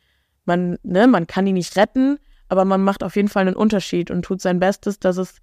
man, 0.44 0.78
ne, 0.82 1.06
man 1.06 1.26
kann 1.26 1.46
ihn 1.46 1.54
nicht 1.54 1.76
retten, 1.76 2.18
aber 2.48 2.64
man 2.64 2.82
macht 2.82 3.02
auf 3.02 3.16
jeden 3.16 3.28
Fall 3.28 3.46
einen 3.46 3.56
Unterschied 3.56 4.10
und 4.10 4.22
tut 4.22 4.40
sein 4.40 4.60
Bestes, 4.60 4.98
dass 4.98 5.16
es 5.16 5.38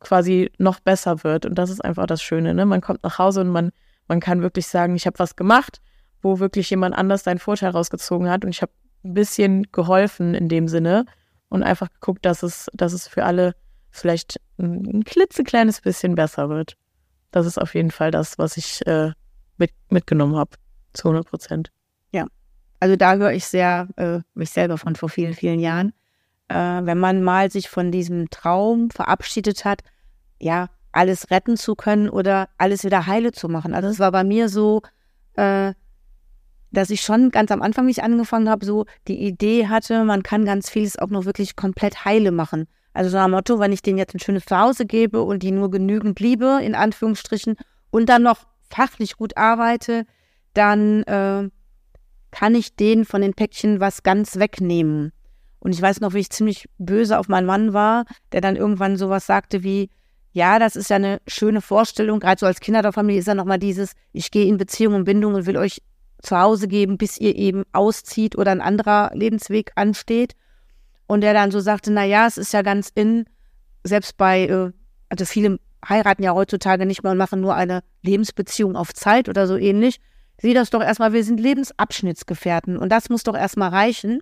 quasi 0.00 0.50
noch 0.58 0.80
besser 0.80 1.24
wird. 1.24 1.46
Und 1.46 1.56
das 1.56 1.70
ist 1.70 1.84
einfach 1.84 2.06
das 2.06 2.22
Schöne, 2.22 2.54
ne? 2.54 2.66
Man 2.66 2.80
kommt 2.80 3.02
nach 3.02 3.18
Hause 3.18 3.40
und 3.40 3.48
man, 3.48 3.70
man 4.06 4.20
kann 4.20 4.42
wirklich 4.42 4.66
sagen, 4.66 4.94
ich 4.94 5.06
habe 5.06 5.18
was 5.18 5.36
gemacht, 5.36 5.80
wo 6.24 6.40
wirklich 6.40 6.70
jemand 6.70 6.96
anders 6.96 7.24
seinen 7.24 7.38
Vorteil 7.38 7.70
rausgezogen 7.70 8.28
hat 8.28 8.44
und 8.44 8.50
ich 8.50 8.62
habe 8.62 8.72
ein 9.04 9.14
bisschen 9.14 9.70
geholfen 9.70 10.34
in 10.34 10.48
dem 10.48 10.66
Sinne 10.66 11.04
und 11.50 11.62
einfach 11.62 11.92
geguckt, 11.92 12.24
dass 12.24 12.42
es, 12.42 12.68
dass 12.72 12.92
es 12.92 13.06
für 13.06 13.24
alle 13.24 13.54
vielleicht 13.90 14.40
ein 14.58 15.04
klitzekleines 15.04 15.80
bisschen 15.80 16.14
besser 16.14 16.48
wird. 16.48 16.76
Das 17.30 17.46
ist 17.46 17.58
auf 17.58 17.74
jeden 17.74 17.90
Fall 17.90 18.10
das, 18.10 18.38
was 18.38 18.56
ich 18.56 18.84
äh, 18.86 19.12
mit, 19.58 19.70
mitgenommen 19.90 20.36
habe, 20.36 20.52
zu 20.94 21.08
100 21.08 21.28
Prozent. 21.28 21.70
Ja, 22.12 22.26
also 22.80 22.96
da 22.96 23.16
höre 23.16 23.32
ich 23.32 23.44
sehr 23.44 23.88
äh, 23.96 24.20
mich 24.34 24.50
selber 24.50 24.78
von 24.78 24.96
vor 24.96 25.08
vielen, 25.08 25.34
vielen 25.34 25.60
Jahren. 25.60 25.92
Äh, 26.48 26.54
wenn 26.54 26.98
man 26.98 27.22
mal 27.22 27.50
sich 27.50 27.68
von 27.68 27.92
diesem 27.92 28.30
Traum 28.30 28.90
verabschiedet 28.90 29.64
hat, 29.64 29.82
ja, 30.40 30.68
alles 30.92 31.30
retten 31.30 31.56
zu 31.56 31.74
können 31.74 32.08
oder 32.08 32.48
alles 32.56 32.84
wieder 32.84 33.06
heile 33.06 33.32
zu 33.32 33.48
machen. 33.48 33.74
Also 33.74 33.88
es 33.88 33.98
war 33.98 34.12
bei 34.12 34.24
mir 34.24 34.48
so, 34.48 34.82
äh, 35.34 35.74
dass 36.74 36.90
ich 36.90 37.00
schon 37.00 37.30
ganz 37.30 37.50
am 37.50 37.62
Anfang, 37.62 37.86
wie 37.86 37.92
ich 37.92 38.02
angefangen 38.02 38.48
habe, 38.48 38.66
so 38.66 38.84
die 39.08 39.18
Idee 39.18 39.68
hatte, 39.68 40.04
man 40.04 40.22
kann 40.22 40.44
ganz 40.44 40.68
vieles 40.68 40.98
auch 40.98 41.08
noch 41.08 41.24
wirklich 41.24 41.56
komplett 41.56 42.04
heile 42.04 42.30
machen. 42.30 42.66
Also 42.92 43.10
so 43.10 43.18
ein 43.18 43.30
Motto, 43.30 43.58
wenn 43.58 43.72
ich 43.72 43.82
denen 43.82 43.98
jetzt 43.98 44.14
ein 44.14 44.20
schönes 44.20 44.44
Zuhause 44.44 44.86
gebe 44.86 45.22
und 45.22 45.42
die 45.42 45.50
nur 45.50 45.70
genügend 45.70 46.20
liebe, 46.20 46.60
in 46.62 46.74
Anführungsstrichen, 46.74 47.56
und 47.90 48.08
dann 48.08 48.22
noch 48.22 48.46
fachlich 48.70 49.16
gut 49.16 49.36
arbeite, 49.36 50.04
dann 50.52 51.02
äh, 51.04 51.48
kann 52.30 52.54
ich 52.54 52.76
denen 52.76 53.04
von 53.04 53.20
den 53.20 53.34
Päckchen 53.34 53.80
was 53.80 54.02
ganz 54.02 54.38
wegnehmen. 54.38 55.12
Und 55.60 55.74
ich 55.74 55.80
weiß 55.80 56.00
noch, 56.00 56.12
wie 56.14 56.18
ich 56.18 56.30
ziemlich 56.30 56.68
böse 56.78 57.18
auf 57.18 57.28
meinen 57.28 57.46
Mann 57.46 57.72
war, 57.72 58.04
der 58.32 58.40
dann 58.40 58.56
irgendwann 58.56 58.96
sowas 58.96 59.26
sagte 59.26 59.62
wie, 59.62 59.90
ja, 60.32 60.58
das 60.58 60.74
ist 60.76 60.90
ja 60.90 60.96
eine 60.96 61.20
schöne 61.28 61.60
Vorstellung, 61.60 62.18
gerade 62.18 62.40
so 62.40 62.46
als 62.46 62.60
Kinder 62.60 62.82
der 62.82 62.92
Familie 62.92 63.20
ist 63.20 63.28
ja 63.28 63.34
nochmal 63.34 63.58
dieses, 63.58 63.92
ich 64.12 64.32
gehe 64.32 64.46
in 64.46 64.56
Beziehung 64.56 64.94
und 64.94 65.04
Bindung 65.04 65.34
und 65.34 65.46
will 65.46 65.56
euch 65.56 65.80
zu 66.24 66.38
Hause 66.38 66.68
geben, 66.68 66.98
bis 66.98 67.18
ihr 67.18 67.36
eben 67.36 67.64
auszieht 67.72 68.36
oder 68.36 68.50
ein 68.50 68.60
anderer 68.60 69.10
Lebensweg 69.14 69.72
ansteht. 69.76 70.34
Und 71.06 71.20
der 71.20 71.34
dann 71.34 71.50
so 71.50 71.60
sagte, 71.60 71.92
na 71.92 72.04
ja, 72.04 72.26
es 72.26 72.38
ist 72.38 72.52
ja 72.52 72.62
ganz 72.62 72.90
in, 72.94 73.26
selbst 73.84 74.16
bei, 74.16 74.46
äh, 74.46 74.72
also 75.08 75.24
viele 75.26 75.58
heiraten 75.86 76.22
ja 76.22 76.34
heutzutage 76.34 76.86
nicht 76.86 77.02
mehr 77.02 77.12
und 77.12 77.18
machen 77.18 77.40
nur 77.40 77.54
eine 77.54 77.82
Lebensbeziehung 78.02 78.74
auf 78.74 78.94
Zeit 78.94 79.28
oder 79.28 79.46
so 79.46 79.56
ähnlich. 79.56 80.00
Sieh 80.40 80.54
das 80.54 80.70
doch 80.70 80.82
erstmal, 80.82 81.12
wir 81.12 81.22
sind 81.22 81.38
Lebensabschnittsgefährten 81.38 82.78
und 82.78 82.88
das 82.90 83.10
muss 83.10 83.22
doch 83.22 83.36
erstmal 83.36 83.68
reichen. 83.70 84.20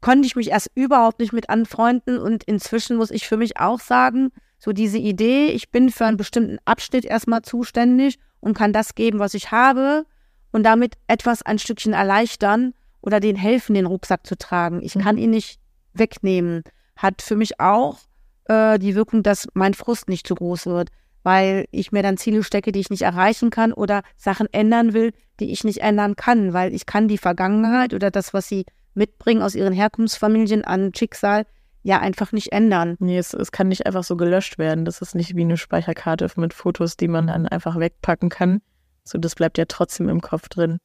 Konnte 0.00 0.26
ich 0.26 0.36
mich 0.36 0.50
erst 0.50 0.70
überhaupt 0.74 1.18
nicht 1.18 1.32
mit 1.32 1.50
anfreunden 1.50 2.18
und 2.18 2.44
inzwischen 2.44 2.96
muss 2.96 3.10
ich 3.10 3.26
für 3.26 3.36
mich 3.36 3.58
auch 3.58 3.80
sagen, 3.80 4.30
so 4.58 4.72
diese 4.72 4.98
Idee, 4.98 5.46
ich 5.46 5.70
bin 5.70 5.90
für 5.90 6.04
einen 6.04 6.16
bestimmten 6.16 6.58
Abschnitt 6.64 7.04
erstmal 7.04 7.42
zuständig 7.42 8.18
und 8.40 8.54
kann 8.54 8.72
das 8.72 8.94
geben, 8.94 9.18
was 9.18 9.34
ich 9.34 9.50
habe 9.50 10.04
und 10.52 10.64
damit 10.64 10.94
etwas 11.06 11.42
ein 11.42 11.58
Stückchen 11.58 11.92
erleichtern 11.92 12.74
oder 13.00 13.20
denen 13.20 13.38
helfen, 13.38 13.74
den 13.74 13.86
Rucksack 13.86 14.26
zu 14.26 14.36
tragen. 14.36 14.82
Ich 14.82 14.94
kann 14.94 15.18
ihn 15.18 15.30
nicht 15.30 15.60
wegnehmen, 15.94 16.62
hat 16.96 17.22
für 17.22 17.36
mich 17.36 17.60
auch 17.60 17.98
äh, 18.46 18.78
die 18.78 18.94
Wirkung, 18.94 19.22
dass 19.22 19.48
mein 19.54 19.74
Frust 19.74 20.08
nicht 20.08 20.26
zu 20.26 20.34
groß 20.34 20.66
wird, 20.66 20.90
weil 21.22 21.66
ich 21.70 21.92
mir 21.92 22.02
dann 22.02 22.16
Ziele 22.16 22.42
stecke, 22.42 22.72
die 22.72 22.80
ich 22.80 22.90
nicht 22.90 23.02
erreichen 23.02 23.50
kann 23.50 23.72
oder 23.72 24.02
Sachen 24.16 24.48
ändern 24.52 24.92
will, 24.92 25.12
die 25.38 25.50
ich 25.50 25.64
nicht 25.64 25.80
ändern 25.80 26.16
kann, 26.16 26.52
weil 26.52 26.74
ich 26.74 26.86
kann 26.86 27.08
die 27.08 27.18
Vergangenheit 27.18 27.94
oder 27.94 28.10
das, 28.10 28.34
was 28.34 28.48
sie 28.48 28.66
mitbringen 28.94 29.42
aus 29.42 29.54
ihren 29.54 29.72
Herkunftsfamilien 29.72 30.64
an 30.64 30.92
Schicksal, 30.94 31.46
ja 31.82 31.98
einfach 31.98 32.32
nicht 32.32 32.52
ändern. 32.52 32.96
Nee, 32.98 33.18
es, 33.18 33.32
es 33.32 33.52
kann 33.52 33.68
nicht 33.68 33.86
einfach 33.86 34.04
so 34.04 34.16
gelöscht 34.16 34.58
werden. 34.58 34.84
Das 34.84 35.00
ist 35.00 35.14
nicht 35.14 35.34
wie 35.36 35.42
eine 35.42 35.56
Speicherkarte 35.56 36.30
mit 36.36 36.52
Fotos, 36.52 36.96
die 36.96 37.08
man 37.08 37.28
dann 37.28 37.46
einfach 37.46 37.78
wegpacken 37.78 38.28
kann. 38.28 38.60
So, 39.04 39.18
das 39.18 39.34
bleibt 39.34 39.58
ja 39.58 39.64
trotzdem 39.66 40.08
im 40.08 40.20
Kopf 40.20 40.48
drin 40.48 40.78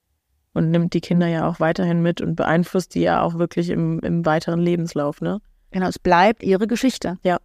und 0.53 0.71
nimmt 0.71 0.93
die 0.93 1.01
Kinder 1.01 1.27
ja 1.27 1.47
auch 1.47 1.59
weiterhin 1.59 2.01
mit 2.01 2.21
und 2.21 2.35
beeinflusst 2.35 2.95
die 2.95 3.01
ja 3.01 3.21
auch 3.21 3.37
wirklich 3.37 3.69
im, 3.69 3.99
im 3.99 4.25
weiteren 4.25 4.59
Lebenslauf, 4.59 5.21
ne? 5.21 5.41
Genau, 5.71 5.87
es 5.87 5.99
bleibt 5.99 6.43
ihre 6.43 6.67
Geschichte. 6.67 7.17
Ja. 7.23 7.37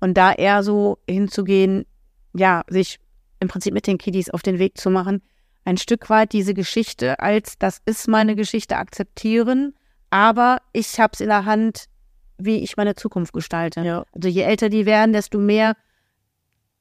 Und 0.00 0.14
da 0.14 0.32
eher 0.32 0.64
so 0.64 0.98
hinzugehen, 1.08 1.86
ja, 2.34 2.62
sich 2.68 2.98
im 3.38 3.48
Prinzip 3.48 3.72
mit 3.72 3.86
den 3.86 3.98
Kiddies 3.98 4.30
auf 4.30 4.42
den 4.42 4.58
Weg 4.58 4.78
zu 4.78 4.90
machen, 4.90 5.22
ein 5.64 5.76
Stück 5.76 6.10
weit 6.10 6.32
diese 6.32 6.54
Geschichte 6.54 7.20
als 7.20 7.58
das 7.58 7.80
ist 7.84 8.08
meine 8.08 8.34
Geschichte 8.34 8.76
akzeptieren, 8.76 9.74
aber 10.10 10.58
ich 10.72 10.98
habe 10.98 11.12
es 11.14 11.20
in 11.20 11.28
der 11.28 11.44
Hand, 11.44 11.84
wie 12.38 12.56
ich 12.56 12.76
meine 12.76 12.96
Zukunft 12.96 13.32
gestalte. 13.32 13.82
Ja. 13.82 14.04
Also 14.12 14.28
je 14.28 14.42
älter 14.42 14.68
die 14.68 14.86
werden, 14.86 15.12
desto 15.12 15.38
mehr 15.38 15.74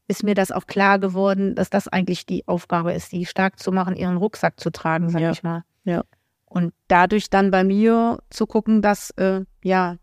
ist 0.09 0.23
mir 0.23 0.33
das 0.33 0.51
auch 0.51 0.65
klar 0.65 0.97
geworden, 0.97 1.53
dass 1.53 1.69
das 1.69 1.87
eigentlich 1.87 2.25
die 2.25 2.45
Aufgabe 2.47 2.93
ist, 2.93 3.11
die 3.11 3.27
stark 3.27 3.59
zu 3.59 3.71
machen, 3.71 3.95
ihren 3.95 4.17
Rucksack 4.17 4.59
zu 4.59 4.71
tragen, 4.71 5.09
sag 5.09 5.21
ja. 5.21 5.31
ich 5.31 5.43
mal. 5.43 5.63
Ja. 5.83 6.03
Und 6.45 6.73
dadurch 6.87 7.29
dann 7.29 7.51
bei 7.51 7.63
mir 7.63 8.17
zu 8.31 8.47
gucken, 8.47 8.81
dass 8.81 9.11
äh, 9.11 9.45
ja 9.63 9.97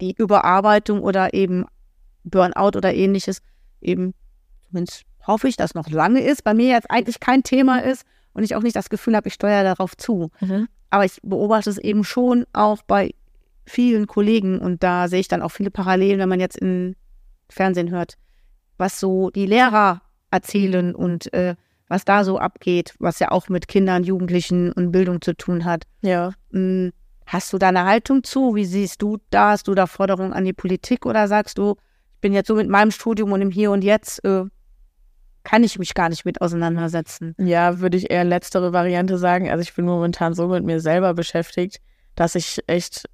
die 0.00 0.14
Überarbeitung 0.16 1.02
oder 1.02 1.34
eben 1.34 1.66
Burnout 2.22 2.76
oder 2.76 2.94
ähnliches 2.94 3.42
eben 3.80 4.14
zumindest 4.68 5.02
hoffe 5.26 5.48
ich, 5.48 5.56
dass 5.56 5.74
noch 5.74 5.90
lange 5.90 6.20
ist, 6.20 6.44
bei 6.44 6.54
mir 6.54 6.68
jetzt 6.68 6.88
eigentlich 6.88 7.18
kein 7.18 7.42
Thema 7.42 7.80
ist 7.80 8.06
und 8.32 8.44
ich 8.44 8.54
auch 8.54 8.62
nicht 8.62 8.76
das 8.76 8.90
Gefühl 8.90 9.16
habe, 9.16 9.26
ich 9.26 9.34
steuere 9.34 9.64
darauf 9.64 9.96
zu. 9.96 10.30
Mhm. 10.40 10.68
Aber 10.90 11.04
ich 11.04 11.18
beobachte 11.24 11.68
es 11.68 11.78
eben 11.78 12.04
schon 12.04 12.46
auch 12.52 12.82
bei 12.82 13.12
vielen 13.64 14.06
Kollegen 14.06 14.60
und 14.60 14.84
da 14.84 15.08
sehe 15.08 15.18
ich 15.18 15.26
dann 15.26 15.42
auch 15.42 15.50
viele 15.50 15.72
Parallelen, 15.72 16.20
wenn 16.20 16.28
man 16.28 16.38
jetzt 16.38 16.58
im 16.58 16.94
Fernsehen 17.48 17.90
hört, 17.90 18.16
was 18.78 19.00
so 19.00 19.30
die 19.30 19.46
Lehrer 19.46 20.02
erzählen 20.30 20.94
und 20.94 21.32
äh, 21.32 21.54
was 21.88 22.04
da 22.04 22.24
so 22.24 22.38
abgeht, 22.38 22.94
was 22.98 23.18
ja 23.20 23.30
auch 23.30 23.48
mit 23.48 23.68
Kindern, 23.68 24.02
Jugendlichen 24.02 24.72
und 24.72 24.90
Bildung 24.90 25.20
zu 25.20 25.36
tun 25.36 25.64
hat. 25.64 25.84
Ja. 26.02 26.32
Hm, 26.50 26.92
Hast 27.26 27.52
du 27.52 27.58
da 27.58 27.68
eine 27.68 27.84
Haltung 27.84 28.22
zu? 28.22 28.54
Wie 28.54 28.64
siehst 28.64 29.02
du 29.02 29.18
da? 29.30 29.50
Hast 29.50 29.66
du 29.66 29.74
da 29.74 29.86
Forderungen 29.86 30.32
an 30.32 30.44
die 30.44 30.52
Politik 30.52 31.04
oder 31.06 31.26
sagst 31.26 31.58
du, 31.58 31.74
ich 32.14 32.20
bin 32.20 32.32
jetzt 32.32 32.46
so 32.46 32.54
mit 32.54 32.68
meinem 32.68 32.92
Studium 32.92 33.32
und 33.32 33.42
im 33.42 33.50
Hier 33.50 33.72
und 33.72 33.82
Jetzt, 33.82 34.24
äh, 34.24 34.44
kann 35.42 35.64
ich 35.64 35.78
mich 35.78 35.94
gar 35.94 36.08
nicht 36.08 36.24
mit 36.24 36.40
auseinandersetzen? 36.40 37.34
Ja, 37.38 37.80
würde 37.80 37.96
ich 37.96 38.10
eher 38.10 38.24
letztere 38.24 38.72
Variante 38.72 39.18
sagen. 39.18 39.50
Also 39.50 39.62
ich 39.62 39.74
bin 39.74 39.84
momentan 39.84 40.34
so 40.34 40.48
mit 40.48 40.64
mir 40.64 40.80
selber 40.80 41.14
beschäftigt, 41.14 41.80
dass 42.14 42.36
ich 42.36 42.60
echt 42.68 43.08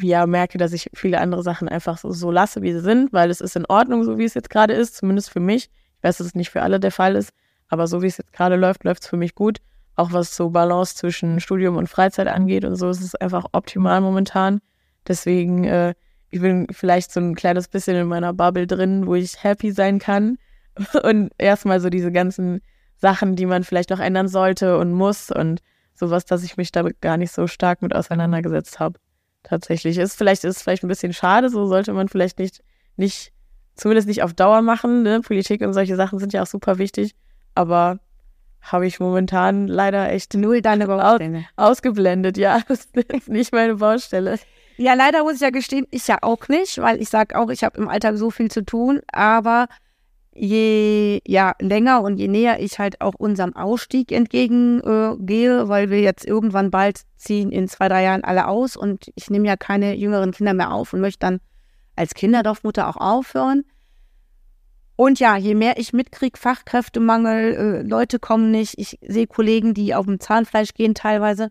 ja 0.00 0.26
merke, 0.26 0.58
dass 0.58 0.72
ich 0.72 0.90
viele 0.94 1.20
andere 1.20 1.42
Sachen 1.42 1.68
einfach 1.68 1.98
so, 1.98 2.10
so 2.10 2.30
lasse, 2.30 2.62
wie 2.62 2.72
sie 2.72 2.80
sind, 2.80 3.12
weil 3.12 3.30
es 3.30 3.40
ist 3.40 3.56
in 3.56 3.66
Ordnung, 3.66 4.04
so 4.04 4.18
wie 4.18 4.24
es 4.24 4.34
jetzt 4.34 4.50
gerade 4.50 4.74
ist, 4.74 4.96
zumindest 4.96 5.30
für 5.30 5.40
mich. 5.40 5.70
Ich 5.98 6.02
weiß, 6.02 6.18
dass 6.18 6.26
es 6.28 6.34
nicht 6.34 6.50
für 6.50 6.62
alle 6.62 6.80
der 6.80 6.90
Fall 6.90 7.14
ist, 7.14 7.30
aber 7.68 7.86
so 7.86 8.02
wie 8.02 8.06
es 8.06 8.18
jetzt 8.18 8.32
gerade 8.32 8.56
läuft, 8.56 8.84
läuft 8.84 9.02
es 9.02 9.08
für 9.08 9.16
mich 9.16 9.34
gut. 9.34 9.58
Auch 9.96 10.12
was 10.12 10.34
so 10.34 10.50
Balance 10.50 10.96
zwischen 10.96 11.40
Studium 11.40 11.76
und 11.76 11.88
Freizeit 11.88 12.26
angeht 12.26 12.64
und 12.64 12.74
so, 12.74 12.90
ist 12.90 13.00
es 13.00 13.14
einfach 13.14 13.46
optimal 13.52 14.00
momentan. 14.00 14.60
Deswegen, 15.06 15.64
äh, 15.64 15.94
ich 16.30 16.40
bin 16.40 16.66
vielleicht 16.72 17.12
so 17.12 17.20
ein 17.20 17.36
kleines 17.36 17.68
bisschen 17.68 17.96
in 17.96 18.08
meiner 18.08 18.32
Bubble 18.32 18.66
drin, 18.66 19.06
wo 19.06 19.14
ich 19.14 19.42
happy 19.44 19.70
sein 19.70 20.00
kann. 20.00 20.38
Und 21.04 21.30
erstmal 21.38 21.78
so 21.78 21.88
diese 21.88 22.10
ganzen 22.10 22.60
Sachen, 22.96 23.36
die 23.36 23.46
man 23.46 23.62
vielleicht 23.62 23.90
noch 23.90 24.00
ändern 24.00 24.26
sollte 24.26 24.78
und 24.78 24.92
muss 24.92 25.30
und 25.30 25.60
sowas, 25.94 26.24
dass 26.24 26.42
ich 26.42 26.56
mich 26.56 26.72
damit 26.72 27.00
gar 27.00 27.16
nicht 27.16 27.32
so 27.32 27.46
stark 27.46 27.82
mit 27.82 27.94
auseinandergesetzt 27.94 28.80
habe. 28.80 28.98
Tatsächlich 29.44 29.98
ist 29.98 30.16
vielleicht 30.16 30.42
ist 30.44 30.62
vielleicht 30.62 30.82
ein 30.82 30.88
bisschen 30.88 31.12
schade, 31.12 31.48
so 31.48 31.66
sollte 31.66 31.92
man 31.92 32.08
vielleicht 32.08 32.38
nicht 32.38 32.62
nicht 32.96 33.32
zumindest 33.76 34.08
nicht 34.08 34.22
auf 34.22 34.34
Dauer 34.34 34.62
machen. 34.62 35.02
Ne? 35.02 35.20
Politik 35.20 35.60
und 35.60 35.72
solche 35.74 35.96
Sachen 35.96 36.18
sind 36.18 36.32
ja 36.32 36.42
auch 36.42 36.46
super 36.46 36.78
wichtig, 36.78 37.14
aber 37.54 38.00
habe 38.60 38.86
ich 38.86 38.98
momentan 38.98 39.68
leider 39.68 40.10
echt 40.10 40.34
Null 40.34 40.62
deine 40.62 40.86
Baustelle. 40.88 41.44
ausgeblendet. 41.56 42.36
Ja, 42.38 42.60
das 42.68 42.88
ist 43.08 43.28
nicht 43.28 43.52
meine 43.52 43.76
Baustelle. 43.76 44.38
Ja, 44.76 44.94
leider 44.94 45.22
muss 45.22 45.34
ich 45.36 45.40
ja 45.40 45.50
gestehen, 45.50 45.86
ich 45.90 46.08
ja 46.08 46.18
auch 46.22 46.48
nicht, 46.48 46.78
weil 46.78 47.00
ich 47.00 47.08
sage 47.08 47.38
auch, 47.38 47.48
ich 47.50 47.62
habe 47.62 47.78
im 47.78 47.88
Alltag 47.88 48.16
so 48.16 48.30
viel 48.30 48.50
zu 48.50 48.64
tun, 48.64 49.02
aber 49.12 49.68
je 50.34 51.20
ja, 51.26 51.54
länger 51.60 52.02
und 52.02 52.16
je 52.16 52.28
näher 52.28 52.60
ich 52.60 52.78
halt 52.78 53.00
auch 53.00 53.14
unserem 53.14 53.54
Ausstieg 53.54 54.10
entgegengehe, 54.12 55.60
äh, 55.60 55.68
weil 55.68 55.90
wir 55.90 56.00
jetzt 56.00 56.24
irgendwann 56.24 56.70
bald 56.70 57.02
ziehen 57.16 57.52
in 57.52 57.68
zwei, 57.68 57.88
drei 57.88 58.02
Jahren 58.04 58.24
alle 58.24 58.48
aus 58.48 58.76
und 58.76 59.10
ich 59.14 59.30
nehme 59.30 59.46
ja 59.46 59.56
keine 59.56 59.94
jüngeren 59.94 60.32
Kinder 60.32 60.54
mehr 60.54 60.72
auf 60.72 60.92
und 60.92 61.00
möchte 61.00 61.20
dann 61.20 61.40
als 61.96 62.14
Kinderdorfmutter 62.14 62.88
auch 62.88 62.96
aufhören. 62.96 63.64
Und 64.96 65.18
ja, 65.18 65.36
je 65.36 65.54
mehr 65.54 65.78
ich 65.78 65.92
mitkriege, 65.92 66.38
Fachkräftemangel, 66.38 67.54
äh, 67.54 67.82
Leute 67.82 68.18
kommen 68.18 68.50
nicht, 68.50 68.78
ich 68.78 68.98
sehe 69.02 69.26
Kollegen, 69.26 69.74
die 69.74 69.94
auf 69.94 70.06
dem 70.06 70.20
Zahnfleisch 70.20 70.74
gehen 70.74 70.94
teilweise, 70.94 71.50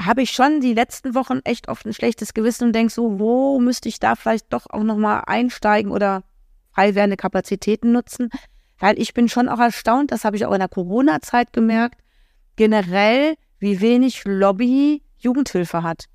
habe 0.00 0.22
ich 0.22 0.30
schon 0.30 0.60
die 0.60 0.74
letzten 0.74 1.14
Wochen 1.14 1.40
echt 1.44 1.68
oft 1.68 1.84
ein 1.84 1.92
schlechtes 1.92 2.32
Gewissen 2.32 2.68
und 2.68 2.72
denke 2.74 2.92
so, 2.92 3.18
wo 3.18 3.58
müsste 3.60 3.88
ich 3.88 4.00
da 4.00 4.14
vielleicht 4.14 4.52
doch 4.52 4.66
auch 4.70 4.82
nochmal 4.82 5.24
einsteigen 5.26 5.92
oder 5.92 6.22
frei 6.74 6.94
werdende 6.94 7.16
Kapazitäten 7.16 7.92
nutzen? 7.92 8.30
Weil 8.78 8.98
ich 8.98 9.14
bin 9.14 9.28
schon 9.28 9.48
auch 9.48 9.60
erstaunt, 9.60 10.10
das 10.10 10.24
habe 10.24 10.36
ich 10.36 10.44
auch 10.46 10.52
in 10.52 10.58
der 10.58 10.68
Corona-Zeit 10.68 11.52
gemerkt, 11.52 12.00
generell, 12.56 13.34
wie 13.58 13.80
wenig 13.80 14.22
Lobby 14.24 15.02
Jugendhilfe 15.18 15.82
hat. 15.82 16.06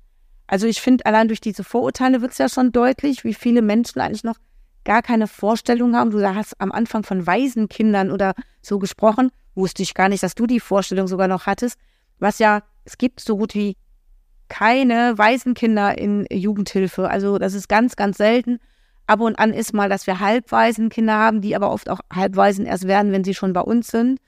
Also 0.46 0.66
ich 0.66 0.80
finde, 0.80 1.06
allein 1.06 1.28
durch 1.28 1.40
diese 1.40 1.64
Vorurteile 1.64 2.20
wird 2.20 2.32
es 2.32 2.38
ja 2.38 2.48
schon 2.48 2.72
deutlich, 2.72 3.24
wie 3.24 3.34
viele 3.34 3.62
Menschen 3.62 4.00
eigentlich 4.00 4.24
noch 4.24 4.36
gar 4.84 5.02
keine 5.02 5.26
Vorstellung 5.26 5.94
haben. 5.94 6.10
Du 6.10 6.22
hast 6.34 6.58
am 6.60 6.72
Anfang 6.72 7.02
von 7.02 7.26
Waisenkindern 7.26 8.10
oder 8.10 8.32
so 8.62 8.78
gesprochen. 8.78 9.30
Wusste 9.54 9.82
ich 9.82 9.92
gar 9.92 10.08
nicht, 10.08 10.22
dass 10.22 10.34
du 10.34 10.46
die 10.46 10.60
Vorstellung 10.60 11.06
sogar 11.06 11.28
noch 11.28 11.46
hattest. 11.46 11.78
Was 12.18 12.38
ja, 12.38 12.62
es 12.84 12.96
gibt 12.96 13.20
so 13.20 13.36
gut 13.36 13.54
wie 13.54 13.76
keine 14.48 15.18
Waisenkinder 15.18 15.98
in 15.98 16.26
Jugendhilfe. 16.30 17.10
Also 17.10 17.38
das 17.38 17.52
ist 17.52 17.68
ganz, 17.68 17.96
ganz 17.96 18.16
selten. 18.16 18.60
Ab 19.08 19.20
und 19.20 19.38
an 19.38 19.54
ist 19.54 19.72
mal, 19.72 19.88
dass 19.88 20.06
wir 20.06 20.20
Halbwaisenkinder 20.20 21.14
haben, 21.14 21.40
die 21.40 21.56
aber 21.56 21.72
oft 21.72 21.88
auch 21.88 22.00
Halbwaisen 22.12 22.66
erst 22.66 22.86
werden, 22.86 23.10
wenn 23.10 23.24
sie 23.24 23.32
schon 23.32 23.54
bei 23.54 23.62
uns 23.62 23.88
sind. 23.88 24.20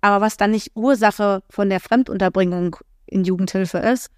Aber 0.00 0.20
was 0.20 0.36
dann 0.36 0.50
nicht 0.50 0.72
Ursache 0.74 1.44
von 1.48 1.70
der 1.70 1.78
Fremdunterbringung 1.78 2.76
in 3.06 3.22
Jugendhilfe 3.22 3.78
ist. 3.78 4.10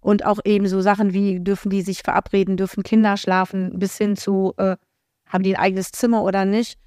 Und 0.00 0.26
auch 0.26 0.38
eben 0.44 0.68
so 0.68 0.82
Sachen 0.82 1.14
wie, 1.14 1.40
dürfen 1.40 1.70
die 1.70 1.80
sich 1.80 2.02
verabreden, 2.02 2.58
dürfen 2.58 2.82
Kinder 2.82 3.16
schlafen, 3.16 3.78
bis 3.78 3.96
hin 3.96 4.16
zu, 4.16 4.52
äh, 4.58 4.76
haben 5.26 5.42
die 5.42 5.56
ein 5.56 5.62
eigenes 5.62 5.92
Zimmer 5.92 6.22
oder 6.24 6.44
nicht. 6.44 6.78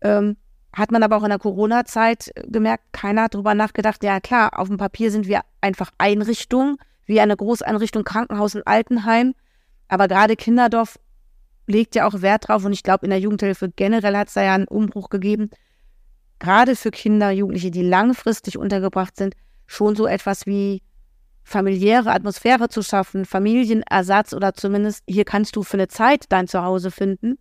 Ähm, 0.00 0.36
hat 0.74 0.90
man 0.90 1.04
aber 1.04 1.16
auch 1.16 1.22
in 1.22 1.28
der 1.28 1.38
Corona-Zeit 1.38 2.32
gemerkt, 2.48 2.82
keiner 2.90 3.22
hat 3.22 3.34
drüber 3.34 3.54
nachgedacht, 3.54 4.02
ja 4.02 4.18
klar, 4.18 4.58
auf 4.58 4.66
dem 4.66 4.76
Papier 4.76 5.12
sind 5.12 5.28
wir 5.28 5.42
einfach 5.60 5.92
Einrichtung, 5.98 6.78
wie 7.06 7.20
eine 7.20 7.36
Großeinrichtung, 7.36 8.02
Krankenhaus 8.02 8.56
und 8.56 8.66
Altenheim. 8.66 9.34
Aber 9.86 10.08
gerade 10.08 10.34
Kinderdorf 10.34 10.98
legt 11.66 11.94
ja 11.94 12.06
auch 12.06 12.20
Wert 12.22 12.48
drauf 12.48 12.64
und 12.64 12.72
ich 12.72 12.82
glaube, 12.82 13.06
in 13.06 13.10
der 13.10 13.20
Jugendhilfe 13.20 13.70
generell 13.74 14.16
hat 14.16 14.28
es 14.28 14.34
da 14.34 14.42
ja 14.42 14.54
einen 14.54 14.68
Umbruch 14.68 15.08
gegeben. 15.08 15.50
Gerade 16.38 16.76
für 16.76 16.90
Kinder, 16.90 17.30
Jugendliche, 17.30 17.70
die 17.70 17.82
langfristig 17.82 18.58
untergebracht 18.58 19.16
sind, 19.16 19.34
schon 19.66 19.96
so 19.96 20.06
etwas 20.06 20.46
wie 20.46 20.82
familiäre 21.42 22.10
Atmosphäre 22.10 22.68
zu 22.68 22.82
schaffen, 22.82 23.24
Familienersatz 23.24 24.32
oder 24.32 24.54
zumindest 24.54 25.04
hier 25.06 25.24
kannst 25.24 25.56
du 25.56 25.62
für 25.62 25.74
eine 25.74 25.88
Zeit 25.88 26.24
dein 26.30 26.48
Zuhause 26.48 26.90
finden. 26.90 27.38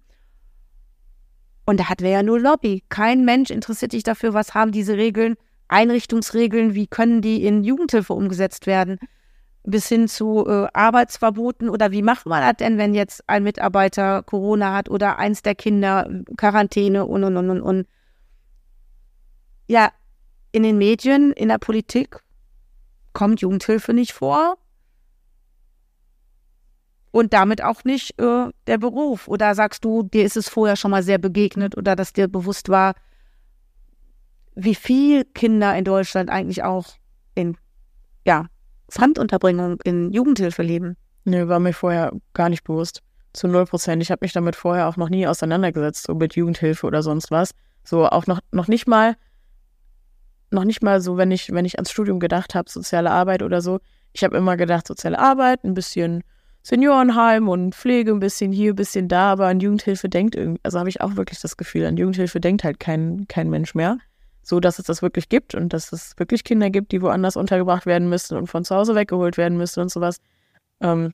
Und 1.65 1.79
da 1.79 1.89
hatten 1.89 2.03
wir 2.03 2.11
ja 2.11 2.23
nur 2.23 2.39
Lobby. 2.39 2.83
Kein 2.89 3.23
Mensch 3.23 3.49
interessiert 3.49 3.91
sich 3.91 4.03
dafür, 4.03 4.33
was 4.33 4.53
haben 4.53 4.71
diese 4.71 4.97
Regeln, 4.97 5.35
Einrichtungsregeln, 5.69 6.75
wie 6.75 6.87
können 6.87 7.21
die 7.21 7.45
in 7.45 7.63
Jugendhilfe 7.63 8.13
umgesetzt 8.13 8.67
werden, 8.67 8.99
bis 9.63 9.87
hin 9.87 10.07
zu 10.07 10.45
äh, 10.47 10.67
Arbeitsverboten 10.73 11.69
oder 11.69 11.91
wie 11.91 12.01
macht 12.01 12.25
man 12.25 12.41
das 12.41 12.57
denn, 12.57 12.77
wenn 12.77 12.93
jetzt 12.93 13.23
ein 13.27 13.43
Mitarbeiter 13.43 14.23
Corona 14.23 14.73
hat 14.73 14.89
oder 14.89 15.17
eins 15.17 15.41
der 15.41 15.55
Kinder 15.55 16.09
Quarantäne 16.37 17.05
und 17.05 17.23
und 17.23 17.37
und 17.37 17.49
und 17.49 17.61
und. 17.61 17.87
Ja, 19.67 19.91
in 20.51 20.63
den 20.63 20.77
Medien, 20.77 21.31
in 21.31 21.49
der 21.49 21.57
Politik 21.57 22.19
kommt 23.13 23.41
Jugendhilfe 23.41 23.93
nicht 23.93 24.11
vor 24.11 24.57
und 27.11 27.33
damit 27.33 27.63
auch 27.63 27.83
nicht 27.83 28.19
äh, 28.19 28.49
der 28.67 28.77
Beruf. 28.77 29.27
Oder 29.27 29.55
sagst 29.55 29.85
du, 29.85 30.03
dir 30.03 30.25
ist 30.25 30.35
es 30.35 30.49
vorher 30.49 30.75
schon 30.75 30.91
mal 30.91 31.03
sehr 31.03 31.19
begegnet 31.19 31.77
oder 31.77 31.95
dass 31.95 32.11
dir 32.11 32.27
bewusst 32.27 32.69
war, 32.69 32.95
wie 34.55 34.75
viel 34.75 35.23
Kinder 35.23 35.75
in 35.77 35.85
Deutschland 35.85 36.29
eigentlich 36.29 36.63
auch 36.63 36.85
in 37.33 37.57
ja, 38.25 38.47
Fremdunterbringung 38.93 39.79
in 39.83 40.11
Jugendhilfe 40.11 40.61
leben? 40.61 40.97
Nee, 41.25 41.47
war 41.47 41.59
mir 41.59 41.73
vorher 41.73 42.11
gar 42.33 42.49
nicht 42.49 42.63
bewusst. 42.63 43.01
Zu 43.33 43.47
null 43.47 43.65
Prozent. 43.65 44.03
Ich 44.03 44.11
habe 44.11 44.19
mich 44.21 44.33
damit 44.33 44.55
vorher 44.55 44.87
auch 44.87 44.97
noch 44.97 45.09
nie 45.09 45.25
auseinandergesetzt, 45.25 46.05
so 46.05 46.13
mit 46.13 46.35
Jugendhilfe 46.35 46.85
oder 46.85 47.01
sonst 47.01 47.31
was. 47.31 47.51
So 47.83 48.05
auch 48.05 48.27
noch, 48.27 48.39
noch 48.51 48.67
nicht 48.67 48.87
mal, 48.87 49.15
noch 50.51 50.63
nicht 50.63 50.83
mal 50.83 51.01
so, 51.01 51.17
wenn 51.17 51.31
ich, 51.31 51.51
wenn 51.51 51.65
ich 51.65 51.79
ans 51.79 51.89
Studium 51.89 52.19
gedacht 52.19 52.53
habe, 52.53 52.69
soziale 52.69 53.09
Arbeit 53.09 53.41
oder 53.41 53.61
so. 53.61 53.79
Ich 54.13 54.23
habe 54.23 54.37
immer 54.37 54.57
gedacht, 54.57 54.85
soziale 54.85 55.17
Arbeit, 55.17 55.63
ein 55.63 55.73
bisschen 55.73 56.23
Seniorenheim 56.61 57.49
und 57.49 57.73
Pflege 57.73 58.11
ein 58.11 58.19
bisschen 58.19 58.51
hier, 58.51 58.73
ein 58.73 58.75
bisschen 58.75 59.07
da, 59.07 59.31
aber 59.31 59.47
an 59.47 59.59
Jugendhilfe 59.59 60.07
denkt 60.07 60.35
irgendwie, 60.35 60.61
also 60.61 60.77
habe 60.77 60.89
ich 60.89 61.01
auch 61.01 61.15
wirklich 61.15 61.41
das 61.41 61.57
Gefühl, 61.57 61.87
an 61.87 61.97
Jugendhilfe 61.97 62.39
denkt 62.39 62.63
halt 62.63 62.79
kein, 62.79 63.25
kein 63.27 63.49
Mensch 63.49 63.73
mehr. 63.73 63.97
So, 64.43 64.59
dass 64.59 64.77
es 64.77 64.85
das 64.85 65.01
wirklich 65.01 65.29
gibt 65.29 65.55
und 65.55 65.71
dass 65.73 65.91
es 65.93 66.13
wirklich 66.17 66.43
Kinder 66.43 66.69
gibt, 66.69 66.91
die 66.91 67.01
woanders 67.01 67.37
untergebracht 67.37 67.85
werden 67.85 68.09
müssen 68.09 68.37
und 68.37 68.47
von 68.47 68.65
zu 68.65 68.75
Hause 68.75 68.93
weggeholt 68.93 69.37
werden 69.37 69.57
müssen 69.57 69.79
und 69.79 69.89
sowas. 69.89 70.17
Ähm, 70.81 71.13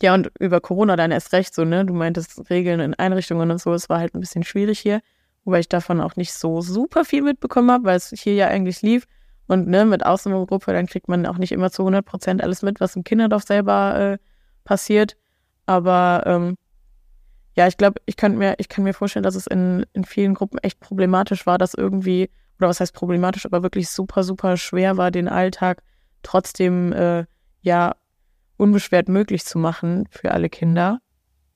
ja, 0.00 0.14
und 0.14 0.30
über 0.38 0.60
Corona 0.60 0.94
dann 0.96 1.10
erst 1.10 1.32
recht 1.32 1.52
so, 1.54 1.64
ne? 1.64 1.84
Du 1.84 1.92
meintest 1.92 2.48
Regeln 2.50 2.78
in 2.80 2.94
Einrichtungen 2.94 3.50
und 3.50 3.60
so, 3.60 3.72
es 3.74 3.88
war 3.88 3.98
halt 3.98 4.14
ein 4.14 4.20
bisschen 4.20 4.44
schwierig 4.44 4.78
hier, 4.78 5.00
wobei 5.44 5.58
ich 5.58 5.68
davon 5.68 6.00
auch 6.00 6.14
nicht 6.14 6.32
so 6.32 6.60
super 6.60 7.04
viel 7.04 7.22
mitbekommen 7.22 7.70
habe, 7.72 7.84
weil 7.84 7.96
es 7.96 8.10
hier 8.10 8.34
ja 8.34 8.46
eigentlich 8.46 8.82
lief. 8.82 9.06
Und 9.48 9.66
ne, 9.66 9.86
mit 9.86 10.04
Ausnahmegruppe, 10.04 10.72
dann 10.72 10.86
kriegt 10.86 11.08
man 11.08 11.26
auch 11.26 11.38
nicht 11.38 11.52
immer 11.52 11.70
zu 11.70 11.82
100 11.82 12.04
Prozent 12.04 12.42
alles 12.42 12.62
mit, 12.62 12.80
was 12.80 12.94
im 12.96 13.02
Kinderdorf 13.02 13.44
selber 13.44 13.98
äh, 13.98 14.18
passiert. 14.64 15.16
Aber 15.66 16.22
ähm, 16.26 16.56
ja, 17.58 17.66
ich 17.66 17.76
glaube, 17.76 18.00
ich 18.06 18.16
könnte 18.16 18.38
mir, 18.38 18.54
ich 18.58 18.68
kann 18.68 18.84
mir 18.84 18.94
vorstellen, 18.94 19.24
dass 19.24 19.34
es 19.34 19.48
in, 19.48 19.84
in 19.92 20.04
vielen 20.04 20.34
Gruppen 20.34 20.58
echt 20.58 20.78
problematisch 20.78 21.44
war, 21.44 21.58
dass 21.58 21.74
irgendwie, 21.74 22.30
oder 22.60 22.68
was 22.68 22.78
heißt 22.78 22.94
problematisch, 22.94 23.46
aber 23.46 23.64
wirklich 23.64 23.90
super, 23.90 24.22
super 24.22 24.56
schwer 24.56 24.96
war, 24.96 25.10
den 25.10 25.26
Alltag 25.26 25.82
trotzdem 26.22 26.92
äh, 26.92 27.24
ja 27.60 27.96
unbeschwert 28.58 29.08
möglich 29.08 29.44
zu 29.44 29.58
machen 29.58 30.06
für 30.08 30.30
alle 30.30 30.48
Kinder. 30.48 31.00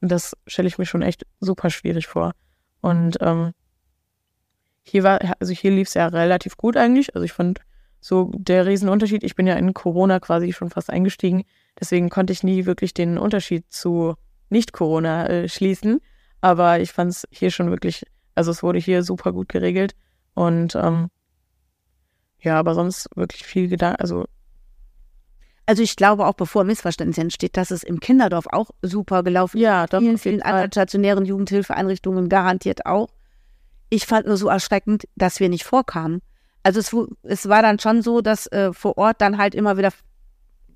Und 0.00 0.10
das 0.10 0.36
stelle 0.48 0.66
ich 0.66 0.76
mir 0.76 0.86
schon 0.86 1.02
echt 1.02 1.24
super 1.38 1.70
schwierig 1.70 2.08
vor. 2.08 2.32
Und 2.80 3.18
ähm, 3.20 3.52
hier 4.82 5.04
war, 5.04 5.20
also 5.38 5.52
hier 5.52 5.70
lief 5.70 5.86
es 5.86 5.94
ja 5.94 6.08
relativ 6.08 6.56
gut 6.56 6.76
eigentlich. 6.76 7.14
Also 7.14 7.24
ich 7.24 7.32
fand 7.32 7.60
so 8.00 8.32
der 8.34 8.66
Riesenunterschied. 8.66 9.22
Ich 9.22 9.36
bin 9.36 9.46
ja 9.46 9.54
in 9.54 9.72
Corona 9.72 10.18
quasi 10.18 10.52
schon 10.52 10.68
fast 10.68 10.90
eingestiegen. 10.90 11.44
Deswegen 11.78 12.10
konnte 12.10 12.32
ich 12.32 12.42
nie 12.42 12.66
wirklich 12.66 12.92
den 12.92 13.18
Unterschied 13.18 13.70
zu 13.70 14.16
Nicht-Corona 14.52 15.26
äh, 15.26 15.48
schließen. 15.48 16.00
Aber 16.40 16.80
ich 16.80 16.92
fand 16.92 17.10
es 17.10 17.26
hier 17.30 17.50
schon 17.50 17.70
wirklich, 17.70 18.04
also 18.34 18.50
es 18.50 18.62
wurde 18.62 18.78
hier 18.78 19.02
super 19.02 19.32
gut 19.32 19.48
geregelt. 19.48 19.94
Und 20.34 20.74
ähm, 20.74 21.08
ja, 22.40 22.58
aber 22.58 22.74
sonst 22.74 23.08
wirklich 23.14 23.44
viel 23.44 23.68
Gedanken, 23.68 24.00
also 24.00 24.24
Also 25.66 25.82
ich 25.82 25.96
glaube 25.96 26.26
auch, 26.26 26.34
bevor 26.34 26.64
Missverständnis 26.64 27.18
entsteht, 27.18 27.56
dass 27.56 27.70
es 27.70 27.82
im 27.82 28.00
Kinderdorf 28.00 28.46
auch 28.50 28.70
super 28.82 29.22
gelaufen 29.22 29.58
ist. 29.58 29.62
ja, 29.62 29.86
doch, 29.86 30.00
vielen, 30.00 30.18
vielen 30.18 30.42
anderen 30.42 30.70
stationären 30.70 31.24
Jugendhilfeeinrichtungen 31.24 32.28
garantiert 32.28 32.86
auch. 32.86 33.08
Ich 33.90 34.06
fand 34.06 34.26
nur 34.26 34.36
so 34.36 34.48
erschreckend, 34.48 35.04
dass 35.16 35.38
wir 35.38 35.48
nicht 35.48 35.64
vorkamen. 35.64 36.20
Also 36.64 36.80
es, 36.80 36.96
es 37.22 37.48
war 37.48 37.62
dann 37.62 37.78
schon 37.78 38.02
so, 38.02 38.20
dass 38.20 38.46
äh, 38.48 38.72
vor 38.72 38.96
Ort 38.96 39.20
dann 39.20 39.38
halt 39.38 39.54
immer 39.54 39.76
wieder 39.76 39.90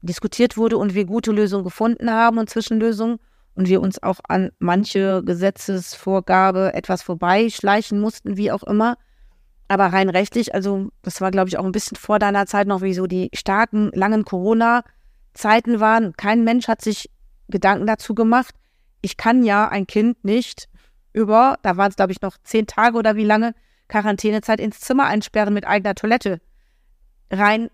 diskutiert 0.02 0.56
wurde 0.56 0.76
und 0.78 0.94
wir 0.94 1.04
gute 1.04 1.32
Lösungen 1.32 1.64
gefunden 1.64 2.10
haben 2.10 2.38
und 2.38 2.50
Zwischenlösungen 2.50 3.18
und 3.56 3.68
wir 3.68 3.80
uns 3.80 4.02
auch 4.02 4.20
an 4.28 4.50
manche 4.58 5.22
Gesetzesvorgabe 5.24 6.74
etwas 6.74 7.02
vorbeischleichen 7.02 7.98
mussten, 7.98 8.36
wie 8.36 8.52
auch 8.52 8.62
immer. 8.62 8.96
Aber 9.66 9.86
rein 9.86 10.10
rechtlich, 10.10 10.54
also 10.54 10.90
das 11.02 11.20
war, 11.20 11.30
glaube 11.30 11.48
ich, 11.48 11.58
auch 11.58 11.64
ein 11.64 11.72
bisschen 11.72 11.96
vor 11.96 12.18
deiner 12.18 12.46
Zeit 12.46 12.68
noch, 12.68 12.82
wie 12.82 12.94
so 12.94 13.06
die 13.06 13.30
starken, 13.34 13.90
langen 13.94 14.24
Corona-Zeiten 14.24 15.80
waren. 15.80 16.12
Kein 16.16 16.44
Mensch 16.44 16.68
hat 16.68 16.82
sich 16.82 17.10
Gedanken 17.48 17.86
dazu 17.86 18.14
gemacht. 18.14 18.54
Ich 19.00 19.16
kann 19.16 19.42
ja 19.42 19.68
ein 19.68 19.86
Kind 19.86 20.22
nicht 20.22 20.68
über, 21.12 21.58
da 21.62 21.76
waren 21.76 21.90
es, 21.90 21.96
glaube 21.96 22.12
ich, 22.12 22.20
noch 22.20 22.36
zehn 22.44 22.66
Tage 22.66 22.98
oder 22.98 23.16
wie 23.16 23.24
lange, 23.24 23.54
Quarantänezeit 23.88 24.60
ins 24.60 24.80
Zimmer 24.80 25.04
einsperren 25.06 25.54
mit 25.54 25.66
eigener 25.66 25.94
Toilette. 25.94 26.40
Rein 27.30 27.70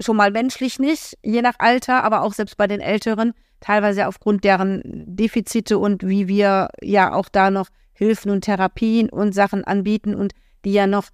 schon 0.00 0.16
mal 0.16 0.30
menschlich 0.30 0.78
nicht, 0.78 1.18
je 1.22 1.42
nach 1.42 1.56
Alter, 1.58 2.02
aber 2.02 2.22
auch 2.22 2.32
selbst 2.32 2.56
bei 2.56 2.66
den 2.66 2.80
Älteren, 2.80 3.34
teilweise 3.60 4.06
aufgrund 4.06 4.44
deren 4.44 4.82
Defizite 4.84 5.78
und 5.78 6.06
wie 6.06 6.28
wir 6.28 6.68
ja 6.82 7.12
auch 7.12 7.28
da 7.28 7.50
noch 7.50 7.68
Hilfen 7.92 8.30
und 8.30 8.42
Therapien 8.42 9.08
und 9.08 9.34
Sachen 9.34 9.64
anbieten 9.64 10.14
und 10.14 10.32
die 10.64 10.72
ja 10.72 10.86
noch 10.86 11.08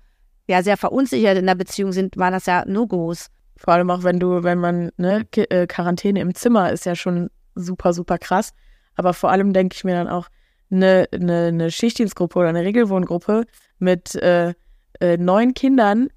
ja 0.48 0.62
sehr 0.62 0.76
verunsichert 0.76 1.38
in 1.38 1.46
der 1.46 1.54
Beziehung 1.54 1.92
sind, 1.92 2.16
waren 2.16 2.32
das 2.32 2.46
ja 2.46 2.64
No-Gos. 2.66 3.28
Vor 3.56 3.74
allem 3.74 3.90
auch, 3.90 4.02
wenn 4.02 4.18
du, 4.18 4.42
wenn 4.42 4.58
man, 4.58 4.90
ne, 4.96 5.24
äh, 5.36 5.66
Quarantäne 5.66 6.20
im 6.20 6.34
Zimmer 6.34 6.72
ist 6.72 6.84
ja 6.84 6.96
schon 6.96 7.30
super, 7.54 7.92
super 7.92 8.18
krass. 8.18 8.52
Aber 8.96 9.14
vor 9.14 9.30
allem 9.30 9.52
denke 9.52 9.76
ich 9.76 9.84
mir 9.84 9.94
dann 9.94 10.08
auch, 10.08 10.28
eine, 10.72 11.06
eine, 11.12 11.46
eine 11.46 11.70
Schichtdienstgruppe 11.70 12.38
oder 12.38 12.48
eine 12.48 12.64
Regelwohngruppe 12.64 13.44
mit 13.78 14.14
äh, 14.16 14.54
äh, 15.00 15.16
neun 15.18 15.54
Kindern 15.54 16.08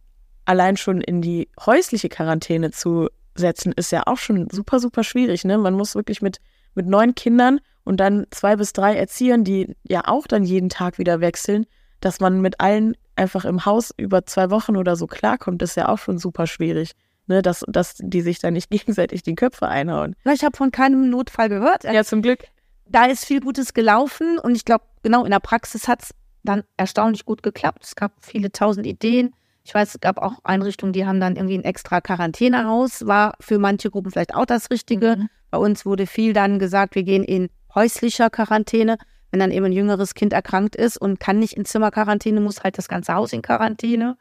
allein 0.45 0.77
schon 0.77 1.01
in 1.01 1.21
die 1.21 1.49
häusliche 1.65 2.09
Quarantäne 2.09 2.71
zu 2.71 3.09
setzen, 3.36 3.74
ist 3.74 3.91
ja 3.91 4.04
auch 4.06 4.17
schon 4.17 4.50
super, 4.52 4.80
super 4.80 5.04
schwierig. 5.04 5.43
Ne? 5.45 5.58
Man 5.58 5.76
muss 5.76 5.95
wirklich 5.95 6.21
mit, 6.21 6.39
mit 6.74 6.88
neun 6.88 7.15
Kindern 7.15 7.60
und 7.84 8.00
dann 8.00 8.26
zwei 8.32 8.56
bis 8.56 8.74
drei 8.74 8.95
Erziehern, 8.95 9.43
die 9.43 9.76
ja 9.84 10.02
auch 10.06 10.28
dann 10.28 10.43
jeden 10.43 10.69
Tag 10.69 10.98
wieder 10.98 11.21
wechseln, 11.21 11.65
dass 12.00 12.19
man 12.19 12.41
mit 12.41 12.60
allen 12.60 12.95
einfach 13.15 13.45
im 13.45 13.65
Haus 13.65 13.93
über 13.98 14.26
zwei 14.26 14.50
Wochen 14.50 14.76
oder 14.76 14.95
so 14.95 15.08
klarkommt, 15.08 15.62
ist 15.62 15.76
ja 15.76 15.89
auch 15.89 16.00
schon 16.00 16.17
super 16.17 16.48
schwierig. 16.48 16.91
Ne, 17.28 17.41
dass, 17.41 17.65
dass 17.67 17.95
die 17.98 18.21
sich 18.21 18.38
da 18.38 18.52
nicht 18.52 18.69
gegenseitig 18.69 19.24
die 19.24 19.34
Köpfe 19.34 19.67
einhauen. 19.67 20.15
Ich 20.32 20.43
habe 20.43 20.56
von 20.56 20.71
keinem 20.71 21.10
Notfall 21.10 21.50
gehört. 21.50 21.84
Ja, 21.84 22.04
zum 22.04 22.21
Glück. 22.21 22.43
da 22.86 23.06
ist 23.06 23.26
viel 23.26 23.39
Gutes 23.39 23.74
gelaufen 23.74 24.38
und 24.38 24.56
ich 24.56 24.63
glaube, 24.63 24.86
genau 25.02 25.26
in 25.26 25.32
der 25.32 25.39
Praxis 25.39 25.88
hat 25.88 26.04
es 26.04 26.12
dann 26.43 26.63
erstaunlich 26.78 27.26
gut 27.26 27.41
geklappt. 27.41 27.84
Es 27.84 27.95
gab 27.95 28.12
viele 28.24 28.52
tausend 28.52 28.86
Ideen. 28.86 29.34
Ich 29.65 29.73
weiß, 29.73 29.95
es 29.95 29.99
gab 29.99 30.19
auch 30.19 30.39
Einrichtungen, 30.43 30.93
die 30.93 31.06
haben 31.06 31.19
dann 31.19 31.36
irgendwie 31.36 31.58
ein 31.58 31.63
extra 31.63 31.99
Quarantänehaus, 31.99 33.08
war 33.08 33.34
für 33.39 33.58
manche 33.58 33.89
Gruppen 33.89 34.12
vielleicht 34.12 34.36
auch 34.36 34.45
das 34.45 34.69
Richtige. 34.69 35.15
Mhm. 35.17 35.30
Bei 35.49 35.58
uns 35.58 35.86
wurde 35.86 36.06
viel 36.06 36.34
dann 36.34 36.60
gesagt, 36.60 36.95
wir 36.95 37.04
gehen 37.04 37.23
in 37.23 37.49
häuslicher 37.73 38.30
Quarantäne. 38.30 38.97
Wenn 39.32 39.39
dann 39.39 39.51
eben 39.51 39.65
ein 39.65 39.71
jüngeres 39.73 40.13
Kind 40.13 40.34
erkrankt 40.34 40.75
ist 40.75 40.97
und 40.97 41.19
kann 41.19 41.39
nicht 41.39 41.58
in 41.58 41.65
Zimmerquarantäne, 41.65 42.39
muss 42.39 42.63
halt 42.63 42.78
das 42.78 42.88
ganze 42.88 43.15
Haus 43.15 43.34
in 43.34 43.41
Quarantäne. 43.41 44.17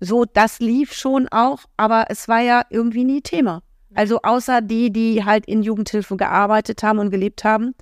So, 0.00 0.24
das 0.24 0.58
lief 0.60 0.92
schon 0.92 1.28
auch, 1.28 1.60
aber 1.76 2.06
es 2.10 2.28
war 2.28 2.40
ja 2.40 2.62
irgendwie 2.68 3.04
nie 3.04 3.22
Thema. 3.22 3.62
Also 3.94 4.20
außer 4.22 4.60
die, 4.60 4.92
die 4.92 5.24
halt 5.24 5.46
in 5.46 5.62
Jugendhilfe 5.62 6.16
gearbeitet 6.16 6.82
haben 6.82 6.98
und 6.98 7.10
gelebt 7.10 7.44
haben, 7.44 7.74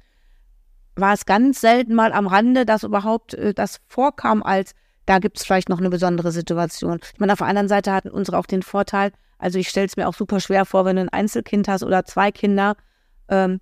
war 0.94 1.14
es 1.14 1.26
ganz 1.26 1.60
selten 1.60 1.94
mal 1.94 2.12
am 2.12 2.26
Rande, 2.26 2.66
dass 2.66 2.84
überhaupt 2.84 3.34
äh, 3.34 3.54
das 3.54 3.80
vorkam, 3.88 4.42
als 4.42 4.74
da 5.06 5.18
gibt 5.18 5.38
es 5.38 5.44
vielleicht 5.44 5.68
noch 5.68 5.78
eine 5.78 5.90
besondere 5.90 6.32
Situation. 6.32 7.00
Ich 7.12 7.18
meine, 7.18 7.32
auf 7.32 7.38
der 7.38 7.48
anderen 7.48 7.68
Seite 7.68 7.92
hatten 7.92 8.10
unsere 8.10 8.38
auch 8.38 8.46
den 8.46 8.62
Vorteil, 8.62 9.12
also 9.38 9.58
ich 9.58 9.68
stelle 9.68 9.86
es 9.86 9.96
mir 9.96 10.08
auch 10.08 10.14
super 10.14 10.40
schwer 10.40 10.64
vor, 10.64 10.84
wenn 10.84 10.96
du 10.96 11.02
ein 11.02 11.08
Einzelkind 11.08 11.68
hast 11.68 11.82
oder 11.82 12.04
zwei 12.04 12.30
Kinder, 12.30 12.76
ähm, 13.28 13.60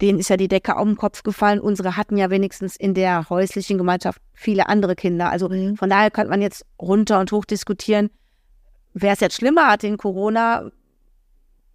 denen 0.00 0.18
ist 0.18 0.30
ja 0.30 0.38
die 0.38 0.48
Decke 0.48 0.76
auf 0.76 0.86
den 0.86 0.96
Kopf 0.96 1.22
gefallen. 1.22 1.60
Unsere 1.60 1.96
hatten 1.96 2.16
ja 2.16 2.30
wenigstens 2.30 2.76
in 2.76 2.94
der 2.94 3.28
häuslichen 3.28 3.76
Gemeinschaft 3.76 4.22
viele 4.32 4.68
andere 4.68 4.96
Kinder. 4.96 5.30
Also 5.30 5.48
von 5.48 5.90
daher 5.90 6.10
könnte 6.10 6.30
man 6.30 6.40
jetzt 6.40 6.64
runter 6.80 7.20
und 7.20 7.32
hoch 7.32 7.44
diskutieren, 7.44 8.08
wer 8.94 9.12
es 9.12 9.20
jetzt 9.20 9.36
schlimmer 9.36 9.68
hatte 9.68 9.86
in 9.86 9.98
Corona, 9.98 10.70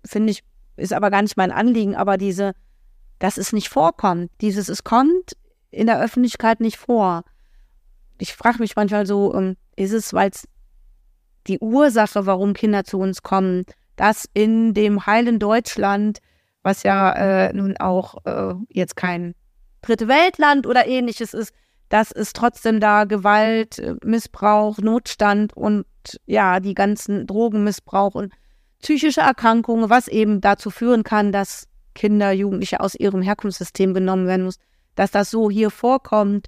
finde 0.03 0.31
ich, 0.31 0.43
ist 0.75 0.93
aber 0.93 1.11
gar 1.11 1.21
nicht 1.21 1.37
mein 1.37 1.51
Anliegen, 1.51 1.95
aber 1.95 2.17
diese, 2.17 2.53
dass 3.19 3.37
es 3.37 3.53
nicht 3.53 3.69
vorkommt, 3.69 4.31
dieses, 4.41 4.69
es 4.69 4.83
kommt 4.83 5.37
in 5.71 5.87
der 5.87 6.01
Öffentlichkeit 6.01 6.59
nicht 6.59 6.77
vor. 6.77 7.23
Ich 8.17 8.33
frage 8.33 8.59
mich 8.59 8.75
manchmal 8.75 9.05
so, 9.05 9.33
ähm, 9.33 9.57
ist 9.75 9.93
es, 9.93 10.13
weil 10.13 10.29
es 10.29 10.47
die 11.47 11.59
Ursache, 11.59 12.25
warum 12.25 12.53
Kinder 12.53 12.83
zu 12.83 12.99
uns 12.99 13.23
kommen, 13.23 13.65
dass 13.95 14.27
in 14.33 14.73
dem 14.73 15.05
heilen 15.05 15.39
Deutschland, 15.39 16.19
was 16.63 16.83
ja 16.83 17.11
äh, 17.13 17.53
nun 17.53 17.77
auch 17.77 18.25
äh, 18.25 18.55
jetzt 18.69 18.95
kein 18.95 19.35
dritte 19.81 20.07
Weltland 20.07 20.65
oder 20.65 20.87
ähnliches 20.87 21.33
ist, 21.33 21.53
dass 21.89 22.11
es 22.11 22.33
trotzdem 22.33 22.79
da 22.79 23.03
Gewalt, 23.03 23.79
äh, 23.79 23.95
Missbrauch, 24.03 24.79
Notstand 24.79 25.55
und 25.55 25.85
ja, 26.25 26.59
die 26.59 26.73
ganzen 26.73 27.27
Drogenmissbrauch 27.27 28.15
und 28.15 28.33
psychische 28.81 29.21
Erkrankungen, 29.21 29.89
was 29.89 30.07
eben 30.07 30.41
dazu 30.41 30.69
führen 30.69 31.03
kann, 31.03 31.31
dass 31.31 31.67
Kinder, 31.93 32.31
Jugendliche 32.31 32.81
aus 32.81 32.95
ihrem 32.95 33.21
Herkunftssystem 33.21 33.93
genommen 33.93 34.27
werden 34.27 34.45
muss, 34.45 34.59
dass 34.95 35.11
das 35.11 35.31
so 35.31 35.49
hier 35.49 35.69
vorkommt, 35.69 36.47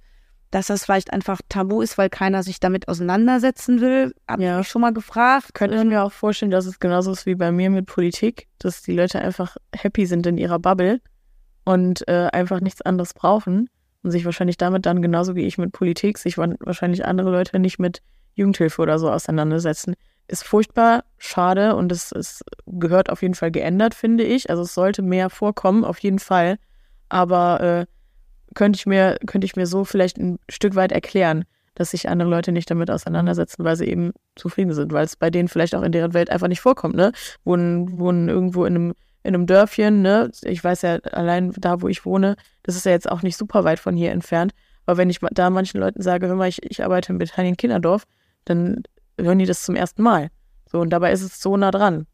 dass 0.51 0.67
das 0.67 0.85
vielleicht 0.85 1.11
einfach 1.13 1.41
tabu 1.49 1.81
ist, 1.81 1.97
weil 1.97 2.09
keiner 2.09 2.41
sich 2.43 2.59
damit 2.59 2.87
auseinandersetzen 2.87 3.81
will. 3.81 4.13
Hab 4.27 4.39
Ja. 4.39 4.53
ich 4.53 4.57
mich 4.59 4.67
schon 4.69 4.81
mal 4.81 4.93
gefragt. 4.93 5.53
Könnte 5.53 5.77
ich 5.77 5.83
mir 5.83 6.03
auch 6.03 6.11
vorstellen, 6.11 6.51
dass 6.51 6.65
es 6.65 6.79
genauso 6.79 7.11
ist 7.11 7.25
wie 7.25 7.35
bei 7.35 7.51
mir 7.51 7.69
mit 7.69 7.85
Politik, 7.85 8.47
dass 8.59 8.81
die 8.81 8.93
Leute 8.93 9.19
einfach 9.19 9.57
happy 9.75 10.05
sind 10.05 10.25
in 10.25 10.37
ihrer 10.37 10.59
Bubble 10.59 11.01
und 11.65 12.07
äh, 12.07 12.29
einfach 12.31 12.61
nichts 12.61 12.81
anderes 12.81 13.13
brauchen 13.13 13.69
und 14.03 14.11
sich 14.11 14.23
wahrscheinlich 14.25 14.57
damit 14.57 14.85
dann 14.85 15.01
genauso 15.01 15.35
wie 15.35 15.45
ich 15.45 15.57
mit 15.57 15.71
Politik, 15.73 16.17
sich 16.17 16.37
wa- 16.37 16.55
wahrscheinlich 16.59 17.05
andere 17.05 17.29
Leute 17.31 17.59
nicht 17.59 17.77
mit 17.79 18.01
Jugendhilfe 18.35 18.81
oder 18.81 18.99
so 18.99 19.09
auseinandersetzen. 19.11 19.95
Ist 20.29 20.43
furchtbar 20.45 21.03
schade 21.17 21.75
und 21.75 21.91
es, 21.91 22.11
es 22.11 22.43
gehört 22.67 23.09
auf 23.09 23.21
jeden 23.21 23.33
Fall 23.33 23.51
geändert, 23.51 23.95
finde 23.95 24.23
ich. 24.23 24.49
Also 24.49 24.63
es 24.63 24.73
sollte 24.73 25.01
mehr 25.01 25.29
vorkommen, 25.29 25.83
auf 25.83 25.99
jeden 25.99 26.19
Fall. 26.19 26.57
Aber 27.09 27.61
äh, 27.61 27.85
könnte 28.55 28.77
ich 28.77 28.85
mir, 28.85 29.17
könnte 29.25 29.45
ich 29.45 29.55
mir 29.55 29.67
so 29.67 29.83
vielleicht 29.83 30.17
ein 30.17 30.39
Stück 30.49 30.75
weit 30.75 30.91
erklären, 30.91 31.45
dass 31.75 31.91
sich 31.91 32.09
andere 32.09 32.29
Leute 32.29 32.51
nicht 32.51 32.69
damit 32.71 32.89
auseinandersetzen, 32.89 33.63
weil 33.63 33.75
sie 33.75 33.85
eben 33.85 34.11
zufrieden 34.35 34.73
sind, 34.73 34.91
weil 34.93 35.05
es 35.05 35.15
bei 35.15 35.29
denen 35.29 35.47
vielleicht 35.47 35.75
auch 35.75 35.83
in 35.83 35.91
deren 35.91 36.13
Welt 36.13 36.29
einfach 36.29 36.47
nicht 36.47 36.61
vorkommt, 36.61 36.95
ne? 36.95 37.11
Wohnen, 37.43 37.99
wohnen 37.99 38.29
irgendwo 38.29 38.65
in 38.65 38.75
einem, 38.75 38.93
in 39.23 39.35
einem 39.35 39.45
Dörfchen, 39.45 40.01
ne? 40.01 40.31
Ich 40.41 40.63
weiß 40.63 40.81
ja 40.81 40.95
allein 41.11 41.51
da, 41.57 41.81
wo 41.81 41.87
ich 41.87 42.05
wohne, 42.05 42.35
das 42.63 42.75
ist 42.75 42.85
ja 42.85 42.91
jetzt 42.91 43.09
auch 43.09 43.21
nicht 43.21 43.37
super 43.37 43.63
weit 43.63 43.79
von 43.79 43.95
hier 43.95 44.11
entfernt. 44.11 44.53
Aber 44.85 44.97
wenn 44.97 45.09
ich 45.09 45.19
da 45.31 45.49
manchen 45.49 45.79
Leuten 45.79 46.01
sage, 46.01 46.27
hör 46.27 46.35
mal, 46.35 46.49
ich, 46.49 46.63
ich 46.63 46.83
arbeite 46.83 47.11
in 47.11 47.19
Bethanien 47.19 47.57
Kinderdorf, 47.57 48.03
dann 48.45 48.83
hören 49.19 49.39
die 49.39 49.45
das 49.45 49.63
zum 49.63 49.75
ersten 49.75 50.01
Mal. 50.01 50.29
So, 50.71 50.79
und 50.79 50.89
dabei 50.89 51.11
ist 51.11 51.21
es 51.21 51.41
so 51.41 51.57
nah 51.57 51.71
dran. 51.71 52.07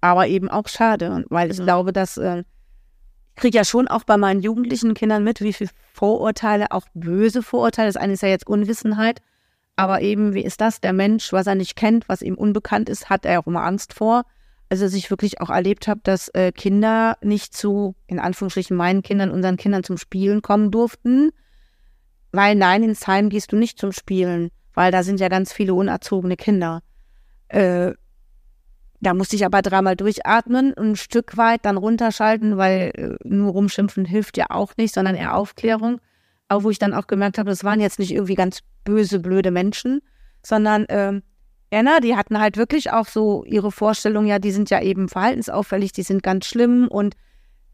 aber 0.00 0.26
eben 0.28 0.48
auch 0.48 0.68
schade, 0.68 1.24
weil 1.30 1.50
ich 1.50 1.58
glaube, 1.58 1.92
dass 1.92 2.16
äh, 2.16 2.44
kriege 3.36 3.58
ja 3.58 3.64
schon 3.64 3.86
auch 3.86 4.04
bei 4.04 4.16
meinen 4.16 4.40
jugendlichen 4.40 4.94
Kindern 4.94 5.22
mit, 5.22 5.40
wie 5.40 5.52
viel 5.52 5.68
Vorurteile, 5.92 6.72
auch 6.72 6.86
böse 6.94 7.42
Vorurteile. 7.42 7.88
Das 7.88 7.96
eine 7.96 8.14
ist 8.14 8.22
ja 8.22 8.28
jetzt 8.28 8.46
Unwissenheit, 8.46 9.20
aber 9.76 10.00
eben, 10.00 10.34
wie 10.34 10.44
ist 10.44 10.60
das? 10.60 10.80
Der 10.80 10.92
Mensch, 10.92 11.32
was 11.32 11.46
er 11.46 11.54
nicht 11.54 11.76
kennt, 11.76 12.08
was 12.08 12.22
ihm 12.22 12.34
unbekannt 12.34 12.88
ist, 12.88 13.10
hat 13.10 13.26
er 13.26 13.40
auch 13.40 13.46
immer 13.46 13.62
Angst 13.62 13.92
vor. 13.92 14.24
Also, 14.68 14.84
dass 14.84 14.94
ich 14.94 15.10
wirklich 15.10 15.40
auch 15.40 15.50
erlebt 15.50 15.86
habe, 15.86 16.00
dass 16.02 16.28
äh, 16.28 16.50
Kinder 16.50 17.18
nicht 17.20 17.54
zu, 17.54 17.94
in 18.08 18.18
Anführungsstrichen, 18.18 18.76
meinen 18.76 19.02
Kindern, 19.02 19.30
unseren 19.30 19.56
Kindern 19.56 19.84
zum 19.84 19.96
Spielen 19.96 20.42
kommen 20.42 20.72
durften. 20.72 21.30
Weil 22.32 22.56
nein, 22.56 22.82
ins 22.82 23.06
Heim 23.06 23.28
gehst 23.28 23.52
du 23.52 23.56
nicht 23.56 23.78
zum 23.78 23.92
Spielen, 23.92 24.50
weil 24.74 24.90
da 24.90 25.02
sind 25.02 25.20
ja 25.20 25.28
ganz 25.28 25.52
viele 25.52 25.74
unerzogene 25.74 26.36
Kinder. 26.36 26.82
Äh, 27.48 27.92
da 29.00 29.14
musste 29.14 29.36
ich 29.36 29.44
aber 29.44 29.62
dreimal 29.62 29.96
durchatmen 29.96 30.72
und 30.72 30.92
ein 30.92 30.96
Stück 30.96 31.36
weit 31.36 31.64
dann 31.64 31.76
runterschalten, 31.76 32.56
weil 32.56 32.92
äh, 32.94 33.28
nur 33.28 33.52
rumschimpfen 33.52 34.04
hilft 34.04 34.36
ja 34.36 34.46
auch 34.50 34.72
nicht, 34.76 34.94
sondern 34.94 35.14
eher 35.14 35.34
Aufklärung. 35.34 36.00
auch 36.48 36.62
wo 36.62 36.70
ich 36.70 36.78
dann 36.78 36.94
auch 36.94 37.06
gemerkt 37.06 37.38
habe, 37.38 37.50
das 37.50 37.64
waren 37.64 37.80
jetzt 37.80 37.98
nicht 37.98 38.12
irgendwie 38.12 38.34
ganz 38.34 38.60
böse, 38.84 39.18
blöde 39.20 39.50
Menschen, 39.50 40.00
sondern 40.42 40.86
ähm, 40.88 41.22
Anna, 41.72 41.98
die 42.00 42.16
hatten 42.16 42.38
halt 42.40 42.56
wirklich 42.56 42.92
auch 42.92 43.06
so 43.08 43.44
ihre 43.44 43.72
Vorstellungen, 43.72 44.28
ja, 44.28 44.38
die 44.38 44.52
sind 44.52 44.70
ja 44.70 44.80
eben 44.80 45.08
verhaltensauffällig, 45.08 45.92
die 45.92 46.04
sind 46.04 46.22
ganz 46.22 46.46
schlimm 46.46 46.86
und 46.88 47.16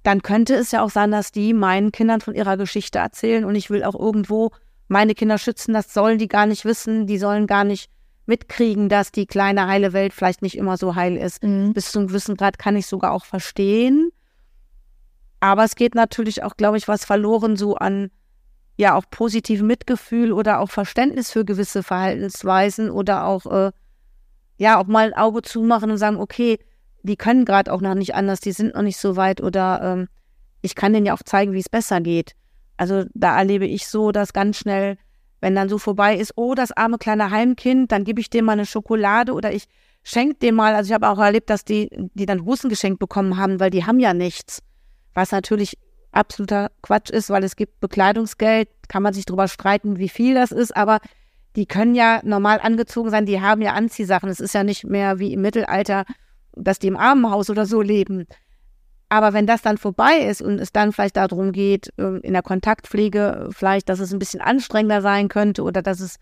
dann 0.02 0.22
könnte 0.22 0.54
es 0.54 0.72
ja 0.72 0.82
auch 0.82 0.90
sein, 0.90 1.10
dass 1.10 1.30
die 1.30 1.52
meinen 1.52 1.92
Kindern 1.92 2.20
von 2.20 2.34
ihrer 2.34 2.56
Geschichte 2.56 2.98
erzählen 2.98 3.44
und 3.44 3.54
ich 3.54 3.70
will 3.70 3.84
auch 3.84 3.94
irgendwo 3.94 4.50
meine 4.88 5.14
Kinder 5.14 5.38
schützen, 5.38 5.74
das 5.74 5.92
sollen 5.92 6.18
die 6.18 6.28
gar 6.28 6.46
nicht 6.46 6.64
wissen, 6.64 7.06
die 7.06 7.18
sollen 7.18 7.46
gar 7.46 7.64
nicht 7.64 7.90
mitkriegen, 8.26 8.88
dass 8.88 9.12
die 9.12 9.26
kleine 9.26 9.66
heile 9.66 9.92
Welt 9.92 10.12
vielleicht 10.12 10.42
nicht 10.42 10.56
immer 10.56 10.76
so 10.76 10.94
heil 10.94 11.16
ist. 11.16 11.42
Mhm. 11.42 11.72
Bis 11.72 11.92
zum 11.92 12.06
gewissen 12.06 12.36
Grad 12.36 12.58
kann 12.58 12.76
ich 12.76 12.86
sogar 12.86 13.12
auch 13.12 13.24
verstehen. 13.24 14.10
Aber 15.40 15.64
es 15.64 15.74
geht 15.74 15.94
natürlich 15.94 16.42
auch, 16.44 16.56
glaube 16.56 16.76
ich, 16.76 16.86
was 16.86 17.04
verloren 17.04 17.56
so 17.56 17.74
an 17.74 18.10
ja 18.76 18.94
auch 18.94 19.04
positivem 19.10 19.66
Mitgefühl 19.66 20.32
oder 20.32 20.60
auch 20.60 20.70
Verständnis 20.70 21.30
für 21.30 21.44
gewisse 21.44 21.82
Verhaltensweisen 21.82 22.90
oder 22.90 23.26
auch 23.26 23.46
äh, 23.46 23.72
ja 24.56 24.80
auch 24.80 24.86
mal 24.86 25.06
ein 25.06 25.14
Auge 25.14 25.42
zumachen 25.42 25.90
und 25.90 25.98
sagen, 25.98 26.16
okay, 26.16 26.58
die 27.02 27.16
können 27.16 27.44
gerade 27.44 27.72
auch 27.72 27.80
noch 27.80 27.94
nicht 27.94 28.14
anders, 28.14 28.40
die 28.40 28.52
sind 28.52 28.74
noch 28.74 28.82
nicht 28.82 28.96
so 28.96 29.16
weit 29.16 29.40
oder 29.40 29.80
ähm, 29.82 30.08
ich 30.62 30.74
kann 30.74 30.92
denen 30.92 31.06
ja 31.06 31.14
auch 31.14 31.22
zeigen, 31.24 31.52
wie 31.52 31.58
es 31.58 31.68
besser 31.68 32.00
geht. 32.00 32.34
Also 32.76 33.04
da 33.14 33.36
erlebe 33.36 33.66
ich 33.66 33.86
so, 33.88 34.12
dass 34.12 34.32
ganz 34.32 34.58
schnell, 34.58 34.96
wenn 35.42 35.56
dann 35.56 35.68
so 35.68 35.76
vorbei 35.76 36.16
ist, 36.16 36.32
oh, 36.36 36.54
das 36.54 36.70
arme 36.72 36.98
kleine 36.98 37.30
Heimkind, 37.30 37.90
dann 37.90 38.04
gebe 38.04 38.20
ich 38.20 38.30
dem 38.30 38.46
mal 38.46 38.52
eine 38.52 38.64
Schokolade 38.64 39.34
oder 39.34 39.52
ich 39.52 39.64
schenke 40.04 40.36
dem 40.36 40.54
mal, 40.54 40.74
also 40.74 40.88
ich 40.88 40.94
habe 40.94 41.08
auch 41.08 41.18
erlebt, 41.18 41.50
dass 41.50 41.64
die, 41.64 41.90
die 42.14 42.26
dann 42.26 42.44
Hosen 42.46 42.70
geschenkt 42.70 43.00
bekommen 43.00 43.36
haben, 43.36 43.58
weil 43.58 43.70
die 43.70 43.84
haben 43.84 43.98
ja 43.98 44.14
nichts. 44.14 44.62
Was 45.14 45.32
natürlich 45.32 45.76
absoluter 46.12 46.70
Quatsch 46.80 47.10
ist, 47.10 47.28
weil 47.28 47.42
es 47.42 47.56
gibt 47.56 47.80
Bekleidungsgeld, 47.80 48.68
kann 48.88 49.02
man 49.02 49.14
sich 49.14 49.24
darüber 49.24 49.48
streiten, 49.48 49.98
wie 49.98 50.08
viel 50.08 50.34
das 50.34 50.52
ist, 50.52 50.76
aber 50.76 51.00
die 51.56 51.66
können 51.66 51.96
ja 51.96 52.20
normal 52.22 52.60
angezogen 52.62 53.10
sein, 53.10 53.26
die 53.26 53.40
haben 53.40 53.62
ja 53.62 53.72
Anziehsachen. 53.72 54.28
Es 54.28 54.40
ist 54.40 54.54
ja 54.54 54.62
nicht 54.62 54.84
mehr 54.84 55.18
wie 55.18 55.32
im 55.32 55.42
Mittelalter, 55.42 56.04
dass 56.52 56.78
die 56.78 56.86
im 56.86 56.96
Armenhaus 56.96 57.50
oder 57.50 57.66
so 57.66 57.82
leben. 57.82 58.26
Aber 59.12 59.34
wenn 59.34 59.46
das 59.46 59.60
dann 59.60 59.76
vorbei 59.76 60.20
ist 60.20 60.40
und 60.40 60.58
es 60.58 60.72
dann 60.72 60.90
vielleicht 60.90 61.18
darum 61.18 61.52
geht, 61.52 61.92
ähm, 61.98 62.20
in 62.22 62.32
der 62.32 62.40
Kontaktpflege 62.40 63.50
vielleicht, 63.52 63.90
dass 63.90 64.00
es 64.00 64.10
ein 64.10 64.18
bisschen 64.18 64.40
anstrengender 64.40 65.02
sein 65.02 65.28
könnte 65.28 65.64
oder 65.64 65.82
dass 65.82 66.00
es 66.00 66.16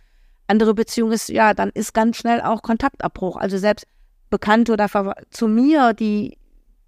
andere 0.48 0.74
Beziehungen 0.74 1.12
ist, 1.12 1.28
ja, 1.28 1.54
dann 1.54 1.70
ist 1.72 1.94
ganz 1.94 2.16
schnell 2.16 2.40
auch 2.40 2.62
Kontaktabbruch. 2.62 3.36
Also 3.36 3.58
selbst 3.58 3.86
Bekannte 4.28 4.72
oder 4.72 4.88
zu 5.30 5.46
mir, 5.46 5.92
die 5.92 6.36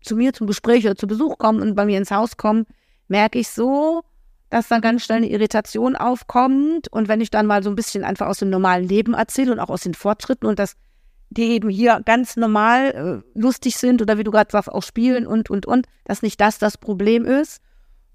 zu 0.01 0.17
mir 0.17 0.33
zum 0.33 0.49
Gespräch 0.49 0.85
oder 0.87 0.97
zu 0.97 1.07
Besuch 1.07 1.39
kommen 1.39 1.63
und 1.63 1.77
bei 1.77 1.85
mir 1.85 1.99
ins 1.99 2.11
Haus 2.11 2.37
kommen, 2.37 2.67
merke 3.07 3.39
ich 3.39 3.49
so, 3.49 4.03
dass 4.51 4.67
dann 4.67 4.81
ganz 4.81 5.05
schnell 5.05 5.19
eine 5.19 5.31
Irritation 5.31 5.95
aufkommt. 5.95 6.89
Und 6.89 7.07
wenn 7.07 7.21
ich 7.21 7.31
dann 7.31 7.47
mal 7.47 7.63
so 7.63 7.71
ein 7.71 7.77
bisschen 7.77 8.03
einfach 8.03 8.27
aus 8.27 8.39
dem 8.39 8.51
normalen 8.51 8.89
Leben 8.89 9.15
erzähle 9.15 9.53
und 9.53 9.61
auch 9.61 9.71
aus 9.71 9.83
den 9.83 9.95
Fortschritten 9.95 10.49
und 10.49 10.59
dass 10.59 10.75
die 11.33 11.51
eben 11.51 11.69
hier 11.69 12.01
ganz 12.05 12.37
normal 12.37 13.23
äh, 13.35 13.39
lustig 13.39 13.77
sind 13.77 14.03
oder 14.03 14.19
wie 14.19 14.25
du 14.25 14.31
gerade 14.31 14.51
sagst, 14.51 14.71
auch 14.71 14.83
spielen 14.83 15.27
und, 15.27 15.51
und, 15.51 15.67
und, 15.67 15.87
dass 16.05 16.23
nicht 16.23 16.41
das 16.41 16.59
das 16.59 16.79
Problem 16.79 17.25
ist. 17.25 17.61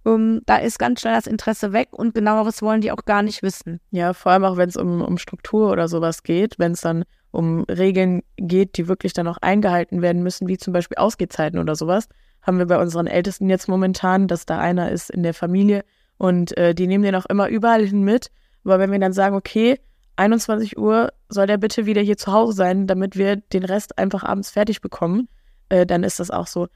Um, 0.04 0.40
da 0.46 0.56
ist 0.58 0.80
ganz 0.80 1.02
schnell 1.02 1.16
das 1.16 1.28
Interesse 1.28 1.74
weg 1.74 1.90
und 1.92 2.14
genaueres 2.14 2.62
wollen 2.62 2.80
die 2.80 2.94
auch 2.94 3.04
gar 3.04 3.24
nicht 3.24 3.44
wissen. 3.44 3.82
Ja, 3.92 4.14
vor 4.14 4.32
allem 4.32 4.46
auch 4.46 4.56
wenn 4.56 4.70
es 4.70 4.78
um, 4.78 5.02
um 5.02 5.18
Struktur 5.18 5.70
oder 5.70 5.90
sowas 5.90 6.24
geht, 6.24 6.58
wenn 6.60 6.72
es 6.72 6.82
dann 6.82 7.04
um 7.32 7.66
Regeln 7.66 8.24
geht, 8.38 8.78
die 8.78 8.88
wirklich 8.88 9.12
dann 9.12 9.28
auch 9.28 9.38
eingehalten 9.42 10.02
werden 10.02 10.24
müssen, 10.24 10.48
wie 10.48 10.58
zum 10.58 10.72
Beispiel 10.72 10.98
Ausgehzeiten 10.98 11.60
oder 11.60 11.76
sowas, 11.76 12.08
haben 12.42 12.58
wir 12.58 12.68
bei 12.68 12.80
unseren 12.80 13.08
Ältesten 13.08 13.50
jetzt 13.50 13.68
momentan, 13.68 14.30
dass 14.30 14.46
da 14.46 14.60
einer 14.60 14.92
ist 14.92 15.10
in 15.10 15.24
der 15.24 15.34
Familie, 15.34 15.84
und 16.18 16.58
äh, 16.58 16.74
die 16.74 16.88
nehmen 16.88 17.04
den 17.04 17.16
auch 17.16 17.26
immer 17.28 17.48
überall 17.48 17.86
hin 17.86 18.04
mit. 18.04 18.32
Aber 18.64 18.80
wenn 18.80 18.92
wir 18.92 19.00
dann 19.00 19.14
sagen, 19.14 19.36
okay, 19.36 19.80
21 20.18 20.78
Uhr 20.78 21.12
soll 21.30 21.48
der 21.48 21.58
bitte 21.58 21.86
wieder 21.86 22.02
hier 22.02 22.18
zu 22.18 22.32
Hause 22.32 22.54
sein, 22.54 22.88
damit 22.88 23.18
wir 23.18 23.38
den 23.38 23.64
Rest 23.64 23.98
einfach 23.98 24.24
abends 24.24 24.50
fertig 24.50 24.82
bekommen, 24.82 25.28
äh, 25.70 25.86
dann 25.86 26.04
ist 26.04 26.20
das 26.20 26.32
auch 26.32 26.48
so, 26.48 26.68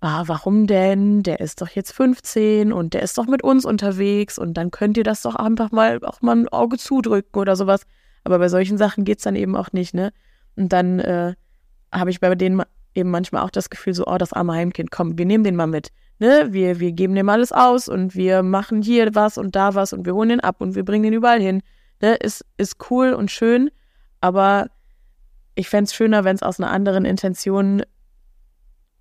ah, 0.00 0.24
warum 0.26 0.66
denn? 0.66 1.22
Der 1.22 1.40
ist 1.40 1.60
doch 1.60 1.68
jetzt 1.68 1.92
15 1.92 2.72
und 2.72 2.94
der 2.94 3.02
ist 3.02 3.18
doch 3.18 3.26
mit 3.26 3.42
uns 3.42 3.64
unterwegs 3.64 4.38
und 4.38 4.54
dann 4.54 4.70
könnt 4.70 4.96
ihr 4.96 5.04
das 5.04 5.22
doch 5.22 5.36
einfach 5.36 5.70
mal 5.72 6.02
auch 6.04 6.20
mal 6.22 6.36
ein 6.36 6.48
Auge 6.48 6.78
zudrücken 6.78 7.38
oder 7.38 7.56
sowas. 7.56 7.82
Aber 8.24 8.38
bei 8.38 8.48
solchen 8.48 8.78
Sachen 8.78 9.04
geht's 9.04 9.24
dann 9.24 9.36
eben 9.36 9.56
auch 9.56 9.72
nicht, 9.72 9.94
ne? 9.94 10.12
Und 10.56 10.72
dann 10.72 11.00
äh, 11.00 11.34
habe 11.92 12.10
ich 12.10 12.20
bei 12.20 12.34
denen 12.34 12.62
eben 12.94 13.10
manchmal 13.10 13.42
auch 13.42 13.50
das 13.50 13.70
Gefühl, 13.70 13.94
so, 13.94 14.06
oh, 14.06 14.18
das 14.18 14.32
arme 14.32 14.52
Heimkind, 14.54 14.90
komm, 14.90 15.16
wir 15.16 15.26
nehmen 15.26 15.44
den 15.44 15.56
mal 15.56 15.66
mit 15.66 15.90
ne, 16.20 16.48
wir, 16.50 16.78
wir 16.78 16.92
geben 16.92 17.14
dem 17.14 17.28
alles 17.28 17.50
aus 17.50 17.88
und 17.88 18.14
wir 18.14 18.42
machen 18.42 18.82
hier 18.82 19.14
was 19.14 19.38
und 19.38 19.56
da 19.56 19.74
was 19.74 19.92
und 19.92 20.06
wir 20.06 20.14
holen 20.14 20.28
den 20.28 20.40
ab 20.40 20.60
und 20.60 20.76
wir 20.76 20.84
bringen 20.84 21.02
den 21.02 21.14
überall 21.14 21.40
hin. 21.40 21.62
Ne, 22.00 22.14
ist, 22.14 22.44
ist 22.56 22.90
cool 22.90 23.12
und 23.12 23.30
schön, 23.30 23.70
aber 24.20 24.70
ich 25.54 25.68
fände 25.68 25.84
es 25.84 25.94
schöner, 25.94 26.24
wenn 26.24 26.34
es 26.34 26.42
aus 26.42 26.58
einer 26.58 26.70
anderen 26.70 27.04
Intention 27.04 27.82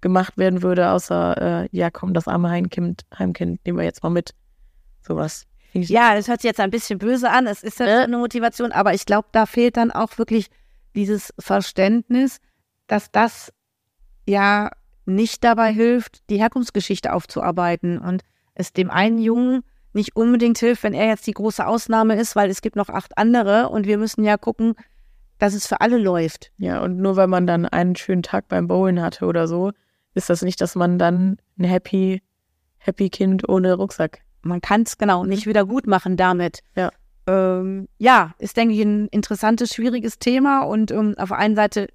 gemacht 0.01 0.37
werden 0.37 0.61
würde, 0.61 0.91
außer, 0.91 1.63
äh, 1.63 1.69
ja, 1.71 1.89
komm, 1.89 2.13
das 2.13 2.27
arme 2.27 2.49
Heimkind, 2.49 3.05
Heimkind 3.17 3.65
nehmen 3.65 3.77
wir 3.77 3.85
jetzt 3.85 4.03
mal 4.03 4.09
mit. 4.09 4.33
Sowas. 5.01 5.45
Ja, 5.73 6.15
das 6.15 6.27
hört 6.27 6.41
sich 6.41 6.49
jetzt 6.49 6.59
ein 6.59 6.71
bisschen 6.71 6.99
böse 6.99 7.29
an. 7.29 7.47
Es 7.47 7.63
ist 7.63 7.79
ja 7.79 7.85
äh? 7.85 8.03
eine 8.03 8.17
Motivation, 8.17 8.71
aber 8.71 8.93
ich 8.93 9.05
glaube, 9.05 9.27
da 9.31 9.45
fehlt 9.45 9.77
dann 9.77 9.91
auch 9.91 10.17
wirklich 10.17 10.47
dieses 10.95 11.33
Verständnis, 11.37 12.39
dass 12.87 13.11
das 13.11 13.53
ja 14.25 14.71
nicht 15.05 15.43
dabei 15.43 15.71
hilft, 15.71 16.29
die 16.29 16.39
Herkunftsgeschichte 16.39 17.13
aufzuarbeiten 17.13 17.99
und 17.99 18.23
es 18.55 18.73
dem 18.73 18.89
einen 18.89 19.19
Jungen 19.19 19.63
nicht 19.93 20.15
unbedingt 20.15 20.59
hilft, 20.59 20.83
wenn 20.83 20.93
er 20.93 21.07
jetzt 21.07 21.27
die 21.27 21.33
große 21.33 21.65
Ausnahme 21.65 22.15
ist, 22.15 22.35
weil 22.35 22.49
es 22.49 22.61
gibt 22.61 22.75
noch 22.75 22.89
acht 22.89 23.17
andere 23.17 23.69
und 23.69 23.87
wir 23.87 23.97
müssen 23.97 24.23
ja 24.23 24.37
gucken, 24.37 24.75
dass 25.39 25.53
es 25.53 25.65
für 25.65 25.81
alle 25.81 25.97
läuft. 25.97 26.51
Ja, 26.57 26.81
und 26.81 26.97
nur 26.97 27.15
weil 27.15 27.27
man 27.27 27.47
dann 27.47 27.65
einen 27.65 27.95
schönen 27.95 28.23
Tag 28.23 28.47
beim 28.47 28.67
Bowlen 28.67 29.01
hatte 29.01 29.25
oder 29.25 29.47
so, 29.47 29.71
ist 30.13 30.29
das 30.29 30.41
nicht, 30.41 30.61
dass 30.61 30.75
man 30.75 30.99
dann 30.99 31.37
ein 31.57 31.63
happy, 31.63 32.21
happy 32.77 33.09
Kind 33.09 33.47
ohne 33.47 33.73
Rucksack. 33.73 34.19
Man 34.41 34.61
kann 34.61 34.83
es 34.83 34.97
genau 34.97 35.23
nicht 35.23 35.47
wieder 35.47 35.65
gut 35.65 35.87
machen 35.87 36.17
damit. 36.17 36.59
Ja. 36.75 36.91
Ähm, 37.27 37.87
ja, 37.97 38.33
ist, 38.39 38.57
denke 38.57 38.73
ich, 38.73 38.81
ein 38.81 39.07
interessantes, 39.07 39.73
schwieriges 39.73 40.19
Thema 40.19 40.61
und 40.61 40.91
ähm, 40.91 41.15
auf 41.17 41.29
der 41.29 41.37
einen 41.37 41.55
Seite 41.55 41.87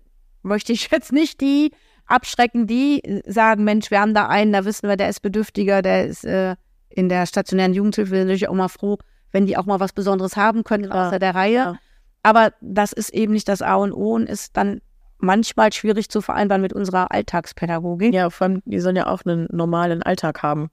möchte 0.43 0.73
ich 0.73 0.89
jetzt 0.91 1.13
nicht 1.13 1.41
die 1.41 1.73
abschrecken, 2.07 2.67
die 2.67 3.23
sagen, 3.27 3.65
Mensch, 3.65 3.91
wir 3.91 4.01
haben 4.01 4.15
da 4.15 4.29
einen, 4.29 4.53
da 4.53 4.65
wissen 4.65 4.89
wir, 4.89 4.97
der 4.97 5.09
ist 5.09 5.21
bedürftiger, 5.21 5.81
der 5.81 6.07
ist 6.07 6.25
äh, 6.25 6.55
in 6.95 7.09
der 7.09 7.27
stationären 7.27 7.75
Jugendhilfe, 7.75 8.13
bin 8.13 8.29
ich 8.29 8.49
auch 8.49 8.55
mal 8.55 8.69
froh, 8.69 8.99
wenn 9.33 9.47
die 9.47 9.57
auch 9.57 9.67
mal 9.67 9.81
was 9.81 9.93
Besonderes 9.93 10.37
haben 10.37 10.65
können 10.65 10.85
ja. 10.85 10.91
außer 10.91 11.19
der 11.19 11.35
Reihe. 11.35 11.55
Ja. 11.55 11.75
Aber 12.23 12.53
das 12.61 12.93
ist 12.93 13.11
eben 13.11 13.33
nicht 13.33 13.49
das 13.49 13.63
A 13.63 13.75
und 13.75 13.93
O 13.93 14.15
und 14.15 14.29
ist 14.29 14.57
dann 14.57 14.81
manchmal 15.19 15.73
schwierig 15.73 16.09
zu 16.09 16.21
vereinbaren 16.21 16.63
mit 16.63 16.73
unserer 16.73 17.11
Alltagspädagogik. 17.11 18.15
Ja, 18.15 18.31
vor 18.31 18.47
allem, 18.47 18.63
die 18.65 18.81
sollen 18.81 18.97
ja 18.97 19.07
auch 19.07 19.23
einen 19.25 19.49
normalen 19.51 20.03
Alltag 20.03 20.43
haben. 20.43 20.71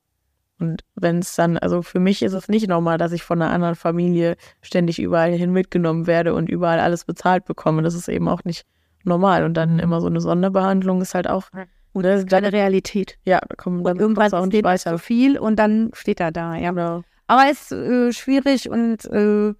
Und 0.59 0.83
wenn 0.95 1.19
es 1.19 1.35
dann, 1.35 1.57
also 1.57 1.81
für 1.81 1.99
mich 1.99 2.21
ist 2.21 2.33
es 2.33 2.47
nicht 2.47 2.67
normal, 2.67 2.99
dass 2.99 3.11
ich 3.11 3.23
von 3.23 3.41
einer 3.41 3.51
anderen 3.51 3.75
Familie 3.75 4.35
ständig 4.61 4.99
überall 5.01 5.31
hin 5.31 5.51
mitgenommen 5.51 6.05
werde 6.05 6.35
und 6.35 6.49
überall 6.49 6.79
alles 6.79 7.05
bezahlt 7.05 7.45
bekomme. 7.45 7.81
Das 7.81 7.95
ist 7.95 8.07
eben 8.07 8.27
auch 8.27 8.43
nicht 8.43 8.65
normal. 9.03 9.43
Und 9.43 9.55
dann 9.55 9.79
immer 9.79 10.01
so 10.01 10.07
eine 10.07 10.21
Sonderbehandlung 10.21 11.01
ist 11.01 11.15
halt 11.15 11.27
auch. 11.27 11.49
Oder 11.93 12.13
das 12.13 12.23
ist 12.23 12.33
eine 12.33 12.53
Realität. 12.53 13.17
Ja, 13.25 13.41
da 13.47 13.55
kommen 13.55 13.83
dann 13.83 13.99
irgendwann 13.99 14.31
auch 14.33 14.45
nicht 14.45 14.63
weiter. 14.63 14.91
zu 14.91 14.99
viel 14.99 15.37
und 15.37 15.57
dann 15.57 15.91
steht 15.93 16.19
er 16.19 16.31
da, 16.31 16.55
ja. 16.55 16.71
Genau. 16.71 17.03
Aber 17.27 17.43
es 17.49 17.71
ist 17.71 17.71
äh, 17.71 18.13
schwierig 18.13 18.69
und 18.69 19.05
äh, 19.05 19.53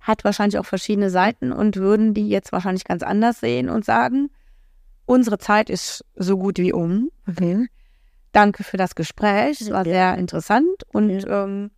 hat 0.00 0.24
wahrscheinlich 0.24 0.58
auch 0.58 0.66
verschiedene 0.66 1.10
Seiten 1.10 1.52
und 1.52 1.76
würden 1.76 2.14
die 2.14 2.28
jetzt 2.28 2.52
wahrscheinlich 2.52 2.84
ganz 2.84 3.02
anders 3.02 3.40
sehen 3.40 3.68
und 3.68 3.84
sagen, 3.84 4.30
unsere 5.04 5.38
Zeit 5.38 5.68
ist 5.68 6.04
so 6.14 6.38
gut 6.38 6.58
wie 6.58 6.72
um. 6.72 7.10
Okay. 7.28 7.66
Danke 8.32 8.64
für 8.64 8.76
das 8.76 8.94
Gespräch. 8.94 9.60
Es 9.60 9.70
war 9.70 9.86
ja. 9.86 9.92
sehr 9.92 10.18
interessant 10.18 10.84
und 10.92 11.10
ja. 11.10 11.44
Ähm, 11.44 11.70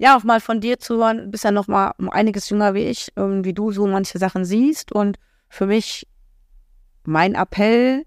ja, 0.00 0.16
auch 0.16 0.22
mal 0.22 0.40
von 0.40 0.60
dir 0.60 0.78
zu 0.78 0.98
hören, 0.98 1.18
du 1.18 1.26
bist 1.26 1.42
ja 1.42 1.50
noch 1.50 1.66
mal 1.66 1.92
um 1.98 2.08
einiges 2.08 2.48
jünger 2.48 2.72
wie 2.74 2.84
ich, 2.84 3.12
ähm, 3.16 3.44
wie 3.44 3.52
du 3.52 3.72
so 3.72 3.86
manche 3.86 4.18
Sachen 4.18 4.44
siehst 4.44 4.92
und 4.92 5.18
für 5.48 5.66
mich 5.66 6.06
mein 7.04 7.34
Appell 7.34 8.04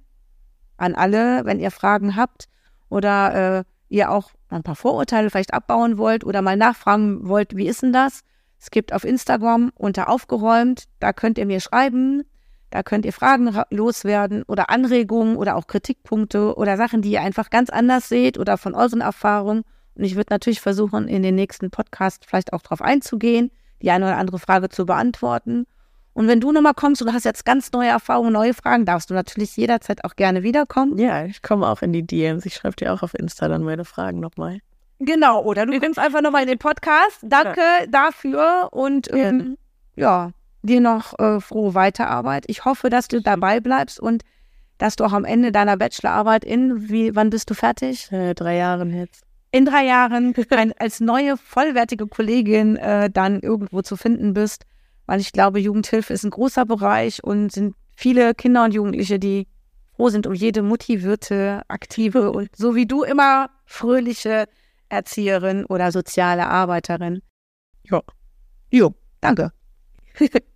an 0.81 0.95
alle, 0.95 1.45
wenn 1.45 1.59
ihr 1.59 1.71
Fragen 1.71 2.15
habt 2.15 2.47
oder 2.89 3.59
äh, 3.59 3.63
ihr 3.89 4.11
auch 4.11 4.31
ein 4.49 4.63
paar 4.63 4.75
Vorurteile 4.75 5.29
vielleicht 5.29 5.53
abbauen 5.53 5.97
wollt 5.97 6.23
oder 6.23 6.41
mal 6.41 6.57
nachfragen 6.57 7.27
wollt, 7.27 7.55
wie 7.55 7.67
ist 7.67 7.83
denn 7.83 7.93
das? 7.93 8.21
Es 8.59 8.71
gibt 8.71 8.93
auf 8.93 9.03
Instagram 9.03 9.71
unter 9.75 10.09
aufgeräumt, 10.09 10.85
da 10.99 11.13
könnt 11.13 11.37
ihr 11.37 11.45
mir 11.45 11.59
schreiben, 11.59 12.23
da 12.69 12.83
könnt 12.83 13.05
ihr 13.05 13.13
Fragen 13.13 13.55
loswerden 13.69 14.43
oder 14.43 14.69
Anregungen 14.69 15.35
oder 15.35 15.55
auch 15.55 15.67
Kritikpunkte 15.67 16.55
oder 16.55 16.77
Sachen, 16.77 17.01
die 17.01 17.11
ihr 17.11 17.21
einfach 17.21 17.49
ganz 17.49 17.69
anders 17.69 18.07
seht 18.07 18.37
oder 18.37 18.57
von 18.57 18.75
euren 18.75 19.01
Erfahrungen. 19.01 19.63
Und 19.95 20.03
ich 20.03 20.15
würde 20.15 20.31
natürlich 20.31 20.61
versuchen, 20.61 21.07
in 21.07 21.21
den 21.21 21.35
nächsten 21.35 21.69
Podcast 21.69 22.25
vielleicht 22.25 22.53
auch 22.53 22.61
darauf 22.61 22.81
einzugehen, 22.81 23.51
die 23.81 23.91
eine 23.91 24.05
oder 24.05 24.17
andere 24.17 24.39
Frage 24.39 24.69
zu 24.69 24.85
beantworten. 24.85 25.65
Und 26.13 26.27
wenn 26.27 26.41
du 26.41 26.51
nochmal 26.51 26.73
kommst 26.73 27.01
und 27.01 27.07
du 27.07 27.13
hast 27.13 27.23
jetzt 27.23 27.45
ganz 27.45 27.71
neue 27.71 27.89
Erfahrungen, 27.89 28.33
neue 28.33 28.53
Fragen, 28.53 28.85
darfst 28.85 29.09
du 29.09 29.13
natürlich 29.13 29.55
jederzeit 29.55 30.03
auch 30.03 30.15
gerne 30.15 30.43
wiederkommen. 30.43 30.97
Ja, 30.97 31.25
ich 31.25 31.41
komme 31.41 31.67
auch 31.67 31.81
in 31.81 31.93
die 31.93 32.05
DMs. 32.05 32.45
Ich 32.45 32.55
schreibe 32.55 32.75
dir 32.75 32.93
auch 32.93 33.01
auf 33.01 33.13
Insta 33.13 33.47
dann 33.47 33.63
meine 33.63 33.85
Fragen 33.85 34.19
nochmal. 34.19 34.59
Genau, 34.99 35.41
oder 35.43 35.65
du 35.65 35.79
kommst 35.79 35.97
einfach 35.97 36.21
nochmal 36.21 36.43
in 36.43 36.49
den 36.49 36.59
Podcast. 36.59 37.19
Danke 37.23 37.61
dafür 37.89 38.69
und 38.71 39.11
ähm, 39.11 39.57
ja, 39.95 40.31
dir 40.63 40.81
noch 40.81 41.17
äh, 41.17 41.39
frohe 41.39 41.73
Weiterarbeit. 41.73 42.43
Ich 42.47 42.65
hoffe, 42.65 42.89
dass 42.89 43.07
du 43.07 43.21
dabei 43.21 43.59
bleibst 43.59 43.99
und 43.99 44.23
dass 44.77 44.95
du 44.95 45.03
auch 45.03 45.13
am 45.13 45.25
Ende 45.25 45.51
deiner 45.51 45.77
Bachelorarbeit 45.77 46.43
in, 46.43 46.89
wie, 46.89 47.15
wann 47.15 47.29
bist 47.29 47.49
du 47.49 47.53
fertig? 47.53 48.11
Äh, 48.11 48.33
drei 48.33 48.57
Jahren 48.57 48.93
jetzt. 48.93 49.23
In 49.51 49.65
drei 49.65 49.85
Jahren 49.85 50.33
ein, 50.49 50.73
als 50.77 50.99
neue, 50.99 51.37
vollwertige 51.37 52.07
Kollegin 52.07 52.77
äh, 52.77 53.09
dann 53.09 53.39
irgendwo 53.39 53.81
zu 53.81 53.95
finden 53.97 54.33
bist. 54.33 54.65
Weil 55.05 55.19
ich 55.19 55.31
glaube, 55.31 55.59
Jugendhilfe 55.59 56.13
ist 56.13 56.23
ein 56.23 56.29
großer 56.31 56.65
Bereich 56.65 57.23
und 57.23 57.51
sind 57.51 57.75
viele 57.95 58.33
Kinder 58.33 58.63
und 58.63 58.73
Jugendliche, 58.73 59.19
die 59.19 59.47
froh 59.95 60.09
sind 60.09 60.27
um 60.27 60.33
jede 60.33 60.61
motivierte, 60.61 61.61
aktive 61.67 62.31
und 62.31 62.55
so 62.55 62.75
wie 62.75 62.85
du 62.85 63.03
immer 63.03 63.49
fröhliche 63.65 64.45
Erzieherin 64.89 65.65
oder 65.65 65.91
soziale 65.91 66.47
Arbeiterin. 66.47 67.21
Ja. 67.83 68.01
Jo, 68.71 68.93
danke. 69.21 69.51